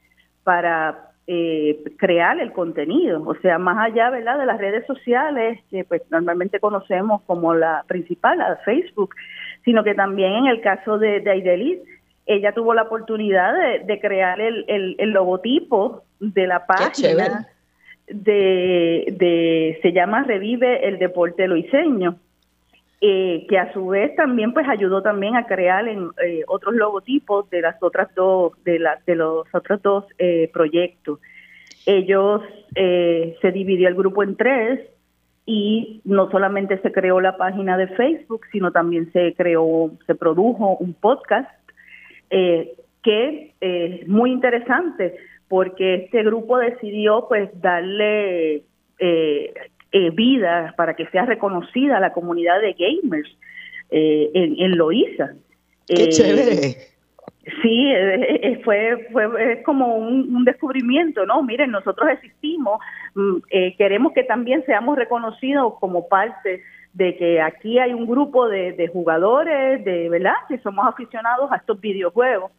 para 0.44 1.10
eh, 1.26 1.84
crear 1.96 2.40
el 2.40 2.52
contenido, 2.52 3.22
o 3.24 3.36
sea, 3.36 3.58
más 3.58 3.78
allá, 3.78 4.10
¿verdad? 4.10 4.36
De 4.36 4.46
las 4.46 4.58
redes 4.58 4.84
sociales 4.86 5.60
que 5.70 5.84
pues 5.84 6.02
normalmente 6.10 6.58
conocemos 6.58 7.22
como 7.22 7.54
la 7.54 7.84
principal, 7.86 8.38
la 8.38 8.50
de 8.54 8.56
Facebook, 8.64 9.14
sino 9.64 9.84
que 9.84 9.94
también 9.94 10.32
en 10.32 10.46
el 10.46 10.60
caso 10.60 10.98
de, 10.98 11.20
de 11.20 11.30
Aidelis, 11.30 11.78
ella 12.26 12.52
tuvo 12.52 12.74
la 12.74 12.82
oportunidad 12.82 13.52
de, 13.84 14.00
crear 14.00 14.40
el, 14.40 14.64
el, 14.68 15.10
logotipo 15.10 16.04
de 16.20 16.46
la 16.46 16.66
página 16.66 17.48
de, 18.10 19.04
de, 19.16 19.78
se 19.82 19.92
llama 19.92 20.24
Revive 20.24 20.86
el 20.86 20.98
Deporte 20.98 21.46
Loiseño, 21.46 22.16
eh, 23.00 23.46
que 23.48 23.58
a 23.58 23.72
su 23.72 23.86
vez 23.88 24.14
también 24.14 24.52
pues 24.52 24.68
ayudó 24.68 25.00
también 25.02 25.36
a 25.36 25.46
crear 25.46 25.88
en, 25.88 26.10
eh, 26.22 26.42
otros 26.48 26.74
logotipos 26.74 27.48
de 27.50 27.62
las 27.62 27.82
otras 27.82 28.14
dos, 28.14 28.52
de, 28.64 28.78
la, 28.78 28.98
de 29.06 29.14
los 29.14 29.46
otros 29.54 29.80
dos 29.82 30.04
eh, 30.18 30.50
proyectos. 30.52 31.20
Ellos 31.86 32.42
se 32.74 33.52
dividió 33.52 33.88
el 33.88 33.94
grupo 33.94 34.22
en 34.22 34.36
tres, 34.36 34.80
y 35.52 36.00
no 36.04 36.30
solamente 36.30 36.80
se 36.80 36.92
creó 36.92 37.20
la 37.20 37.36
página 37.36 37.76
de 37.76 37.88
Facebook, 37.88 38.42
sino 38.52 38.70
también 38.70 39.10
se 39.12 39.34
creó, 39.34 39.90
se 40.06 40.14
produjo 40.14 40.76
un 40.76 40.94
podcast 40.94 41.50
eh, 42.30 42.74
que 43.02 43.54
es 43.60 44.06
muy 44.06 44.30
interesante 44.30 45.16
porque 45.48 46.04
este 46.04 46.22
grupo 46.22 46.56
decidió 46.56 47.26
pues 47.28 47.50
darle 47.60 48.62
eh, 49.00 49.54
eh, 49.90 50.10
vida 50.12 50.72
para 50.76 50.94
que 50.94 51.06
sea 51.06 51.26
reconocida 51.26 51.98
la 51.98 52.12
comunidad 52.12 52.60
de 52.60 52.76
gamers 52.78 53.36
en, 53.90 54.54
en 54.56 54.78
Loíza. 54.78 55.34
¡Qué 55.88 56.10
chévere! 56.10 56.76
Sí, 57.62 57.86
eh, 57.90 58.40
eh, 58.42 58.60
fue, 58.64 59.08
fue 59.12 59.62
como 59.64 59.96
un, 59.96 60.44
descubrimiento, 60.44 61.24
¿no? 61.26 61.42
Miren, 61.42 61.70
nosotros 61.70 62.08
existimos, 62.10 62.80
mm, 63.14 63.36
eh, 63.50 63.74
queremos 63.76 64.12
que 64.12 64.24
también 64.24 64.64
seamos 64.66 64.96
reconocidos 64.96 65.74
como 65.80 66.08
parte 66.08 66.62
de 66.92 67.16
que 67.16 67.40
aquí 67.40 67.78
hay 67.78 67.94
un 67.94 68.06
grupo 68.06 68.48
de, 68.48 68.88
jugadores, 68.92 69.84
de 69.84 70.08
verdad, 70.08 70.34
que 70.48 70.58
somos 70.58 70.86
aficionados 70.86 71.50
a 71.52 71.56
estos 71.56 71.80
videojuegos. 71.80 72.52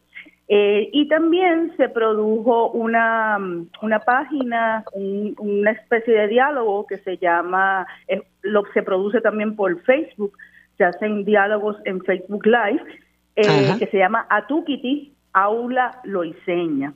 y 0.48 1.08
también 1.08 1.72
se 1.78 1.88
produjo 1.88 2.70
una, 2.72 3.38
una 3.80 4.00
página, 4.00 4.84
una 4.94 5.70
especie 5.70 6.12
de 6.12 6.28
diálogo 6.28 6.86
que 6.86 6.98
se 6.98 7.16
llama, 7.16 7.86
lo 8.42 8.62
se 8.74 8.82
produce 8.82 9.20
también 9.20 9.56
por 9.56 9.80
Facebook, 9.82 10.32
se 10.76 10.84
hacen 10.84 11.24
diálogos 11.24 11.76
en 11.84 12.02
Facebook 12.02 12.44
Live 12.46 12.84
eh, 13.36 13.76
que 13.78 13.86
se 13.86 13.98
llama 13.98 14.26
Atukiti 14.28 15.14
Aula 15.32 16.00
Loiseña. 16.04 16.94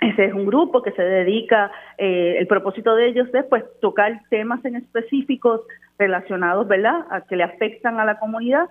Ese 0.00 0.26
es 0.26 0.34
un 0.34 0.44
grupo 0.44 0.82
que 0.82 0.92
se 0.92 1.02
dedica, 1.02 1.72
eh, 1.96 2.36
el 2.38 2.46
propósito 2.46 2.94
de 2.94 3.08
ellos 3.08 3.28
es 3.32 3.44
pues 3.46 3.64
tocar 3.80 4.20
temas 4.28 4.62
en 4.64 4.76
específicos 4.76 5.62
relacionados, 5.98 6.68
¿verdad?, 6.68 7.06
a 7.10 7.22
que 7.22 7.36
le 7.36 7.44
afectan 7.44 7.98
a 7.98 8.04
la 8.04 8.18
comunidad 8.18 8.68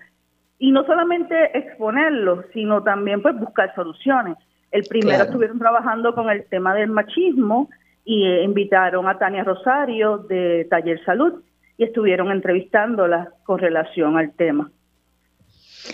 y 0.59 0.71
no 0.71 0.85
solamente 0.85 1.57
exponerlos, 1.57 2.45
sino 2.53 2.83
también 2.83 3.21
pues 3.21 3.37
buscar 3.39 3.73
soluciones. 3.73 4.37
El 4.71 4.83
primero 4.83 5.23
estuvieron 5.23 5.57
trabajando 5.57 6.13
con 6.13 6.29
el 6.29 6.45
tema 6.45 6.75
del 6.75 6.89
machismo 6.89 7.69
y 8.03 8.25
eh, 8.25 8.43
invitaron 8.43 9.07
a 9.07 9.17
Tania 9.17 9.43
Rosario 9.43 10.19
de 10.19 10.67
Taller 10.69 11.03
Salud 11.05 11.41
y 11.77 11.85
estuvieron 11.85 12.31
entrevistándola 12.31 13.29
con 13.43 13.59
relación 13.59 14.17
al 14.17 14.31
tema. 14.33 14.69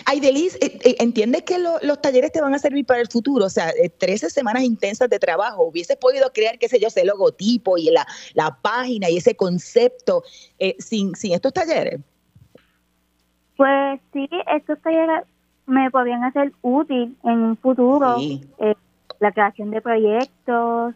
Ay, 0.06 0.20
Delis, 0.20 0.56
eh, 0.56 0.78
eh, 0.84 0.96
¿entiendes 1.00 1.42
que 1.42 1.58
los 1.58 2.00
talleres 2.00 2.32
te 2.32 2.40
van 2.40 2.54
a 2.54 2.58
servir 2.58 2.86
para 2.86 3.00
el 3.00 3.08
futuro? 3.08 3.46
O 3.46 3.50
sea, 3.50 3.72
13 3.98 4.26
eh, 4.26 4.30
semanas 4.30 4.62
intensas 4.62 5.08
de 5.08 5.18
trabajo. 5.18 5.64
¿Hubieses 5.64 5.96
podido 5.96 6.32
crear, 6.32 6.58
qué 6.58 6.68
sé 6.68 6.80
yo, 6.80 6.88
ese 6.88 7.04
logotipo 7.04 7.76
y 7.78 7.90
la, 7.90 8.06
la 8.34 8.56
página 8.60 9.10
y 9.10 9.18
ese 9.18 9.34
concepto 9.36 10.22
sin, 10.78 11.14
sin 11.14 11.32
estos 11.32 11.52
talleres? 11.52 12.00
Pues 13.56 14.00
sí, 14.12 14.28
estos 14.54 14.80
talleres 14.80 15.24
me 15.66 15.90
podrían 15.90 16.24
hacer 16.24 16.52
útil 16.62 17.16
en 17.24 17.38
un 17.38 17.56
futuro. 17.56 18.16
la 19.20 19.32
creación 19.32 19.70
de 19.70 19.80
proyectos, 19.80 20.94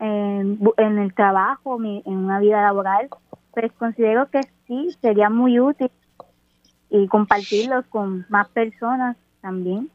en, 0.00 0.58
en 0.76 0.98
el 0.98 1.14
trabajo, 1.14 1.78
en 1.82 2.16
una 2.16 2.40
vida 2.40 2.62
laboral. 2.62 3.08
Pues 3.52 3.72
considero 3.72 4.28
que 4.30 4.40
sí, 4.66 4.90
sería 5.00 5.30
muy 5.30 5.60
útil 5.60 5.90
y 6.90 7.06
compartirlos 7.08 7.84
con 7.86 8.26
más 8.28 8.48
personas 8.48 9.16
también. 9.40 9.90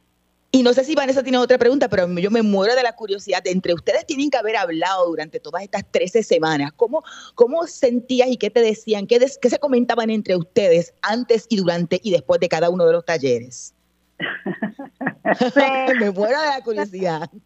Y 0.54 0.63
no 0.63 0.73
sé 0.73 0.84
si 0.84 0.95
Vanessa 0.95 1.23
tiene 1.23 1.38
otra 1.38 1.58
pregunta, 1.58 1.88
pero 1.88 2.08
yo 2.19 2.30
me 2.30 2.41
muero 2.41 2.75
de 2.75 2.84
la 2.84 2.93
curiosidad. 2.93 3.41
Entre 3.45 3.73
ustedes 3.73 4.06
tienen 4.06 4.30
que 4.30 4.38
haber 4.38 4.58
hablado 4.58 5.08
durante 5.08 5.39
todas 5.39 5.63
estas 5.63 5.86
13 5.89 6.23
semanas. 6.23 6.73
¿Cómo, 6.75 7.04
cómo 7.36 7.65
sentías 7.67 8.27
y 8.27 8.36
qué 8.36 8.49
te 8.49 8.60
decían? 8.60 9.08
¿Qué, 9.08 9.17
qué 9.41 9.49
se 9.49 9.60
comentaban 9.60 10.10
entre 10.10 10.36
ustedes 10.36 10.93
antes 11.01 11.45
y 11.49 11.56
durante 11.56 12.01
y 12.04 12.12
después 12.12 12.41
de 12.41 12.49
cada 12.49 12.69
uno 12.69 12.86
de 12.86 12.91
los 12.91 13.06
talleres? 13.06 13.73
me 15.99 16.12
muero 16.12 16.39
de 16.41 16.47
la 16.47 16.62
curiosidad. 16.63 17.30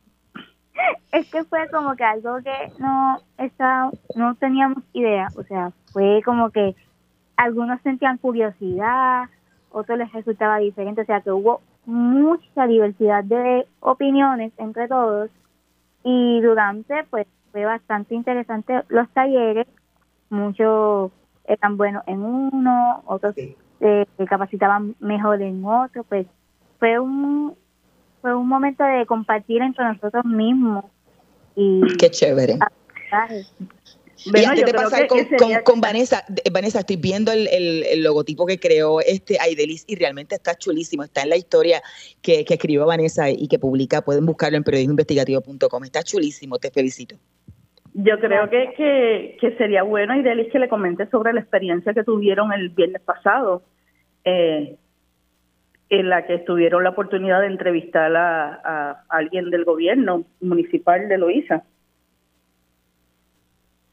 Es 1.12 1.30
que 1.32 1.44
fue 1.46 1.70
como 1.70 1.96
que 1.96 2.04
algo 2.04 2.38
que 2.44 2.74
no, 2.80 3.22
está, 3.38 3.90
no 4.16 4.36
teníamos 4.36 4.84
idea. 4.92 5.30
O 5.38 5.44
sea, 5.44 5.72
fue 5.94 6.22
como 6.26 6.50
que 6.50 6.76
algunos 7.38 7.82
sentían 7.82 8.18
curiosidad, 8.18 9.30
otros 9.76 9.98
les 9.98 10.12
resultaba 10.14 10.58
diferente, 10.58 11.02
o 11.02 11.06
sea 11.06 11.20
que 11.20 11.32
hubo 11.32 11.62
mucha 11.86 12.66
diversidad 12.66 13.24
de 13.26 13.68
opiniones 13.82 14.54
entre 14.58 14.88
todos. 14.88 15.30
Y 16.04 16.40
durante 16.42 17.04
pues 17.10 17.28
fue 17.52 17.66
bastante 17.66 18.16
interesante 18.16 18.84
los 18.88 19.10
talleres, 19.10 19.68
muchos 20.30 21.12
eran 21.46 21.78
buenos 21.78 22.04
en 22.08 22.22
uno, 22.22 23.04
otros 23.06 23.36
se 23.36 24.26
capacitaban 24.30 24.96
mejor 25.00 25.42
en 25.42 25.64
otro, 25.66 26.04
pues 26.06 26.26
fue 26.80 26.98
un 26.98 27.54
fue 28.22 28.34
un 28.34 28.48
momento 28.48 28.84
de 28.84 29.06
compartir 29.06 29.62
entre 29.62 29.84
nosotros 29.84 30.26
mismos. 30.26 30.86
Y 31.56 31.82
qué 31.98 32.10
chévere 32.10 32.58
y 34.24 34.46
antes 34.46 34.66
de 34.66 34.74
pasar 34.74 35.08
con, 35.64 35.82
Vanessa, 35.82 36.24
Vanessa, 36.52 36.80
estoy 36.80 36.96
viendo 36.96 37.32
el, 37.32 38.04
logotipo 38.04 38.46
que 38.46 38.60
creó 38.60 39.02
este 39.02 39.38
Aidelis 39.40 39.84
y 39.88 39.96
realmente 39.96 40.36
está 40.36 40.56
chulísimo. 40.56 41.04
Está 41.04 41.24
en 41.24 41.30
la 41.30 41.38
historia 41.38 41.82
que, 42.22 42.46
escribió 42.48 42.86
Vanessa 42.86 43.30
y 43.30 43.48
que 43.48 43.60
publica. 43.60 44.02
Pueden 44.02 44.26
buscarlo 44.26 44.58
en 44.58 44.64
periodismoinvestigativo.com. 44.64 45.84
Está 45.84 46.04
chulísimo, 46.04 46.58
te 46.58 46.72
felicito. 46.72 47.16
Yo 47.94 48.20
creo 48.20 48.50
que, 48.50 49.38
que, 49.40 49.56
sería 49.58 49.84
bueno, 49.84 50.14
Aidelis, 50.14 50.52
que 50.52 50.60
le 50.60 50.70
comente 50.70 51.08
sobre 51.10 51.34
la 51.34 51.42
experiencia 51.42 51.94
que 51.94 52.04
tuvieron 52.04 52.52
el 52.52 52.70
viernes 52.70 53.02
pasado, 53.02 53.64
eh, 54.24 54.76
en 55.90 56.10
la 56.10 56.26
que 56.26 56.40
tuvieron 56.40 56.84
la 56.84 56.90
oportunidad 56.90 57.42
de 57.42 57.48
entrevistar 57.48 58.16
a, 58.16 58.56
a 58.64 59.04
alguien 59.10 59.50
del 59.50 59.66
gobierno 59.66 60.26
municipal 60.42 61.08
de 61.08 61.18
Loíza. 61.18 61.64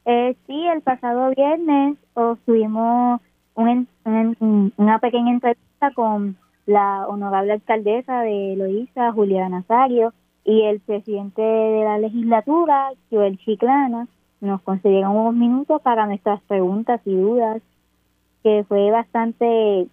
Eh, 0.05 0.35
sí, 0.47 0.67
el 0.67 0.81
pasado 0.81 1.29
viernes 1.35 1.97
tuvimos 2.45 3.21
una 3.55 4.99
pequeña 4.99 5.31
entrevista 5.31 5.91
con 5.95 6.37
la 6.65 7.07
honorable 7.07 7.53
alcaldesa 7.53 8.21
de 8.21 8.55
Loíza, 8.57 9.11
Juliana 9.11 9.59
Nazario, 9.59 10.13
y 10.45 10.63
el 10.63 10.81
presidente 10.81 11.41
de 11.41 11.83
la 11.85 11.97
legislatura, 11.97 12.91
Joel 13.09 13.37
Chiclana. 13.39 14.07
Nos 14.41 14.61
concedieron 14.61 15.15
unos 15.15 15.35
minutos 15.35 15.81
para 15.81 16.05
nuestras 16.05 16.41
preguntas 16.43 16.99
y 17.05 17.15
dudas, 17.15 17.61
que 18.43 18.65
fue 18.67 18.91
bastante 18.91 19.87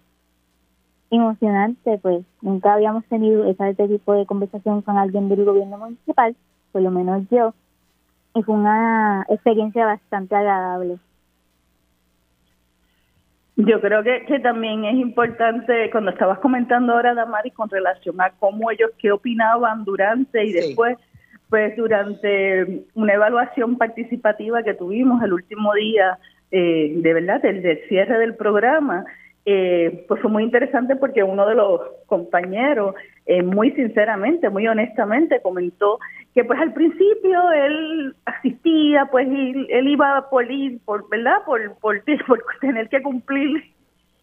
emocionante, 1.09 1.97
pues 1.99 2.25
nunca 2.41 2.73
habíamos 2.73 3.05
tenido 3.05 3.45
ese 3.45 3.87
tipo 3.87 4.13
de 4.13 4.25
conversación 4.25 4.81
con 4.81 4.97
alguien 4.97 5.29
del 5.29 5.45
gobierno 5.45 5.77
municipal, 5.77 6.35
por 6.73 6.81
lo 6.81 6.91
menos 6.91 7.23
yo, 7.29 7.53
y 8.33 8.43
fue 8.43 8.55
una 8.55 9.25
experiencia 9.29 9.85
bastante 9.85 10.35
agradable. 10.35 10.97
Yo 13.57 13.79
creo 13.81 14.01
que, 14.01 14.25
que 14.25 14.39
también 14.39 14.85
es 14.85 14.95
importante, 14.95 15.89
cuando 15.91 16.11
estabas 16.11 16.39
comentando 16.39 16.93
ahora, 16.93 17.13
Damari, 17.13 17.51
con 17.51 17.69
relación 17.69 18.19
a 18.21 18.31
cómo 18.39 18.71
ellos, 18.71 18.91
qué 18.97 19.11
opinaban 19.11 19.83
durante 19.83 20.43
y 20.45 20.53
después, 20.53 20.97
pues 21.49 21.75
durante 21.75 22.85
una 22.95 23.13
evaluación 23.13 23.77
participativa 23.77 24.63
que 24.63 24.73
tuvimos 24.73 25.21
el 25.21 25.33
último 25.33 25.73
día, 25.73 26.17
eh, 26.49 26.93
de 26.95 27.13
verdad, 27.13 27.41
del, 27.41 27.61
del 27.61 27.79
cierre 27.87 28.17
del 28.19 28.35
programa, 28.35 29.05
eh, 29.45 30.05
pues 30.07 30.21
fue 30.21 30.31
muy 30.31 30.43
interesante 30.43 30.95
porque 30.95 31.23
uno 31.23 31.45
de 31.47 31.55
los 31.55 31.81
compañeros, 32.05 32.95
eh, 33.31 33.43
muy 33.43 33.71
sinceramente, 33.71 34.49
muy 34.49 34.67
honestamente, 34.67 35.41
comentó 35.41 35.99
que 36.35 36.43
pues 36.43 36.59
al 36.59 36.73
principio 36.73 37.49
él 37.53 38.13
asistía, 38.25 39.05
pues 39.09 39.25
él, 39.25 39.67
él 39.69 39.87
iba 39.87 40.29
por 40.29 40.51
ir, 40.51 40.81
por, 40.83 41.07
¿verdad? 41.07 41.37
Por, 41.45 41.75
por, 41.75 42.03
por 42.27 42.43
tener 42.59 42.89
que 42.89 43.01
cumplir, 43.01 43.71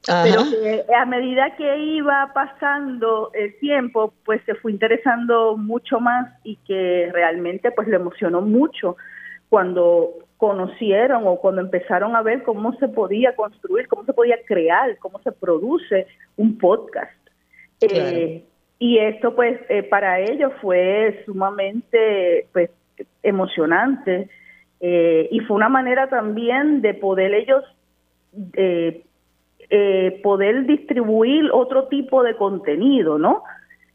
pero 0.06 0.42
que 0.50 0.94
a 0.94 1.06
medida 1.06 1.56
que 1.56 1.78
iba 1.78 2.30
pasando 2.34 3.30
el 3.32 3.58
tiempo, 3.60 4.12
pues 4.26 4.42
se 4.44 4.54
fue 4.56 4.72
interesando 4.72 5.56
mucho 5.56 6.00
más 6.00 6.30
y 6.44 6.56
que 6.66 7.08
realmente 7.10 7.70
pues 7.70 7.88
le 7.88 7.96
emocionó 7.96 8.42
mucho 8.42 8.98
cuando 9.48 10.16
conocieron 10.36 11.22
o 11.26 11.36
cuando 11.36 11.62
empezaron 11.62 12.14
a 12.14 12.20
ver 12.20 12.42
cómo 12.42 12.74
se 12.74 12.88
podía 12.88 13.34
construir, 13.34 13.88
cómo 13.88 14.04
se 14.04 14.12
podía 14.12 14.36
crear, 14.46 14.98
cómo 14.98 15.18
se 15.22 15.32
produce 15.32 16.06
un 16.36 16.58
podcast. 16.58 17.16
Eh, 17.80 18.44
y 18.78 18.98
esto 18.98 19.34
pues 19.34 19.60
eh, 19.68 19.82
para 19.82 20.20
ellos 20.20 20.52
fue 20.60 21.22
sumamente 21.24 22.46
pues 22.52 22.70
emocionante 23.22 24.28
eh, 24.80 25.28
y 25.30 25.40
fue 25.40 25.56
una 25.56 25.68
manera 25.68 26.08
también 26.08 26.80
de 26.80 26.94
poder 26.94 27.34
ellos 27.34 27.64
poder 30.22 30.64
distribuir 30.66 31.50
otro 31.52 31.88
tipo 31.88 32.22
de 32.22 32.36
contenido, 32.36 33.18
¿no? 33.18 33.42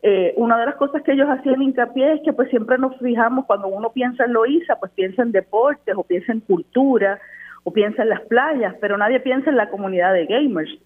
Eh, 0.05 0.33
una 0.35 0.59
de 0.59 0.65
las 0.65 0.75
cosas 0.75 1.01
que 1.01 1.13
ellos 1.13 1.29
hacían 1.29 1.61
hincapié 1.61 2.15
es 2.15 2.21
que 2.25 2.33
pues 2.33 2.49
siempre 2.49 2.77
nos 2.77 2.97
fijamos 2.97 3.45
cuando 3.45 3.69
uno 3.69 3.93
piensa 3.93 4.25
en 4.25 4.33
Loíza, 4.33 4.75
pues 4.75 4.91
piensa 4.91 5.21
en 5.21 5.31
deportes 5.31 5.95
o 5.95 6.03
piensa 6.03 6.33
en 6.33 6.41
cultura 6.41 7.21
o 7.63 7.71
piensa 7.71 8.03
en 8.03 8.09
las 8.09 8.19
playas, 8.23 8.75
pero 8.81 8.97
nadie 8.97 9.21
piensa 9.21 9.49
en 9.49 9.55
la 9.55 9.69
comunidad 9.69 10.13
de 10.13 10.25
gamers. 10.25 10.77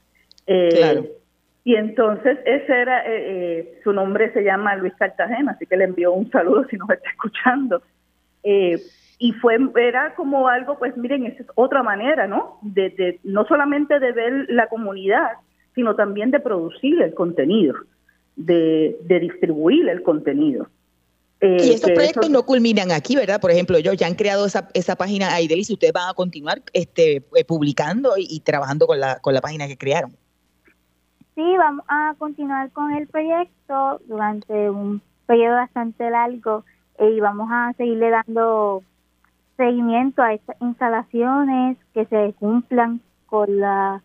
Eh, 0.46 0.70
claro. 0.70 1.06
Y 1.68 1.76
entonces 1.76 2.38
ese 2.46 2.82
era, 2.82 3.04
eh, 3.06 3.80
su 3.84 3.92
nombre 3.92 4.32
se 4.32 4.42
llama 4.42 4.78
Luis 4.78 4.94
Cartagena, 4.98 5.52
así 5.52 5.66
que 5.66 5.76
le 5.76 5.84
envió 5.84 6.14
un 6.14 6.32
saludo 6.32 6.66
si 6.70 6.78
nos 6.78 6.90
está 6.90 7.10
escuchando. 7.10 7.82
y 8.44 9.32
fue, 9.42 9.58
era 9.76 10.16
como 10.16 10.48
algo, 10.48 10.80
pues 10.80 10.96
miren, 10.96 11.26
esa 11.26 11.44
es 11.44 11.50
otra 11.56 11.84
manera, 11.84 12.26
¿no? 12.26 12.60
De, 12.62 12.90
de, 12.92 13.20
no 13.24 13.46
solamente 13.48 14.00
de 14.00 14.14
ver 14.14 14.46
la 14.48 14.68
comunidad, 14.68 15.32
sino 15.76 15.96
también 15.96 16.32
de 16.32 16.40
producir 16.40 17.02
el 17.02 17.14
contenido 17.14 17.76
de, 18.38 19.20
distribuir 19.22 19.90
el 19.90 20.04
contenido. 20.04 20.70
Eh, 21.42 21.58
y 21.60 21.70
estos 21.74 21.92
proyectos 21.92 22.30
no 22.30 22.46
culminan 22.46 22.92
aquí, 22.92 23.16
¿verdad? 23.16 23.42
Por 23.42 23.52
ejemplo, 23.52 23.78
ellos 23.78 23.98
ya 23.98 24.08
han 24.08 24.16
creado 24.16 24.46
esa, 24.46 24.70
esa 24.74 24.96
página 24.96 25.34
Aidel 25.34 25.60
y 25.68 25.74
ustedes 25.74 25.94
van 25.94 26.10
a 26.10 26.14
continuar 26.14 26.62
este, 26.74 27.24
eh, 27.36 27.46
publicando 27.46 28.14
y, 28.18 28.40
trabajando 28.40 28.88
con 28.88 29.00
la, 29.00 29.20
con 29.20 29.34
la 29.34 29.42
página 29.42 29.68
que 29.68 29.78
crearon. 29.78 30.16
Sí, 31.38 31.56
vamos 31.56 31.86
a 31.88 32.16
continuar 32.18 32.72
con 32.72 32.92
el 32.94 33.06
proyecto 33.06 34.02
durante 34.08 34.72
un 34.72 35.04
periodo 35.28 35.58
bastante 35.58 36.10
largo 36.10 36.66
eh, 36.98 37.12
y 37.12 37.20
vamos 37.20 37.48
a 37.52 37.74
seguirle 37.78 38.10
dando 38.10 38.82
seguimiento 39.56 40.24
a 40.24 40.34
estas 40.34 40.60
instalaciones 40.60 41.78
que 41.94 42.08
se 42.08 42.34
cumplan 42.40 43.02
con 43.28 43.60
la 43.60 44.02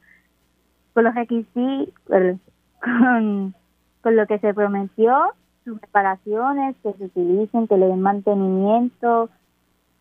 con 0.93 1.05
los 1.05 1.15
requisitos 1.15 1.95
con 2.83 3.55
con 4.03 4.15
lo 4.15 4.27
que 4.27 4.39
se 4.39 4.53
prometió, 4.53 5.33
sus 5.65 5.81
reparaciones, 5.81 6.77
que 6.83 6.93
se 6.93 7.05
utilicen, 7.05 7.67
que 7.67 7.79
le 7.79 7.87
den 7.87 8.03
mantenimiento 8.03 9.31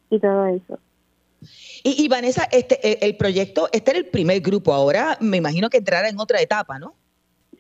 y 0.09 0.19
todo 0.19 0.47
eso. 0.47 0.79
Y, 1.85 2.09
Vanessa, 2.09 2.43
este, 2.51 2.85
eh, 2.85 2.99
el 3.03 3.15
proyecto, 3.15 3.69
este 3.71 3.91
era 3.91 3.99
el 3.99 4.07
primer 4.07 4.41
grupo, 4.41 4.73
ahora 4.73 5.17
me 5.21 5.37
imagino 5.37 5.69
que 5.69 5.77
entrará 5.77 6.09
en 6.09 6.19
otra 6.19 6.41
etapa, 6.41 6.77
¿no? 6.77 6.95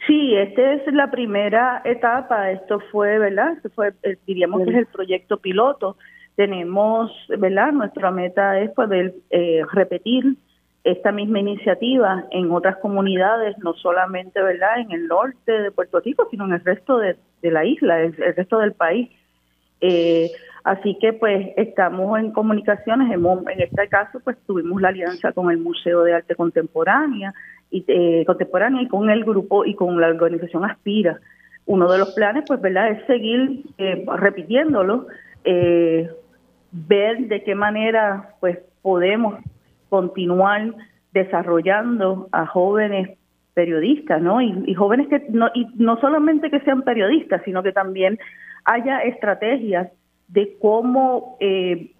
Sí, 0.07 0.35
esta 0.35 0.73
es 0.73 0.93
la 0.93 1.11
primera 1.11 1.81
etapa, 1.85 2.51
esto 2.51 2.79
fue, 2.91 3.19
¿verdad? 3.19 3.53
Esto 3.53 3.69
fue, 3.69 3.93
eh, 4.03 4.17
diríamos 4.25 4.63
que 4.63 4.71
es 4.71 4.77
el 4.77 4.87
proyecto 4.87 5.37
piloto. 5.37 5.95
Tenemos, 6.35 7.11
¿verdad? 7.37 7.71
Nuestra 7.71 8.09
meta 8.09 8.59
es 8.59 8.71
poder 8.71 9.13
eh, 9.29 9.61
repetir 9.71 10.37
esta 10.83 11.11
misma 11.11 11.39
iniciativa 11.39 12.25
en 12.31 12.51
otras 12.51 12.77
comunidades, 12.77 13.55
no 13.59 13.73
solamente 13.75 14.41
verdad 14.41 14.79
en 14.79 14.91
el 14.91 15.07
norte 15.07 15.51
de 15.51 15.69
Puerto 15.69 15.99
Rico, 15.99 16.27
sino 16.31 16.45
en 16.45 16.53
el 16.53 16.63
resto 16.63 16.97
de, 16.97 17.17
la 17.43 17.63
isla, 17.63 18.01
el, 18.01 18.15
resto 18.15 18.57
del 18.57 18.73
país. 18.73 19.09
Eh, 19.81 20.31
así 20.63 20.97
que 20.99 21.13
pues 21.13 21.49
estamos 21.57 22.19
en 22.19 22.31
comunicaciones, 22.31 23.11
en, 23.11 23.23
en, 23.23 23.61
este 23.61 23.87
caso 23.87 24.19
pues 24.23 24.37
tuvimos 24.47 24.81
la 24.81 24.89
alianza 24.89 25.31
con 25.31 25.51
el 25.51 25.59
Museo 25.59 26.01
de 26.03 26.15
Arte 26.15 26.33
Contemporánea 26.33 27.33
y 27.71 27.83
eh, 27.87 28.23
contemporánea 28.25 28.81
y 28.83 28.87
con 28.87 29.09
el 29.09 29.23
grupo 29.23 29.65
y 29.65 29.73
con 29.75 29.99
la 29.99 30.09
organización 30.09 30.65
Aspira. 30.65 31.19
Uno 31.65 31.91
de 31.91 31.97
los 31.97 32.13
planes 32.13 32.43
pues 32.47 32.61
verdad 32.61 32.91
es 32.91 33.05
seguir 33.07 33.63
eh, 33.77 34.05
repitiéndolo, 34.17 35.07
ver 35.43 37.17
de 37.27 37.43
qué 37.43 37.55
manera 37.55 38.35
pues 38.39 38.59
podemos 38.81 39.39
continuar 39.89 40.73
desarrollando 41.13 42.29
a 42.31 42.45
jóvenes 42.45 43.17
periodistas, 43.53 44.21
¿no? 44.21 44.41
Y, 44.41 44.73
jóvenes 44.73 45.07
que 45.09 45.25
no, 45.29 45.49
y 45.53 45.67
no 45.75 45.99
solamente 45.99 46.49
que 46.49 46.61
sean 46.61 46.83
periodistas, 46.83 47.41
sino 47.43 47.61
que 47.63 47.73
también 47.73 48.17
haya 48.65 48.99
estrategias 48.99 49.89
de 50.27 50.57
cómo 50.61 51.37
eh, 51.39 51.91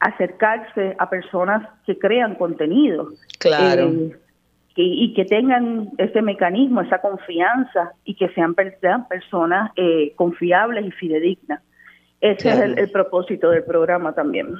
acercarse 0.00 0.96
a 0.98 1.10
personas 1.10 1.68
que 1.84 1.98
crean 1.98 2.34
contenido. 2.36 3.10
Claro. 3.38 3.88
Eh, 3.88 4.16
y 4.76 5.14
que 5.14 5.24
tengan 5.24 5.90
ese 5.96 6.20
mecanismo, 6.20 6.82
esa 6.82 7.00
confianza 7.00 7.92
y 8.04 8.14
que 8.14 8.28
sean, 8.30 8.54
personas 8.54 9.70
eh, 9.76 10.12
confiables 10.16 10.86
y 10.86 10.90
fidedignas. 10.90 11.62
Ese 12.20 12.50
es 12.50 12.60
el 12.78 12.90
propósito 12.90 13.50
del 13.50 13.64
programa 13.64 14.14
también. 14.14 14.54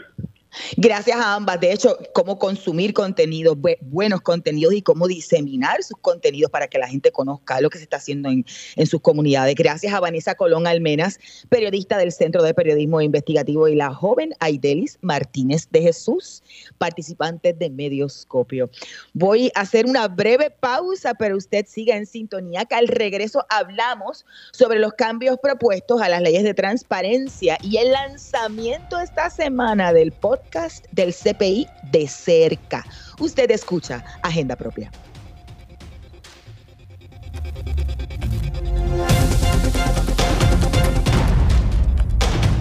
Gracias 0.76 1.16
a 1.18 1.34
ambas. 1.34 1.60
De 1.60 1.72
hecho, 1.72 1.98
cómo 2.12 2.38
consumir 2.38 2.92
contenidos, 2.92 3.56
buenos 3.80 4.20
contenidos 4.20 4.74
y 4.74 4.82
cómo 4.82 5.06
diseminar 5.06 5.82
sus 5.82 5.98
contenidos 5.98 6.50
para 6.50 6.68
que 6.68 6.78
la 6.78 6.88
gente 6.88 7.12
conozca 7.12 7.60
lo 7.60 7.70
que 7.70 7.78
se 7.78 7.84
está 7.84 7.98
haciendo 7.98 8.28
en, 8.28 8.44
sus 8.86 9.00
comunidades. 9.00 9.54
Gracias 9.54 9.92
a 9.92 10.00
Vanessa 10.00 10.34
Colón 10.34 10.66
Almenas, 10.66 11.18
periodista 11.48 11.98
del 11.98 12.12
Centro 12.12 12.42
de 12.42 12.54
Periodismo 12.54 13.00
Investigativo, 13.00 13.68
y 13.68 13.74
la 13.74 13.92
joven 13.92 14.32
Aidelis 14.40 14.98
Martínez 15.00 15.68
de 15.70 15.82
Jesús, 15.82 16.42
participantes 16.78 17.58
de 17.58 17.70
Medioscopio. 17.70 18.70
Voy 19.12 19.50
a 19.54 19.60
hacer 19.60 19.86
una 19.86 20.08
breve 20.08 20.50
pausa, 20.50 21.14
pero 21.14 21.36
usted 21.36 21.66
siga 21.66 21.96
en 21.96 22.06
sintonía, 22.06 22.66
al 22.70 22.88
regreso 22.88 23.44
hablamos 23.48 24.24
sobre 24.52 24.78
los 24.78 24.92
cambios 24.92 25.38
propuestos 25.42 26.00
a 26.00 26.08
las 26.08 26.20
leyes 26.20 26.44
de 26.44 26.54
transparencia 26.54 27.58
y 27.62 27.78
el 27.78 27.92
lanzamiento 27.92 29.00
esta 29.00 29.30
semana 29.30 29.92
del 29.92 30.12
podcast 30.12 30.45
del 30.92 31.14
CPI 31.14 31.66
de 31.90 32.08
cerca. 32.08 32.84
Usted 33.18 33.50
escucha 33.50 34.04
Agenda 34.22 34.56
Propia. 34.56 34.90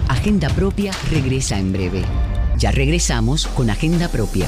Agenda 0.08 0.48
Propia 0.50 0.92
regresa 1.10 1.58
en 1.58 1.72
breve. 1.72 2.02
Ya 2.58 2.70
regresamos 2.70 3.46
con 3.46 3.70
Agenda 3.70 4.08
Propia. 4.08 4.46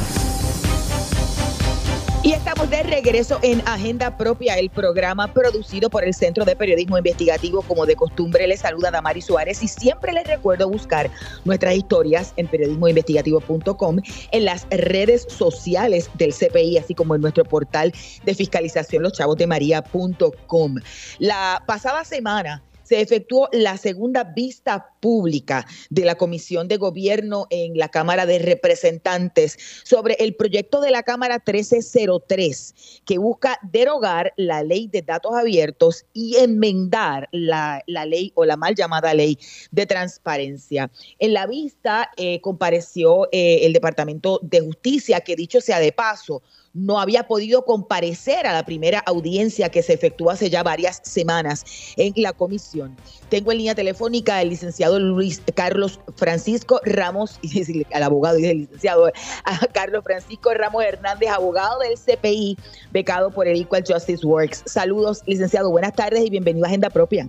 Estamos 2.38 2.70
de 2.70 2.84
regreso 2.84 3.40
en 3.42 3.60
Agenda 3.66 4.16
Propia, 4.16 4.54
el 4.54 4.70
programa 4.70 5.26
producido 5.34 5.90
por 5.90 6.04
el 6.04 6.14
Centro 6.14 6.44
de 6.44 6.54
Periodismo 6.54 6.96
Investigativo. 6.96 7.62
Como 7.62 7.84
de 7.84 7.96
costumbre, 7.96 8.46
les 8.46 8.60
saluda 8.60 8.92
Damari 8.92 9.20
Suárez 9.20 9.60
y 9.60 9.66
siempre 9.66 10.12
les 10.12 10.24
recuerdo 10.24 10.70
buscar 10.70 11.10
nuestras 11.44 11.74
historias 11.74 12.32
en 12.36 12.46
periodismoinvestigativo.com, 12.46 13.98
en 14.30 14.44
las 14.44 14.68
redes 14.70 15.26
sociales 15.28 16.10
del 16.14 16.32
CPI, 16.32 16.78
así 16.78 16.94
como 16.94 17.16
en 17.16 17.22
nuestro 17.22 17.44
portal 17.44 17.92
de 18.24 18.34
fiscalización, 18.34 19.02
loschavosdemaria.com. 19.02 20.76
La 21.18 21.60
pasada 21.66 22.04
semana 22.04 22.62
se 22.88 23.02
efectuó 23.02 23.50
la 23.52 23.76
segunda 23.76 24.24
vista 24.24 24.94
pública 25.00 25.66
de 25.90 26.06
la 26.06 26.14
Comisión 26.14 26.68
de 26.68 26.78
Gobierno 26.78 27.46
en 27.50 27.76
la 27.76 27.90
Cámara 27.90 28.24
de 28.24 28.38
Representantes 28.38 29.58
sobre 29.84 30.14
el 30.20 30.34
proyecto 30.34 30.80
de 30.80 30.90
la 30.90 31.02
Cámara 31.02 31.42
1303 31.46 33.02
que 33.04 33.18
busca 33.18 33.58
derogar 33.62 34.32
la 34.36 34.62
ley 34.62 34.88
de 34.88 35.02
datos 35.02 35.34
abiertos 35.34 36.06
y 36.14 36.36
enmendar 36.36 37.28
la, 37.30 37.82
ley 37.86 38.32
o 38.34 38.46
la 38.46 38.56
mal 38.56 38.74
llamada 38.74 39.12
ley 39.12 39.38
de 39.70 39.84
transparencia. 39.84 40.90
En 41.18 41.34
la 41.34 41.46
vista 41.46 42.10
eh, 42.16 42.40
compareció 42.40 43.28
eh, 43.32 43.66
el 43.66 43.74
Departamento 43.74 44.40
de 44.42 44.60
Justicia, 44.60 45.20
que 45.20 45.36
dicho 45.36 45.60
sea 45.60 45.78
de 45.78 45.92
paso, 45.92 46.42
no 46.78 47.00
había 47.00 47.24
podido 47.24 47.64
comparecer 47.64 48.46
a 48.46 48.52
la 48.52 48.64
primera 48.64 49.00
audiencia 49.00 49.68
que 49.68 49.82
se 49.82 49.94
efectuó 49.94 50.30
hace 50.30 50.50
ya 50.50 50.62
varias 50.62 51.00
semanas 51.02 51.94
en 51.96 52.12
la 52.16 52.32
comisión. 52.32 52.96
Tengo 53.28 53.52
en 53.52 53.58
línea 53.58 53.74
telefónica 53.74 54.38
al 54.38 54.48
licenciado 54.48 54.98
Luis 54.98 55.42
Carlos 55.54 56.00
Francisco 56.16 56.80
Ramos, 56.84 57.40
al 57.92 58.02
abogado 58.02 58.38
y 58.38 58.46
el 58.46 58.58
licenciado 58.58 59.06
a 59.44 59.66
Carlos 59.72 60.04
Francisco 60.04 60.54
Ramos 60.54 60.84
Hernández, 60.84 61.30
abogado 61.30 61.80
del 61.80 61.98
CPI, 61.98 62.56
becado 62.92 63.30
por 63.30 63.48
el 63.48 63.60
Equal 63.60 63.84
Justice 63.86 64.26
Works. 64.26 64.62
Saludos, 64.66 65.22
licenciado, 65.26 65.70
buenas 65.70 65.94
tardes 65.94 66.24
y 66.24 66.30
bienvenido 66.30 66.64
a 66.64 66.68
Agenda 66.68 66.90
Propia. 66.90 67.28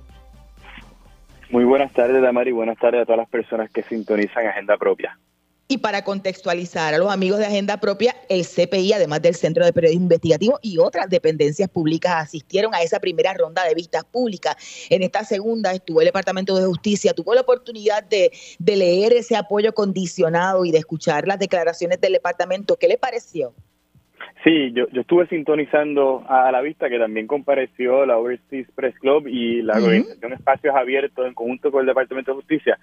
Muy 1.49 1.63
buenas 1.63 1.91
tardes, 1.93 2.21
Damari, 2.21 2.51
buenas 2.51 2.77
tardes 2.77 3.01
a 3.01 3.05
todas 3.05 3.17
las 3.17 3.29
personas 3.29 3.71
que 3.71 3.81
sintonizan 3.81 4.45
Agenda 4.45 4.77
Propia. 4.77 5.17
Y 5.71 5.77
para 5.77 6.03
contextualizar 6.03 6.95
a 6.95 6.97
los 6.97 7.13
amigos 7.13 7.37
de 7.37 7.45
Agenda 7.45 7.77
Propia, 7.77 8.15
el 8.27 8.41
CPI, 8.41 8.93
además 8.93 9.21
del 9.21 9.35
Centro 9.35 9.63
de 9.63 9.71
Periodismo 9.71 10.05
Investigativo 10.05 10.57
y 10.63 10.79
otras 10.79 11.07
dependencias 11.11 11.69
públicas, 11.69 12.23
asistieron 12.23 12.73
a 12.73 12.81
esa 12.81 12.99
primera 12.99 13.35
ronda 13.35 13.63
de 13.63 13.75
vistas 13.75 14.03
públicas. 14.03 14.55
En 14.89 15.03
esta 15.03 15.23
segunda 15.23 15.71
estuvo 15.71 16.01
el 16.01 16.05
Departamento 16.05 16.57
de 16.57 16.65
Justicia, 16.65 17.13
tuvo 17.13 17.35
la 17.35 17.41
oportunidad 17.41 18.03
de, 18.03 18.31
leer 18.65 19.13
ese 19.13 19.35
apoyo 19.35 19.71
condicionado 19.71 20.65
y 20.65 20.71
de 20.71 20.79
escuchar 20.79 21.27
las 21.27 21.37
declaraciones 21.37 22.01
del 22.01 22.13
departamento. 22.13 22.75
¿Qué 22.75 22.87
le 22.87 22.97
pareció? 22.97 23.53
Sí, 24.43 24.71
yo, 24.73 24.85
estuve 24.91 25.27
sintonizando 25.27 26.25
a 26.27 26.51
la 26.51 26.61
vista 26.61 26.89
que 26.89 26.97
también 26.97 27.27
compareció 27.27 28.07
la 28.07 28.17
Overseas 28.17 28.71
Press 28.73 28.97
Club 28.97 29.27
y 29.27 29.61
la 29.61 29.73
Organización 29.73 30.33
Espacios 30.33 30.75
Abiertos 30.75 31.27
en 31.27 31.35
conjunto 31.35 31.71
con 31.71 31.81
el 31.81 31.85
Departamento 31.85 32.31
de 32.31 32.37
Justicia. 32.37 32.79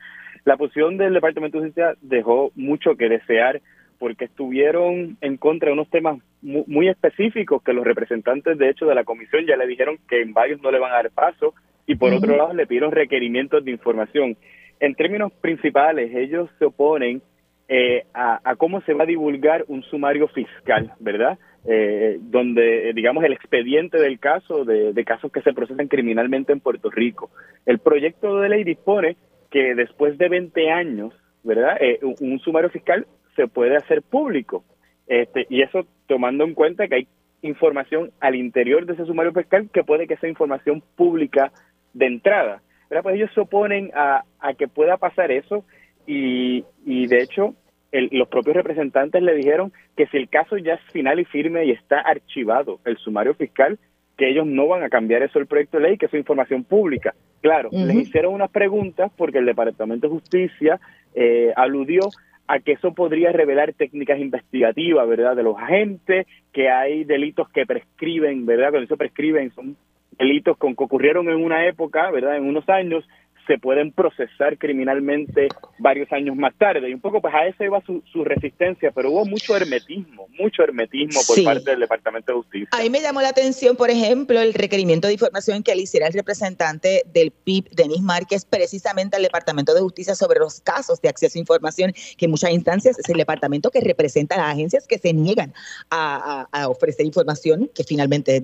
La 0.46 0.56
posición 0.56 0.96
del 0.96 1.12
Departamento 1.12 1.58
de 1.58 1.64
Justicia 1.64 1.96
dejó 2.02 2.52
mucho 2.54 2.94
que 2.94 3.08
desear 3.08 3.60
porque 3.98 4.26
estuvieron 4.26 5.16
en 5.20 5.38
contra 5.38 5.68
de 5.68 5.72
unos 5.72 5.90
temas 5.90 6.20
muy, 6.40 6.88
específicos 6.88 7.64
que 7.64 7.72
los 7.72 7.84
representantes, 7.84 8.56
de 8.56 8.68
hecho, 8.68 8.86
de 8.86 8.94
la 8.94 9.02
comisión 9.02 9.44
ya 9.44 9.56
le 9.56 9.66
dijeron 9.66 9.98
que 10.08 10.22
en 10.22 10.32
varios 10.32 10.62
no 10.62 10.70
le 10.70 10.78
van 10.78 10.92
a 10.92 11.02
dar 11.02 11.10
paso 11.10 11.52
y 11.84 11.96
por 11.96 12.12
otro 12.12 12.36
lado 12.36 12.54
le 12.54 12.64
pidieron 12.68 12.92
requerimientos 12.92 13.64
de 13.64 13.72
información. 13.72 14.36
En 14.78 14.94
términos 14.94 15.32
principales, 15.32 16.14
ellos 16.14 16.48
se 16.60 16.66
oponen 16.66 17.22
eh, 17.66 18.04
a, 18.14 18.54
cómo 18.56 18.80
se 18.82 18.94
va 18.94 19.02
a 19.02 19.06
divulgar 19.06 19.64
un 19.66 19.82
sumario 19.82 20.28
fiscal, 20.28 20.92
¿verdad? 21.00 21.40
Eh, 21.68 22.18
donde, 22.20 22.92
digamos, 22.94 23.24
el 23.24 23.32
expediente 23.32 23.98
del 23.98 24.20
caso, 24.20 24.64
de, 24.64 24.92
de 24.92 25.04
casos 25.04 25.32
que 25.32 25.42
se 25.42 25.52
procesan 25.52 25.88
criminalmente 25.88 26.52
en 26.52 26.60
Puerto 26.60 26.88
Rico. 26.88 27.30
El 27.64 27.80
proyecto 27.80 28.38
de 28.38 28.48
ley 28.48 28.62
dispone 28.62 29.16
que 29.50 29.74
después 29.74 30.18
de 30.18 30.28
20 30.28 30.70
años, 30.70 31.14
¿verdad? 31.42 31.76
Eh, 31.80 32.00
un, 32.20 32.38
sumario 32.40 32.70
fiscal 32.70 33.06
se 33.34 33.46
puede 33.46 33.76
hacer 33.76 34.02
público. 34.02 34.64
Este, 35.06 35.46
y 35.48 35.62
eso 35.62 35.86
tomando 36.06 36.44
en 36.44 36.54
cuenta 36.54 36.88
que 36.88 36.94
hay 36.96 37.08
información 37.42 38.10
al 38.20 38.34
interior 38.34 38.86
de 38.86 38.94
ese 38.94 39.06
sumario 39.06 39.32
fiscal 39.32 39.68
que 39.72 39.84
puede 39.84 40.06
que 40.06 40.16
sea 40.16 40.28
información 40.28 40.82
pública 40.96 41.52
de 41.92 42.06
entrada. 42.06 42.62
¿verdad? 42.90 43.02
Pues 43.02 43.16
ellos 43.16 43.30
se 43.34 43.40
oponen 43.40 43.90
a, 43.94 44.24
a 44.40 44.54
que 44.54 44.68
pueda 44.68 44.96
pasar 44.96 45.30
eso 45.30 45.64
y, 46.06 46.64
y 46.84 47.06
de 47.06 47.22
hecho 47.22 47.54
los 47.92 48.28
propios 48.28 48.56
representantes 48.56 49.22
le 49.22 49.34
dijeron 49.34 49.72
que 49.96 50.06
si 50.08 50.16
el 50.16 50.28
caso 50.28 50.56
ya 50.56 50.74
es 50.74 50.80
final 50.92 51.20
y 51.20 51.24
firme 51.24 51.64
y 51.64 51.70
está 51.70 52.00
archivado 52.00 52.80
el 52.84 52.96
sumario 52.98 53.34
fiscal, 53.34 53.78
que 54.16 54.30
ellos 54.30 54.46
no 54.46 54.66
van 54.66 54.82
a 54.82 54.88
cambiar 54.88 55.22
eso 55.22 55.38
el 55.38 55.46
proyecto 55.46 55.76
de 55.78 55.84
ley, 55.84 55.98
que 55.98 56.06
es 56.06 56.14
información 56.14 56.64
pública. 56.64 57.14
Claro, 57.42 57.68
les 57.70 57.96
hicieron 57.96 58.34
unas 58.34 58.50
preguntas 58.50 59.12
porque 59.16 59.38
el 59.38 59.46
Departamento 59.46 60.08
de 60.08 60.14
Justicia 60.14 60.80
eh, 61.14 61.52
aludió 61.54 62.00
a 62.48 62.60
que 62.60 62.72
eso 62.72 62.92
podría 62.94 63.32
revelar 63.32 63.72
técnicas 63.74 64.18
investigativas, 64.18 65.06
¿verdad?, 65.08 65.36
de 65.36 65.42
los 65.42 65.58
agentes, 65.58 66.26
que 66.52 66.70
hay 66.70 67.04
delitos 67.04 67.48
que 67.50 67.66
prescriben, 67.66 68.46
¿verdad?, 68.46 68.70
cuando 68.70 68.84
eso 68.84 68.96
prescriben 68.96 69.50
son 69.50 69.76
delitos 70.18 70.56
con, 70.56 70.74
que 70.74 70.84
ocurrieron 70.84 71.28
en 71.28 71.42
una 71.42 71.66
época, 71.66 72.10
¿verdad?, 72.10 72.36
en 72.36 72.44
unos 72.44 72.68
años, 72.68 73.06
se 73.46 73.58
pueden 73.58 73.92
procesar 73.92 74.58
criminalmente 74.58 75.48
varios 75.78 76.10
años 76.12 76.36
más 76.36 76.54
tarde. 76.56 76.90
Y 76.90 76.94
un 76.94 77.00
poco 77.00 77.20
pues 77.20 77.34
a 77.34 77.46
eso 77.46 77.64
iba 77.64 77.82
su, 77.84 78.24
resistencia, 78.24 78.90
pero 78.90 79.10
hubo 79.10 79.24
mucho 79.24 79.56
hermetismo, 79.56 80.26
mucho 80.38 80.62
hermetismo 80.62 81.20
por 81.26 81.44
parte 81.44 81.70
del 81.70 81.80
Departamento 81.80 82.32
de 82.32 82.38
Justicia. 82.38 82.68
A 82.72 82.82
mí 82.82 82.90
me 82.90 83.00
llamó 83.00 83.20
la 83.20 83.28
atención, 83.28 83.76
por 83.76 83.90
ejemplo, 83.90 84.40
el 84.40 84.54
requerimiento 84.54 85.06
de 85.06 85.14
información 85.14 85.62
que 85.62 85.74
le 85.74 85.82
hiciera 85.82 86.06
el 86.08 86.12
representante 86.12 87.02
del 87.12 87.30
PIB, 87.30 87.70
Denis 87.70 88.02
Márquez, 88.02 88.44
precisamente 88.44 89.16
al 89.16 89.22
Departamento 89.22 89.74
de 89.74 89.80
Justicia 89.80 90.14
sobre 90.14 90.40
los 90.40 90.60
casos 90.60 91.00
de 91.00 91.08
acceso 91.08 91.38
a 91.38 91.40
información, 91.40 91.92
que 92.16 92.24
en 92.24 92.30
muchas 92.30 92.50
instancias 92.50 92.98
es 92.98 93.08
el 93.08 93.16
departamento 93.16 93.70
que 93.70 93.80
representa 93.80 94.34
a 94.34 94.38
las 94.38 94.54
agencias 94.54 94.86
que 94.86 94.98
se 94.98 95.12
niegan 95.12 95.54
a, 95.90 96.46
ofrecer 96.68 97.06
información 97.06 97.70
que 97.74 97.84
finalmente 97.84 98.36
es 98.36 98.42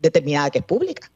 determinada 0.00 0.50
que 0.50 0.58
es 0.60 0.64
pública. 0.64 1.10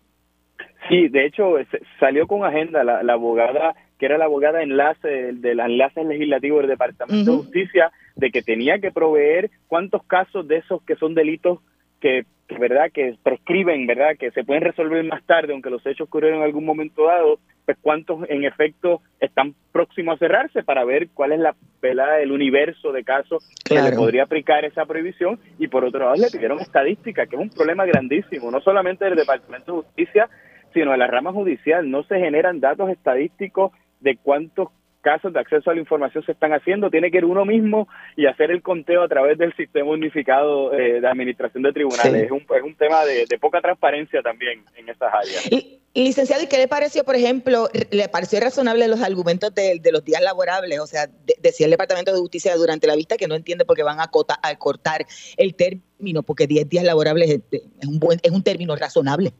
Sí, 0.93 1.09
de 1.09 1.25
hecho 1.25 1.55
salió 1.99 2.27
con 2.27 2.45
agenda 2.45 2.85
la, 2.85 3.15
abogada 3.15 3.75
que 3.99 4.05
era 4.05 4.19
la 4.19 4.27
abogada 4.27 4.63
enlace 4.63 5.33
de 5.33 5.55
los 5.55 5.65
enlaces 5.65 6.05
legislativos 6.05 6.61
del 6.61 6.71
Departamento 6.71 7.31
de 7.31 7.37
Justicia 7.39 7.91
de 8.15 8.31
que 8.31 8.43
tenía 8.43 8.79
que 8.79 8.93
proveer 8.93 9.51
cuántos 9.69 10.03
casos 10.05 10.47
de 10.47 10.59
esos 10.59 10.83
que 10.83 10.97
son 10.97 11.15
delitos 11.15 11.61
que, 11.99 12.27
verdad 12.61 12.91
que 12.93 13.17
prescriben, 13.23 13.87
verdad 13.87 14.19
que 14.19 14.33
se 14.33 14.45
pueden 14.45 14.65
resolver 14.65 15.03
más 15.05 15.25
tarde 15.25 15.55
aunque 15.55 15.71
los 15.71 15.87
hechos 15.87 16.09
ocurrieron 16.09 16.41
en 16.41 16.45
algún 16.45 16.67
momento 16.67 17.07
dado, 17.07 17.39
pues 17.65 17.79
cuántos 17.81 18.29
en 18.29 18.45
efecto 18.45 19.01
están 19.19 19.55
próximos 19.73 20.17
a 20.17 20.19
cerrarse 20.19 20.63
para 20.63 20.85
ver 20.85 21.09
cuál 21.15 21.33
es 21.33 21.41
la 21.41 21.55
¿verdad? 21.81 22.21
el 22.21 22.33
universo 22.33 22.93
de 22.93 23.03
casos 23.03 23.49
que 23.65 23.81
le 23.81 23.93
podría 23.93 24.25
aplicar 24.25 24.67
esa 24.67 24.85
prohibición. 24.85 25.41
Y 25.59 25.69
por 25.69 25.87
otro 25.87 26.01
lado 26.01 26.17
le 26.17 26.31
pidieron 26.31 26.61
estadística, 26.61 27.27
que 27.27 27.37
es 27.37 27.43
un 27.43 27.49
problema 27.49 27.87
grandísimo, 27.87 28.51
no 28.51 28.61
solamente 28.61 29.07
del 29.07 29.17
Departamento 29.17 29.73
de 29.73 29.83
Justicia, 29.83 30.29
sino 30.73 30.93
en 30.93 30.99
la 30.99 31.07
rama 31.07 31.33
judicial. 31.33 31.91
No 31.91 32.03
se 32.05 32.19
generan 32.19 32.61
datos 32.61 32.91
estadísticos 32.91 33.73
de 34.01 34.17
cuántos 34.17 34.69
casos 35.03 35.33
de 35.33 35.41
acceso 35.41 35.71
a 35.71 35.75
la 35.75 35.81
información 35.81 36.25
se 36.25 36.33
están 36.33 36.53
haciendo. 36.53 36.89
Tiene 36.89 37.11
que 37.11 37.19
ir 37.19 37.25
uno 37.27 37.45
mismo 37.45 37.89
y 38.17 38.27
hacer 38.27 38.51
el 38.51 38.63
conteo 38.63 39.03
a 39.03 39.09
través 39.09 39.37
del 39.37 39.55
sistema 39.55 39.91
unificado 39.91 40.73
eh, 40.73 41.01
de 41.01 41.07
administración 41.07 41.63
de 41.63 41.73
tribunales. 41.73 42.25
Es, 42.25 42.31
un, 42.31 42.39
es 42.39 42.63
un 42.63 42.75
tema 42.77 43.05
de, 43.05 43.27
poca 43.39 43.61
transparencia 43.61 44.23
también 44.23 44.65
en 44.77 44.89
esas 44.89 45.13
áreas. 45.13 45.53
Y, 45.95 46.05
licenciado, 46.05 46.43
¿y 46.43 46.47
qué 46.47 46.57
le 46.57 46.69
pareció, 46.69 47.05
por 47.05 47.17
ejemplo, 47.17 47.69
le 47.91 48.09
pareció 48.09 48.41
razonable 48.41 48.89
los 48.89 49.03
argumentos 49.03 49.55
de, 49.55 49.79
los 49.93 50.05
días 50.05 50.23
laborables? 50.23 50.79
O 50.81 50.87
sea, 50.87 51.09
decía 51.41 51.67
el 51.67 51.73
Departamento 51.73 52.13
de 52.13 52.19
Justicia 52.19 52.57
durante 52.57 52.87
la 52.87 52.97
vista 52.97 53.19
que 53.19 53.29
no 53.29 53.35
entiende 53.35 53.67
por 53.67 53.77
qué 53.77 53.83
van 53.83 54.01
a, 54.01 54.05
a 54.05 54.57
cortar 54.57 55.05
el 55.37 55.55
término, 55.55 56.23
porque 56.23 56.47
10 56.47 56.69
días 56.69 56.85
laborables 56.85 57.31
es, 57.31 57.41
es 57.53 57.89
un, 57.89 57.99
buen, 57.99 58.21
es 58.23 58.31
un 58.31 58.43
término 58.43 58.75
razonable. 58.77 59.33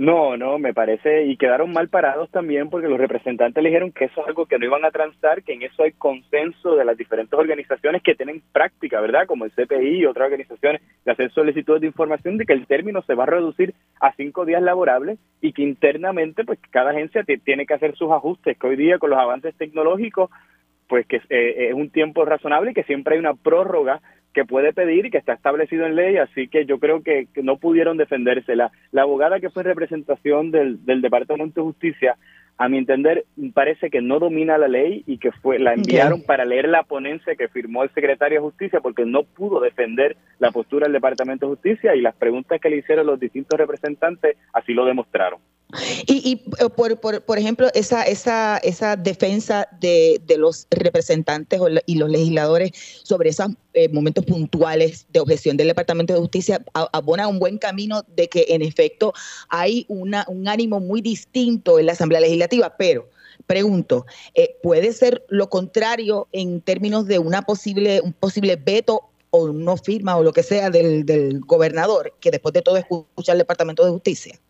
No, 0.00 0.34
no, 0.38 0.58
me 0.58 0.72
parece, 0.72 1.26
y 1.26 1.36
quedaron 1.36 1.74
mal 1.74 1.90
parados 1.90 2.30
también 2.30 2.70
porque 2.70 2.88
los 2.88 2.98
representantes 2.98 3.62
le 3.62 3.68
dijeron 3.68 3.92
que 3.92 4.06
eso 4.06 4.22
es 4.22 4.28
algo 4.28 4.46
que 4.46 4.58
no 4.58 4.64
iban 4.64 4.82
a 4.86 4.90
transar, 4.90 5.42
que 5.42 5.52
en 5.52 5.60
eso 5.60 5.82
hay 5.82 5.92
consenso 5.92 6.74
de 6.74 6.86
las 6.86 6.96
diferentes 6.96 7.38
organizaciones 7.38 8.02
que 8.02 8.14
tienen 8.14 8.42
práctica, 8.50 8.98
¿verdad? 9.02 9.26
Como 9.26 9.44
el 9.44 9.50
CPI 9.50 9.98
y 9.98 10.06
otras 10.06 10.24
organizaciones 10.24 10.80
de 11.04 11.12
hacer 11.12 11.30
solicitudes 11.32 11.82
de 11.82 11.88
información 11.88 12.38
de 12.38 12.46
que 12.46 12.54
el 12.54 12.66
término 12.66 13.02
se 13.02 13.12
va 13.12 13.24
a 13.24 13.26
reducir 13.26 13.74
a 14.00 14.14
cinco 14.14 14.46
días 14.46 14.62
laborables 14.62 15.18
y 15.42 15.52
que 15.52 15.64
internamente 15.64 16.44
pues 16.46 16.58
cada 16.70 16.92
agencia 16.92 17.22
tiene 17.44 17.66
que 17.66 17.74
hacer 17.74 17.94
sus 17.94 18.10
ajustes, 18.10 18.56
que 18.56 18.66
hoy 18.66 18.76
día 18.76 18.98
con 18.98 19.10
los 19.10 19.18
avances 19.18 19.54
tecnológicos 19.54 20.30
pues 20.88 21.06
que 21.06 21.16
eh, 21.28 21.68
es 21.68 21.74
un 21.74 21.90
tiempo 21.90 22.24
razonable 22.24 22.70
y 22.70 22.74
que 22.74 22.84
siempre 22.84 23.16
hay 23.16 23.20
una 23.20 23.34
prórroga 23.34 24.00
que 24.32 24.44
puede 24.44 24.72
pedir 24.72 25.06
y 25.06 25.10
que 25.10 25.18
está 25.18 25.32
establecido 25.32 25.86
en 25.86 25.96
ley, 25.96 26.16
así 26.16 26.48
que 26.48 26.64
yo 26.64 26.78
creo 26.78 27.02
que, 27.02 27.26
no 27.42 27.56
pudieron 27.56 27.96
defenderse. 27.96 28.56
La, 28.56 28.70
abogada 28.96 29.40
que 29.40 29.50
fue 29.50 29.62
en 29.62 29.68
representación 29.68 30.50
del, 30.50 30.84
del, 30.84 31.02
Departamento 31.02 31.60
de 31.60 31.66
Justicia, 31.66 32.16
a 32.60 32.68
mi 32.68 32.76
entender, 32.76 33.24
parece 33.54 33.88
que 33.88 34.02
no 34.02 34.18
domina 34.18 34.58
la 34.58 34.68
ley 34.68 35.02
y 35.06 35.16
que 35.16 35.32
fue 35.32 35.58
la 35.58 35.72
enviaron 35.72 36.22
para 36.22 36.44
leer 36.44 36.68
la 36.68 36.82
ponencia 36.82 37.34
que 37.34 37.48
firmó 37.48 37.82
el 37.82 37.90
secretario 37.94 38.38
de 38.38 38.44
Justicia 38.44 38.80
porque 38.80 39.06
no 39.06 39.22
pudo 39.22 39.60
defender 39.60 40.18
la 40.38 40.50
postura 40.50 40.84
del 40.84 40.92
Departamento 40.92 41.46
de 41.46 41.54
Justicia 41.54 41.96
y 41.96 42.02
las 42.02 42.14
preguntas 42.14 42.60
que 42.60 42.68
le 42.68 42.76
hicieron 42.76 43.06
los 43.06 43.18
distintos 43.18 43.58
representantes 43.58 44.36
así 44.52 44.74
lo 44.74 44.84
demostraron. 44.84 45.40
Y, 46.06 46.42
eh, 46.58 46.68
por, 46.70 46.98
por, 46.98 47.22
por, 47.22 47.38
ejemplo, 47.38 47.68
esa, 47.74 48.02
esa, 48.02 48.58
esa 48.58 48.96
defensa 48.96 49.68
de, 49.80 50.20
de 50.26 50.36
los 50.36 50.66
representantes 50.70 51.60
y 51.86 51.94
los 51.96 52.10
legisladores 52.10 52.72
sobre 53.02 53.30
esos 53.30 53.50
eh, 53.74 53.88
momentos 53.88 54.24
puntuales 54.24 55.06
de 55.12 55.20
objeción 55.20 55.56
del 55.56 55.68
Departamento 55.68 56.12
de 56.12 56.20
Justicia 56.20 56.64
abona 56.72 57.28
un 57.28 57.38
buen 57.38 57.58
camino 57.58 58.04
de 58.16 58.28
que 58.28 58.46
en 58.48 58.62
efecto 58.62 59.12
hay 59.48 59.86
una, 59.88 60.24
un 60.28 60.48
ánimo 60.48 60.80
muy 60.80 61.00
distinto 61.00 61.78
en 61.78 61.86
la 61.86 61.92
Asamblea 61.92 62.20
Legislativa, 62.20 62.74
pero 62.76 63.08
pregunto, 63.46 64.06
eh, 64.34 64.56
¿puede 64.62 64.92
ser 64.92 65.24
lo 65.28 65.48
contrario 65.48 66.28
en 66.32 66.60
términos 66.60 67.06
de 67.06 67.18
una 67.18 67.42
posible, 67.42 68.00
un 68.00 68.12
posible 68.12 68.56
veto 68.56 69.10
o 69.30 69.48
no 69.52 69.76
firma 69.76 70.16
o 70.16 70.24
lo 70.24 70.32
que 70.32 70.42
sea 70.42 70.70
del, 70.70 71.06
del 71.06 71.40
gobernador, 71.40 72.14
que 72.20 72.30
después 72.30 72.52
de 72.52 72.62
todo 72.62 72.76
escucha 72.76 73.32
el 73.32 73.38
Departamento 73.38 73.84
de 73.84 73.92
Justicia? 73.92 74.40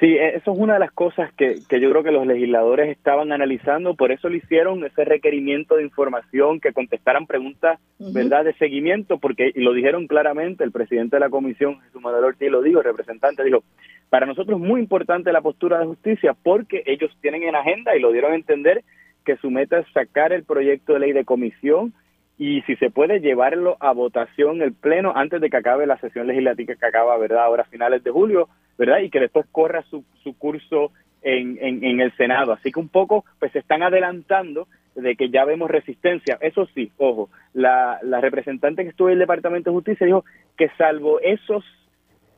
Sí, 0.00 0.06
e, 0.06 0.36
eso 0.36 0.52
es 0.52 0.58
una 0.58 0.74
de 0.74 0.78
las 0.78 0.92
cosas 0.92 1.32
que, 1.34 1.56
que, 1.68 1.80
yo 1.80 1.90
creo 1.90 2.04
que 2.04 2.12
los 2.12 2.26
legisladores 2.26 2.88
estaban 2.88 3.32
analizando, 3.32 3.94
por 3.94 4.12
eso 4.12 4.28
le 4.28 4.38
hicieron 4.38 4.84
ese 4.84 5.04
requerimiento 5.04 5.76
de 5.76 5.82
información, 5.82 6.60
que 6.60 6.72
contestaran 6.72 7.26
preguntas, 7.26 7.80
¿verdad?, 7.98 8.44
de 8.44 8.54
seguimiento, 8.54 9.18
porque 9.18 9.50
y 9.54 9.60
lo 9.60 9.72
dijeron 9.72 10.06
claramente, 10.06 10.62
el 10.62 10.70
presidente 10.70 11.16
de 11.16 11.20
la 11.20 11.30
comisión, 11.30 11.80
Jesús 11.80 12.00
Manuel 12.00 12.24
Ortiz, 12.24 12.50
lo 12.50 12.62
dijo, 12.62 12.78
el 12.78 12.84
representante 12.84 13.42
dijo, 13.42 13.64
para 14.08 14.26
nosotros 14.26 14.60
es 14.60 14.66
muy 14.66 14.80
importante 14.80 15.32
la 15.32 15.40
postura 15.40 15.80
de 15.80 15.86
justicia, 15.86 16.34
porque 16.40 16.82
ellos 16.86 17.10
tienen 17.20 17.42
en 17.42 17.56
agenda, 17.56 17.96
y 17.96 18.00
lo 18.00 18.12
dieron 18.12 18.32
a 18.32 18.36
entender, 18.36 18.84
que 19.24 19.36
su 19.38 19.50
meta 19.50 19.78
es 19.78 19.86
sacar 19.92 20.32
el 20.32 20.44
proyecto 20.44 20.92
de 20.92 21.00
ley 21.00 21.12
de 21.12 21.24
comisión 21.24 21.92
y 22.38 22.62
si 22.62 22.76
se 22.76 22.90
puede 22.90 23.20
llevarlo 23.20 23.76
a 23.80 23.92
votación 23.92 24.62
el 24.62 24.72
pleno 24.72 25.12
antes 25.14 25.40
de 25.40 25.50
que 25.50 25.56
acabe 25.56 25.86
la 25.86 25.98
sesión 25.98 26.28
legislativa 26.28 26.74
que 26.76 26.86
acaba, 26.86 27.18
¿verdad?, 27.18 27.42
ahora 27.42 27.64
finales 27.64 28.04
de 28.04 28.12
julio, 28.12 28.48
¿verdad? 28.78 29.00
Y 29.00 29.10
que 29.10 29.18
después 29.18 29.44
corra 29.50 29.82
su, 29.90 30.04
su 30.22 30.38
curso 30.38 30.92
en, 31.20 31.58
en, 31.60 32.00
el 32.00 32.16
Senado. 32.16 32.52
Así 32.52 32.70
que 32.70 32.78
un 32.78 32.88
poco, 32.88 33.24
pues 33.40 33.50
se 33.50 33.58
están 33.58 33.82
adelantando 33.82 34.68
de 34.94 35.16
que 35.16 35.30
ya 35.30 35.44
vemos 35.44 35.68
resistencia. 35.68 36.38
Eso 36.40 36.66
sí, 36.74 36.92
ojo, 36.96 37.28
la, 37.54 37.98
la 38.02 38.20
representante 38.20 38.84
que 38.84 38.90
estuvo 38.90 39.08
en 39.08 39.14
el 39.14 39.18
Departamento 39.18 39.70
de 39.70 39.74
Justicia 39.74 40.06
dijo 40.06 40.24
que 40.56 40.70
salvo 40.78 41.20
esos 41.20 41.64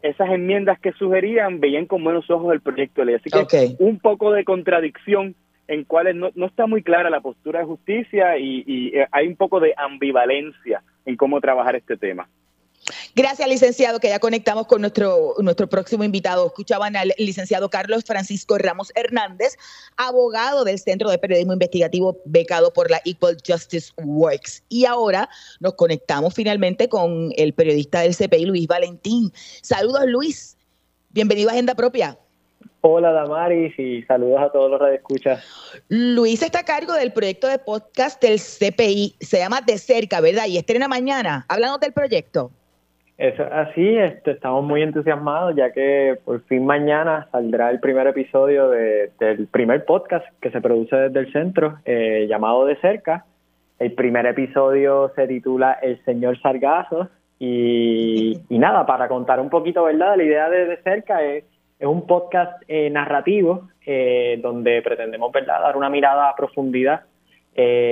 esas 0.03 0.31
enmiendas 0.31 0.81
que 0.81 0.93
sugerían, 0.93 1.61
veían 1.61 1.85
con 1.85 2.03
buenos 2.03 2.31
ojos 2.31 2.55
el 2.55 2.63
proyecto 2.63 3.03
de 3.03 3.07
ley. 3.07 3.15
Así 3.17 3.29
que 3.29 3.77
un 3.85 3.99
poco 3.99 4.33
de 4.33 4.45
contradicción 4.45 5.35
en 5.71 5.85
cuales 5.85 6.16
no, 6.16 6.31
no, 6.35 6.47
está 6.47 6.66
muy 6.66 6.83
clara 6.83 7.09
la 7.11 7.21
postura 7.21 7.61
de 7.61 7.64
justicia 7.64 8.37
y, 8.39 8.91
eh, 8.93 9.07
hay 9.12 9.29
un 9.29 9.37
poco 9.37 9.61
de 9.61 9.73
ambivalencia 9.77 10.83
en 11.07 11.16
cómo 11.16 11.41
trabajar 11.41 11.77
este 11.77 11.97
tema. 11.97 12.29
Gracias, 13.14 13.49
licenciado, 13.49 14.01
que 14.01 14.09
ya 14.09 14.18
conectamos 14.18 14.66
con 14.66 14.81
nuestro, 14.81 15.35
nuestro 15.39 15.68
próximo 15.68 16.03
invitado. 16.03 16.45
Escuchaban 16.49 16.97
al 16.97 17.12
licenciado 17.18 17.71
Carlos 17.71 18.03
Francisco 18.05 18.59
Ramos 18.59 18.91
Hernández, 18.97 19.57
abogado 19.97 20.64
del 20.64 20.81
Centro 20.81 21.09
de 21.09 21.18
Periodismo 21.18 21.53
Investigativo 21.53 22.18
becado 22.25 22.73
por 22.73 22.91
la 22.91 23.01
Equal 23.05 23.37
Justice 23.47 23.93
Works. 23.99 24.64
Y 24.68 24.87
ahora 24.87 25.29
nos 25.61 25.75
conectamos 25.75 26.35
finalmente 26.35 26.89
con 26.89 27.31
el 27.37 27.53
periodista 27.53 28.01
del 28.01 28.16
CPI, 28.16 28.47
Luis 28.47 28.66
Valentín. 28.66 29.31
Saludos, 29.62 30.07
Luis. 30.07 30.57
Bienvenido 31.11 31.51
a 31.51 31.53
Agenda 31.53 31.77
Propia. 31.77 32.18
Hola 32.83 33.12
Damaris 33.12 33.78
y 33.78 34.03
saludos 34.05 34.41
a 34.41 34.53
todos 34.53 34.70
los 34.70 34.81
radioescuchas. 34.81 35.85
Luis 35.89 36.43
está 36.43 36.61
a 36.61 36.64
cargo 36.64 36.95
del 36.95 37.12
proyecto 37.12 37.47
de 37.47 37.59
podcast 37.59 38.22
del 38.22 38.39
CPI, 38.39 39.16
se 39.20 39.39
llama 39.39 39.61
De 39.61 39.76
Cerca, 39.76 40.22
¿verdad? 40.22 40.47
Y 40.49 40.57
estrena 40.57 40.89
mañana. 40.89 41.45
Háblanos 41.49 41.81
del 41.81 41.93
proyecto. 41.93 42.51
Es 43.18 43.39
así, 43.39 43.99
este, 43.99 44.31
estamos 44.31 44.64
muy 44.64 44.81
entusiasmados 44.81 45.55
ya 45.55 45.72
que 45.72 46.18
por 46.24 46.43
fin 46.45 46.64
mañana 46.64 47.28
saldrá 47.31 47.70
el 47.70 47.78
primer 47.78 48.07
episodio 48.07 48.70
del 48.70 49.47
primer 49.51 49.85
podcast 49.85 50.24
que 50.41 50.51
se 50.51 50.62
produce 50.62 50.97
desde 50.97 51.20
el 51.20 51.31
centro, 51.31 51.81
eh, 51.85 52.26
llamado 52.31 52.64
De 52.64 52.76
Cerca. 52.76 53.26
El 53.78 53.93
primer 53.93 54.24
episodio 54.24 55.12
se 55.16 55.26
titula 55.26 55.72
El 55.83 56.03
Señor 56.07 56.41
Sargazo 56.41 57.11
y, 57.39 58.41
nada, 58.49 58.87
para 58.87 59.07
contar 59.09 59.39
un 59.39 59.51
poquito, 59.51 59.85
¿verdad? 59.85 60.16
La 60.16 60.22
idea 60.22 60.49
de 60.49 60.64
De 60.64 60.76
Cerca 60.83 61.22
es, 61.22 61.45
es 61.81 61.87
un 61.87 62.07
podcast 62.07 62.62
eh, 62.68 62.91
narrativo 62.91 63.70
eh, 63.85 64.39
donde 64.41 64.83
pretendemos, 64.83 65.33
¿verdad?, 65.33 65.61
dar 65.61 65.76
una 65.76 65.91
mirada 65.91 66.28
a 66.28 66.37
profundidad 66.37 67.03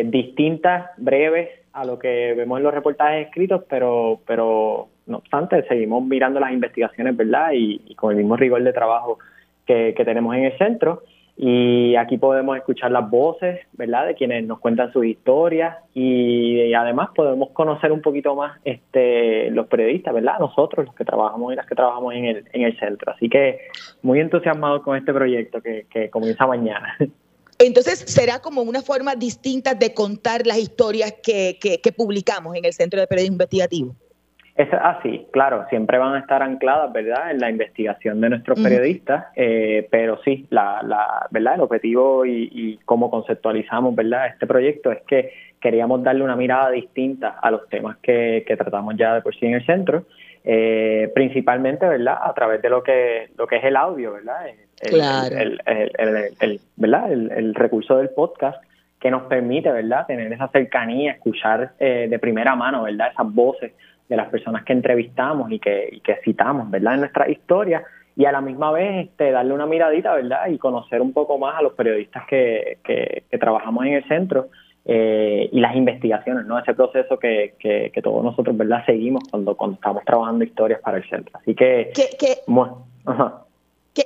distinta, 0.04 0.92
breves 0.96 1.50
a 1.74 1.84
lo 1.84 1.98
que 1.98 2.32
vemos 2.34 2.56
en 2.56 2.64
los 2.64 2.72
reportajes 2.72 3.26
escritos, 3.26 3.64
pero, 3.68 4.20
pero 4.26 4.88
no 5.06 5.18
obstante, 5.18 5.62
seguimos 5.68 6.04
mirando 6.04 6.40
las 6.40 6.52
investigaciones, 6.52 7.16
¿verdad? 7.16 7.50
Y, 7.54 7.94
con 7.94 8.12
el 8.12 8.18
mismo 8.18 8.36
rigor 8.36 8.62
de 8.62 8.72
trabajo 8.72 9.18
que, 9.66 9.94
tenemos 10.04 10.34
en 10.36 10.44
el 10.44 10.58
centro. 10.58 11.02
Y 11.40 11.94
aquí 11.94 12.18
podemos 12.18 12.56
escuchar 12.56 12.90
las 12.90 13.08
voces, 13.08 13.60
¿verdad? 13.74 14.08
De 14.08 14.16
quienes 14.16 14.44
nos 14.44 14.58
cuentan 14.58 14.92
sus 14.92 15.06
historias 15.06 15.76
y, 15.94 16.74
además 16.74 17.10
podemos 17.14 17.50
conocer 17.50 17.92
un 17.92 18.02
poquito 18.02 18.34
más 18.34 18.58
este, 18.64 19.48
los 19.52 19.68
periodistas, 19.68 20.12
¿verdad? 20.12 20.40
Nosotros, 20.40 20.86
los 20.86 20.96
que 20.96 21.04
trabajamos 21.04 21.52
y 21.52 21.56
las 21.56 21.64
que 21.64 21.76
trabajamos 21.76 22.12
en 22.14 22.24
el, 22.24 22.44
en 22.52 22.62
el 22.62 22.76
centro. 22.80 23.12
Así 23.12 23.28
que 23.28 23.60
muy 24.02 24.18
entusiasmado 24.18 24.82
con 24.82 24.96
este 24.96 25.12
proyecto 25.14 25.62
que, 25.62 25.86
que 25.88 26.10
comienza 26.10 26.44
mañana. 26.44 26.96
Entonces, 27.60 28.00
será 28.00 28.40
como 28.40 28.62
una 28.62 28.82
forma 28.82 29.14
distinta 29.14 29.74
de 29.74 29.94
contar 29.94 30.44
las 30.44 30.58
historias 30.58 31.14
que, 31.22 31.56
que, 31.60 31.80
que 31.80 31.92
publicamos 31.92 32.56
en 32.56 32.64
el 32.64 32.72
Centro 32.72 32.98
de 32.98 33.06
Periodismo 33.06 33.34
Investigativo. 33.34 33.94
Es 34.58 34.68
así, 34.72 35.24
claro, 35.30 35.66
siempre 35.68 35.98
van 35.98 36.16
a 36.16 36.18
estar 36.18 36.42
ancladas, 36.42 36.92
¿verdad?, 36.92 37.30
en 37.30 37.38
la 37.38 37.48
investigación 37.48 38.20
de 38.20 38.30
nuestros 38.30 38.60
periodistas, 38.60 39.26
eh, 39.36 39.86
pero 39.88 40.20
sí, 40.24 40.48
la, 40.50 40.82
la, 40.82 41.28
¿verdad?, 41.30 41.54
el 41.54 41.60
objetivo 41.60 42.26
y, 42.26 42.50
y 42.50 42.76
cómo 42.84 43.08
conceptualizamos, 43.08 43.94
¿verdad?, 43.94 44.26
este 44.26 44.48
proyecto 44.48 44.90
es 44.90 45.02
que 45.02 45.32
queríamos 45.60 46.02
darle 46.02 46.24
una 46.24 46.34
mirada 46.34 46.70
distinta 46.70 47.38
a 47.40 47.52
los 47.52 47.68
temas 47.68 47.98
que, 47.98 48.42
que 48.48 48.56
tratamos 48.56 48.96
ya 48.96 49.14
de 49.14 49.20
por 49.22 49.32
sí 49.36 49.46
en 49.46 49.54
el 49.54 49.64
centro, 49.64 50.06
eh, 50.42 51.08
principalmente, 51.14 51.86
¿verdad?, 51.86 52.18
a 52.20 52.34
través 52.34 52.60
de 52.60 52.68
lo 52.68 52.82
que, 52.82 53.28
lo 53.38 53.46
que 53.46 53.58
es 53.58 53.64
el 53.64 53.76
audio, 53.76 54.14
¿verdad?, 54.14 54.48
el, 54.80 54.90
claro. 54.90 55.36
el, 55.36 55.60
el, 55.66 56.34
el 56.40 56.60
¿verdad?, 56.74 57.12
el, 57.12 57.54
recurso 57.54 57.96
del 57.98 58.08
podcast 58.08 58.60
que 58.98 59.08
nos 59.08 59.22
permite, 59.28 59.70
¿verdad?, 59.70 60.04
tener 60.08 60.32
esa 60.32 60.48
cercanía, 60.48 61.12
escuchar 61.12 61.74
eh, 61.78 62.08
de 62.10 62.18
primera 62.18 62.56
mano, 62.56 62.82
¿verdad?, 62.82 63.12
esas 63.12 63.32
voces 63.32 63.72
de 64.08 64.16
las 64.16 64.28
personas 64.28 64.64
que 64.64 64.72
entrevistamos 64.72 65.50
y 65.52 65.58
que, 65.58 66.00
que 66.02 66.16
citamos, 66.24 66.70
¿verdad?, 66.70 66.94
en 66.94 67.00
nuestra 67.00 67.30
historia 67.30 67.84
y 68.16 68.24
a 68.24 68.32
la 68.32 68.40
misma 68.40 68.72
vez 68.72 69.06
este, 69.06 69.30
darle 69.30 69.52
una 69.52 69.66
miradita, 69.66 70.14
¿verdad?, 70.14 70.48
y 70.48 70.58
conocer 70.58 71.00
un 71.00 71.12
poco 71.12 71.38
más 71.38 71.58
a 71.58 71.62
los 71.62 71.74
periodistas 71.74 72.24
que, 72.28 72.78
que, 72.82 73.24
trabajamos 73.38 73.86
en 73.86 73.92
el 73.92 74.08
centro 74.08 74.48
eh, 74.84 75.48
y 75.52 75.60
las 75.60 75.76
investigaciones, 75.76 76.46
¿no?, 76.46 76.58
ese 76.58 76.74
proceso 76.74 77.18
que, 77.18 77.54
que, 77.58 78.00
todos 78.02 78.24
nosotros, 78.24 78.56
¿verdad?, 78.56 78.84
seguimos 78.86 79.22
cuando, 79.30 79.56
cuando 79.56 79.74
estamos 79.74 80.04
trabajando 80.04 80.44
historias 80.44 80.80
para 80.80 80.98
el 80.98 81.08
centro. 81.08 81.38
Así 81.40 81.54
que... 81.54 81.92
¿Qué, 81.94 82.08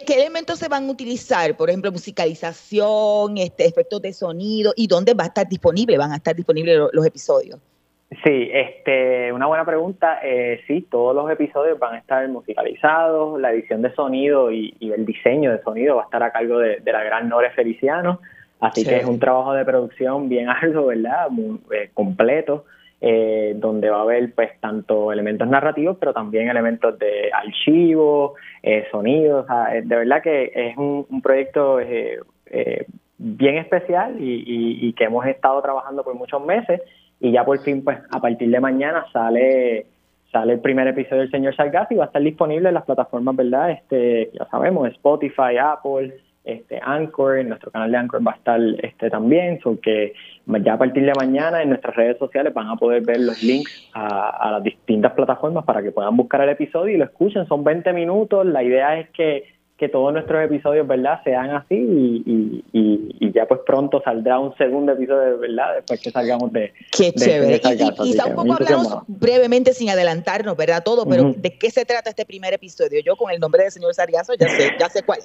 ¿Qué, 0.06 0.14
elementos 0.14 0.58
se 0.58 0.68
van 0.68 0.88
a 0.88 0.90
utilizar? 0.90 1.56
Por 1.56 1.68
ejemplo, 1.68 1.92
musicalización, 1.92 3.36
este, 3.36 3.66
efectos 3.66 4.00
de 4.02 4.12
sonido, 4.12 4.72
¿y 4.74 4.86
dónde 4.86 5.14
va 5.14 5.24
a 5.24 5.26
estar 5.26 5.48
disponible? 5.48 5.98
¿Van 5.98 6.12
a 6.12 6.16
estar 6.16 6.34
disponibles 6.34 6.78
los 6.92 7.06
episodios? 7.06 7.60
Sí, 8.24 8.50
este, 8.52 9.32
una 9.32 9.46
buena 9.46 9.64
pregunta. 9.64 10.20
Eh, 10.22 10.60
sí, 10.66 10.86
todos 10.88 11.14
los 11.14 11.28
episodios 11.30 11.78
van 11.78 11.94
a 11.94 11.98
estar 11.98 12.28
musicalizados, 12.28 13.40
la 13.40 13.52
edición 13.52 13.82
de 13.82 13.92
sonido 13.94 14.52
y, 14.52 14.76
el 14.80 15.04
diseño 15.04 15.50
de 15.50 15.62
sonido 15.62 15.96
va 15.96 16.02
a 16.02 16.04
estar 16.04 16.22
a 16.22 16.30
cargo 16.30 16.58
de, 16.58 16.80
la 16.84 17.02
gran 17.02 17.28
Nore 17.28 17.50
Feliciano, 17.50 18.20
así 18.60 18.84
que 18.84 18.98
es 18.98 19.06
un 19.06 19.18
trabajo 19.18 19.54
de 19.54 19.64
producción 19.64 20.28
bien 20.28 20.48
alto, 20.48 20.86
¿verdad? 20.86 21.30
Muy, 21.30 21.58
eh, 21.72 21.90
completo, 21.94 22.64
eh, 23.00 23.54
donde 23.56 23.90
va 23.90 23.98
a 23.98 24.02
haber 24.02 24.32
pues 24.34 24.50
tanto 24.60 25.10
elementos 25.10 25.48
narrativos, 25.48 25.96
pero 25.98 26.12
también 26.12 26.48
elementos 26.48 26.96
de 27.00 27.30
archivo, 27.32 28.34
eh, 28.62 28.86
sonidos, 28.92 29.46
de 29.82 29.96
verdad 29.96 30.22
que 30.22 30.52
es 30.54 30.76
un, 30.76 31.20
proyecto 31.22 31.78
bien 33.18 33.56
especial 33.56 34.14
y 34.20 34.92
que 34.92 35.04
hemos 35.04 35.26
estado 35.26 35.60
trabajando 35.60 36.04
por 36.04 36.14
muchos 36.14 36.44
meses 36.44 36.80
y 37.22 37.30
ya 37.30 37.44
por 37.44 37.58
fin, 37.60 37.82
pues 37.84 37.98
a 38.10 38.20
partir 38.20 38.50
de 38.50 38.60
mañana 38.60 39.06
sale 39.12 39.86
sale 40.32 40.54
el 40.54 40.60
primer 40.60 40.88
episodio 40.88 41.20
del 41.20 41.30
Señor 41.30 41.54
Sargas 41.54 41.90
y 41.92 41.94
va 41.94 42.04
a 42.04 42.06
estar 42.06 42.22
disponible 42.22 42.68
en 42.68 42.74
las 42.74 42.84
plataformas, 42.84 43.36
¿verdad? 43.36 43.70
Este, 43.70 44.30
ya 44.32 44.46
sabemos, 44.46 44.88
Spotify, 44.88 45.58
Apple, 45.60 46.14
este 46.42 46.80
Anchor, 46.82 47.38
en 47.38 47.50
nuestro 47.50 47.70
canal 47.70 47.90
de 47.92 47.98
Anchor 47.98 48.26
va 48.26 48.32
a 48.32 48.36
estar 48.36 48.60
este 48.82 49.10
también, 49.10 49.60
porque 49.62 50.14
ya 50.46 50.72
a 50.72 50.78
partir 50.78 51.04
de 51.04 51.12
mañana 51.14 51.62
en 51.62 51.68
nuestras 51.68 51.94
redes 51.94 52.18
sociales 52.18 52.52
van 52.54 52.68
a 52.68 52.76
poder 52.76 53.02
ver 53.04 53.20
los 53.20 53.42
links 53.42 53.90
a 53.92 54.50
las 54.52 54.62
distintas 54.62 55.12
plataformas 55.12 55.64
para 55.64 55.82
que 55.82 55.92
puedan 55.92 56.16
buscar 56.16 56.40
el 56.40 56.48
episodio 56.48 56.94
y 56.94 56.98
lo 56.98 57.04
escuchen, 57.04 57.46
son 57.46 57.62
20 57.62 57.92
minutos, 57.92 58.46
la 58.46 58.62
idea 58.62 58.98
es 58.98 59.10
que 59.10 59.44
que 59.82 59.88
todos 59.88 60.12
nuestros 60.12 60.44
episodios, 60.44 60.86
¿verdad?, 60.86 61.20
sean 61.24 61.50
así 61.50 61.74
y, 61.74 62.64
y, 62.72 63.32
ya 63.32 63.46
pues 63.46 63.62
pronto 63.66 64.00
saldrá 64.04 64.38
un 64.38 64.56
segundo 64.56 64.92
episodio, 64.92 65.38
¿verdad?, 65.40 65.74
después 65.74 66.00
que 66.00 66.12
salgamos 66.12 66.52
de... 66.52 66.72
Qué 66.96 67.12
chévere. 67.12 67.56
y, 67.56 67.90
quizá 67.90 68.26
un 68.26 68.36
poco 68.36 68.52
hablamos 68.52 68.98
brevemente, 69.08 69.72
sin 69.72 69.90
adelantarnos, 69.90 70.56
¿verdad?, 70.56 70.84
todo, 70.84 71.04
pero 71.04 71.32
¿de 71.36 71.58
qué 71.58 71.68
se 71.72 71.84
trata 71.84 72.10
este 72.10 72.24
primer 72.24 72.54
episodio? 72.54 73.00
Yo 73.04 73.16
con 73.16 73.32
el 73.32 73.40
nombre 73.40 73.64
del 73.64 73.72
señor 73.72 73.92
Sargazo 73.92 74.34
ya 74.38 74.48
sé, 74.50 74.70
ya 74.78 74.88
sé 74.88 75.02
cuál. 75.02 75.18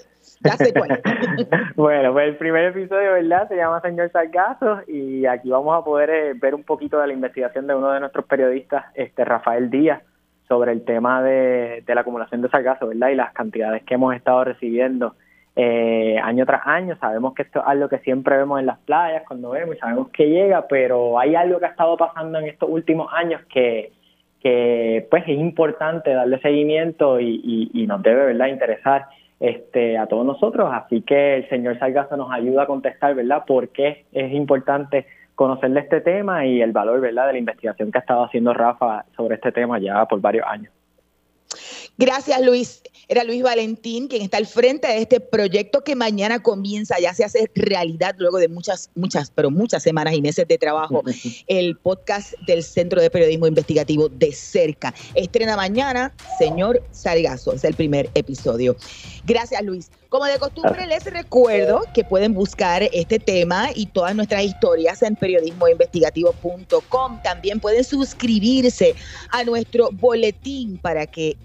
Ya 0.44 0.54
sé 0.54 0.74
cuál. 0.74 1.04
bueno, 1.76 2.14
pues 2.14 2.30
el 2.30 2.38
primer 2.38 2.66
episodio, 2.66 3.12
¿verdad? 3.14 3.48
Se 3.50 3.58
llama 3.58 3.80
Señor 3.82 4.12
Sargazo 4.12 4.80
y 4.88 5.28
aquí 5.28 5.52
vamos 5.52 5.80
a 5.80 5.86
poder 5.86 6.10
eh, 6.10 6.34
ver 6.34 6.56
un 6.56 6.64
poquito 6.64 7.00
de 7.00 7.06
la 7.06 7.14
investigación 7.14 7.68
de 7.68 7.76
uno 7.76 7.92
de 7.92 8.00
nuestros 8.00 8.26
periodistas, 8.26 8.86
este 8.96 9.24
Rafael 9.24 9.70
Díaz, 9.70 10.02
sobre 10.48 10.72
el 10.72 10.84
tema 10.86 11.22
de, 11.22 11.84
la 11.88 12.02
acumulación 12.02 12.42
de 12.42 12.50
sargazo, 12.50 12.88
¿verdad? 12.88 13.10
Y 13.10 13.16
las 13.16 13.34
cantidades 13.34 13.84
que 13.84 13.96
hemos 13.96 14.16
estado 14.16 14.46
recibiendo 14.46 15.16
eh, 15.56 16.18
año 16.24 16.46
tras 16.46 16.62
año. 16.66 16.96
Sabemos 17.00 17.34
que 17.34 17.44
esto 17.44 17.60
es 17.60 17.66
algo 17.68 17.90
que 17.90 18.00
siempre 18.00 18.38
vemos 18.38 18.60
en 18.60 18.68
las 18.68 18.78
playas 18.80 19.24
cuando 19.28 19.52
vemos 19.52 19.76
y 19.76 19.80
sabemos 19.80 20.10
que 20.10 20.30
llega, 20.30 20.68
pero 20.68 21.20
hay 21.20 21.36
algo 21.36 21.60
que 21.60 21.66
ha 21.66 21.70
estado 21.70 21.98
pasando 21.98 22.40
en 22.40 22.46
estos 22.46 22.70
últimos 22.70 23.12
años 23.14 23.42
que, 23.52 23.92
que 24.42 25.08
pues 25.10 25.24
es 25.24 25.38
importante 25.38 26.14
darle 26.14 26.40
seguimiento 26.40 27.20
y, 27.20 27.70
y, 27.74 27.88
nos 27.88 28.02
debe, 28.04 28.28
¿verdad?, 28.28 28.48
interesar 28.48 29.08
este, 29.40 29.98
a 29.98 30.06
todos 30.06 30.26
nosotros. 30.26 30.70
Así 30.72 31.02
que 31.02 31.38
el 31.38 31.50
señor 31.50 31.78
Sargazo 31.80 32.16
nos 32.16 32.32
ayuda 32.32 32.64
a 32.64 32.68
contestar, 32.68 33.16
¿verdad?, 33.16 33.44
por 33.46 33.70
qué 33.70 34.06
es 34.14 34.32
importante 34.32 35.08
conocerle 35.38 35.82
este 35.82 36.02
tema 36.02 36.46
y 36.48 36.62
el 36.64 36.72
valor, 36.72 37.00
¿verdad?, 37.00 37.28
de 37.28 37.34
la 37.34 37.40
investigación 37.40 37.92
que 37.92 38.00
ha 38.00 38.02
estado 38.02 38.26
haciendo 38.26 38.56
Rafa 38.56 39.06
sobre 39.16 39.36
este 39.36 39.52
tema 39.52 39.78
ya 39.78 40.04
por 40.06 40.20
varios 40.20 40.48
años. 40.48 40.74
Gracias, 41.98 42.40
Luis. 42.42 42.82
Era 43.08 43.24
Luis 43.24 43.42
Valentín 43.42 44.08
quien 44.08 44.22
está 44.22 44.38
al 44.38 44.46
frente 44.46 44.88
de 44.88 45.00
este 45.00 45.20
proyecto 45.20 45.84
que 45.84 45.96
mañana 45.96 46.44
comienza, 46.44 47.00
ya 47.00 47.14
se 47.14 47.24
hace 47.24 47.50
realidad 47.56 48.16
luego 48.20 48.38
de 48.38 48.50
muchas, 48.50 48.90
muchas, 48.96 49.32
pero 49.32 49.50
muchas 49.50 49.82
semanas 49.82 50.14
y 50.14 50.22
meses 50.22 50.48
de 50.48 50.58
trabajo, 50.58 51.04
el 51.48 51.78
podcast 51.78 52.34
del 52.46 52.64
Centro 52.64 53.02
de 53.02 53.10
Periodismo 53.10 53.48
Investigativo 53.48 54.10
de 54.10 54.34
cerca. 54.34 54.94
Estrena 55.16 55.56
mañana, 55.56 56.14
señor 56.38 56.84
Sargazo, 56.92 57.54
es 57.54 57.64
el 57.64 57.76
primer 57.76 58.10
episodio. 58.14 58.76
Gracias, 59.26 59.64
Luis. 59.64 59.90
Como 60.10 60.26
de 60.26 60.40
costumbre, 60.40 60.88
les 60.88 61.04
recuerdo 61.04 61.82
que 61.94 62.06
pueden 62.06 62.34
buscar 62.34 62.82
este 62.94 63.20
tema 63.20 63.72
y 63.76 63.88
todas 63.88 64.16
nuestras 64.16 64.42
historias 64.44 65.04
en 65.04 65.18
periodismoinvestigativo.com. 65.18 67.22
También 67.24 67.60
pueden 67.60 67.84
suscribirse 67.84 68.96
a 69.32 69.44
nuestro 69.44 69.90
boletín 69.92 70.78
para 70.78 71.08
que 71.08 71.36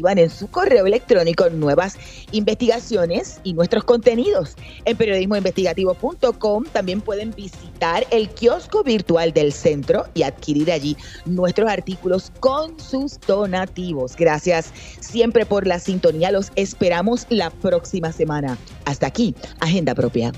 reciban 0.00 0.18
en 0.18 0.30
su 0.30 0.48
correo 0.48 0.86
electrónico 0.86 1.50
nuevas 1.50 1.96
investigaciones 2.32 3.40
y 3.44 3.52
nuestros 3.52 3.84
contenidos. 3.84 4.56
En 4.84 4.96
periodismoinvestigativo.com 4.96 6.64
también 6.72 7.00
pueden 7.00 7.32
visitar 7.34 8.06
el 8.10 8.30
kiosco 8.30 8.82
virtual 8.82 9.32
del 9.32 9.52
centro 9.52 10.06
y 10.14 10.22
adquirir 10.22 10.72
allí 10.72 10.96
nuestros 11.26 11.68
artículos 11.68 12.32
con 12.40 12.78
sus 12.80 13.20
donativos. 13.20 14.16
Gracias 14.16 14.72
siempre 15.00 15.44
por 15.44 15.66
la 15.66 15.78
sintonía. 15.78 16.30
Los 16.30 16.50
esperamos 16.56 17.26
la 17.28 17.50
próxima 17.50 18.12
semana. 18.12 18.56
Hasta 18.86 19.06
aquí, 19.06 19.34
Agenda 19.60 19.94
Propia. 19.94 20.32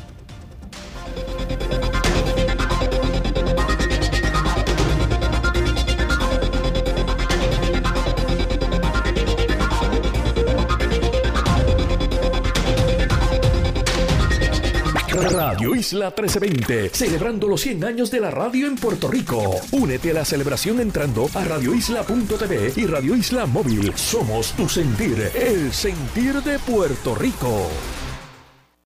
Radio 15.13 15.75
Isla 15.75 16.07
1320, 16.07 16.89
celebrando 16.95 17.47
los 17.47 17.61
100 17.61 17.85
años 17.85 18.11
de 18.11 18.21
la 18.21 18.31
radio 18.31 18.67
en 18.67 18.77
Puerto 18.77 19.09
Rico. 19.09 19.61
Únete 19.71 20.11
a 20.11 20.15
la 20.15 20.25
celebración 20.25 20.81
entrando 20.81 21.29
a 21.35 21.45
radioisla.tv 21.45 22.73
y 22.77 22.87
Radio 22.87 23.15
Isla 23.15 23.45
Móvil. 23.45 23.93
Somos 23.95 24.53
tu 24.53 24.69
sentir, 24.69 25.31
el 25.35 25.71
sentir 25.73 26.43
de 26.43 26.59
Puerto 26.59 27.15
Rico. 27.15 27.69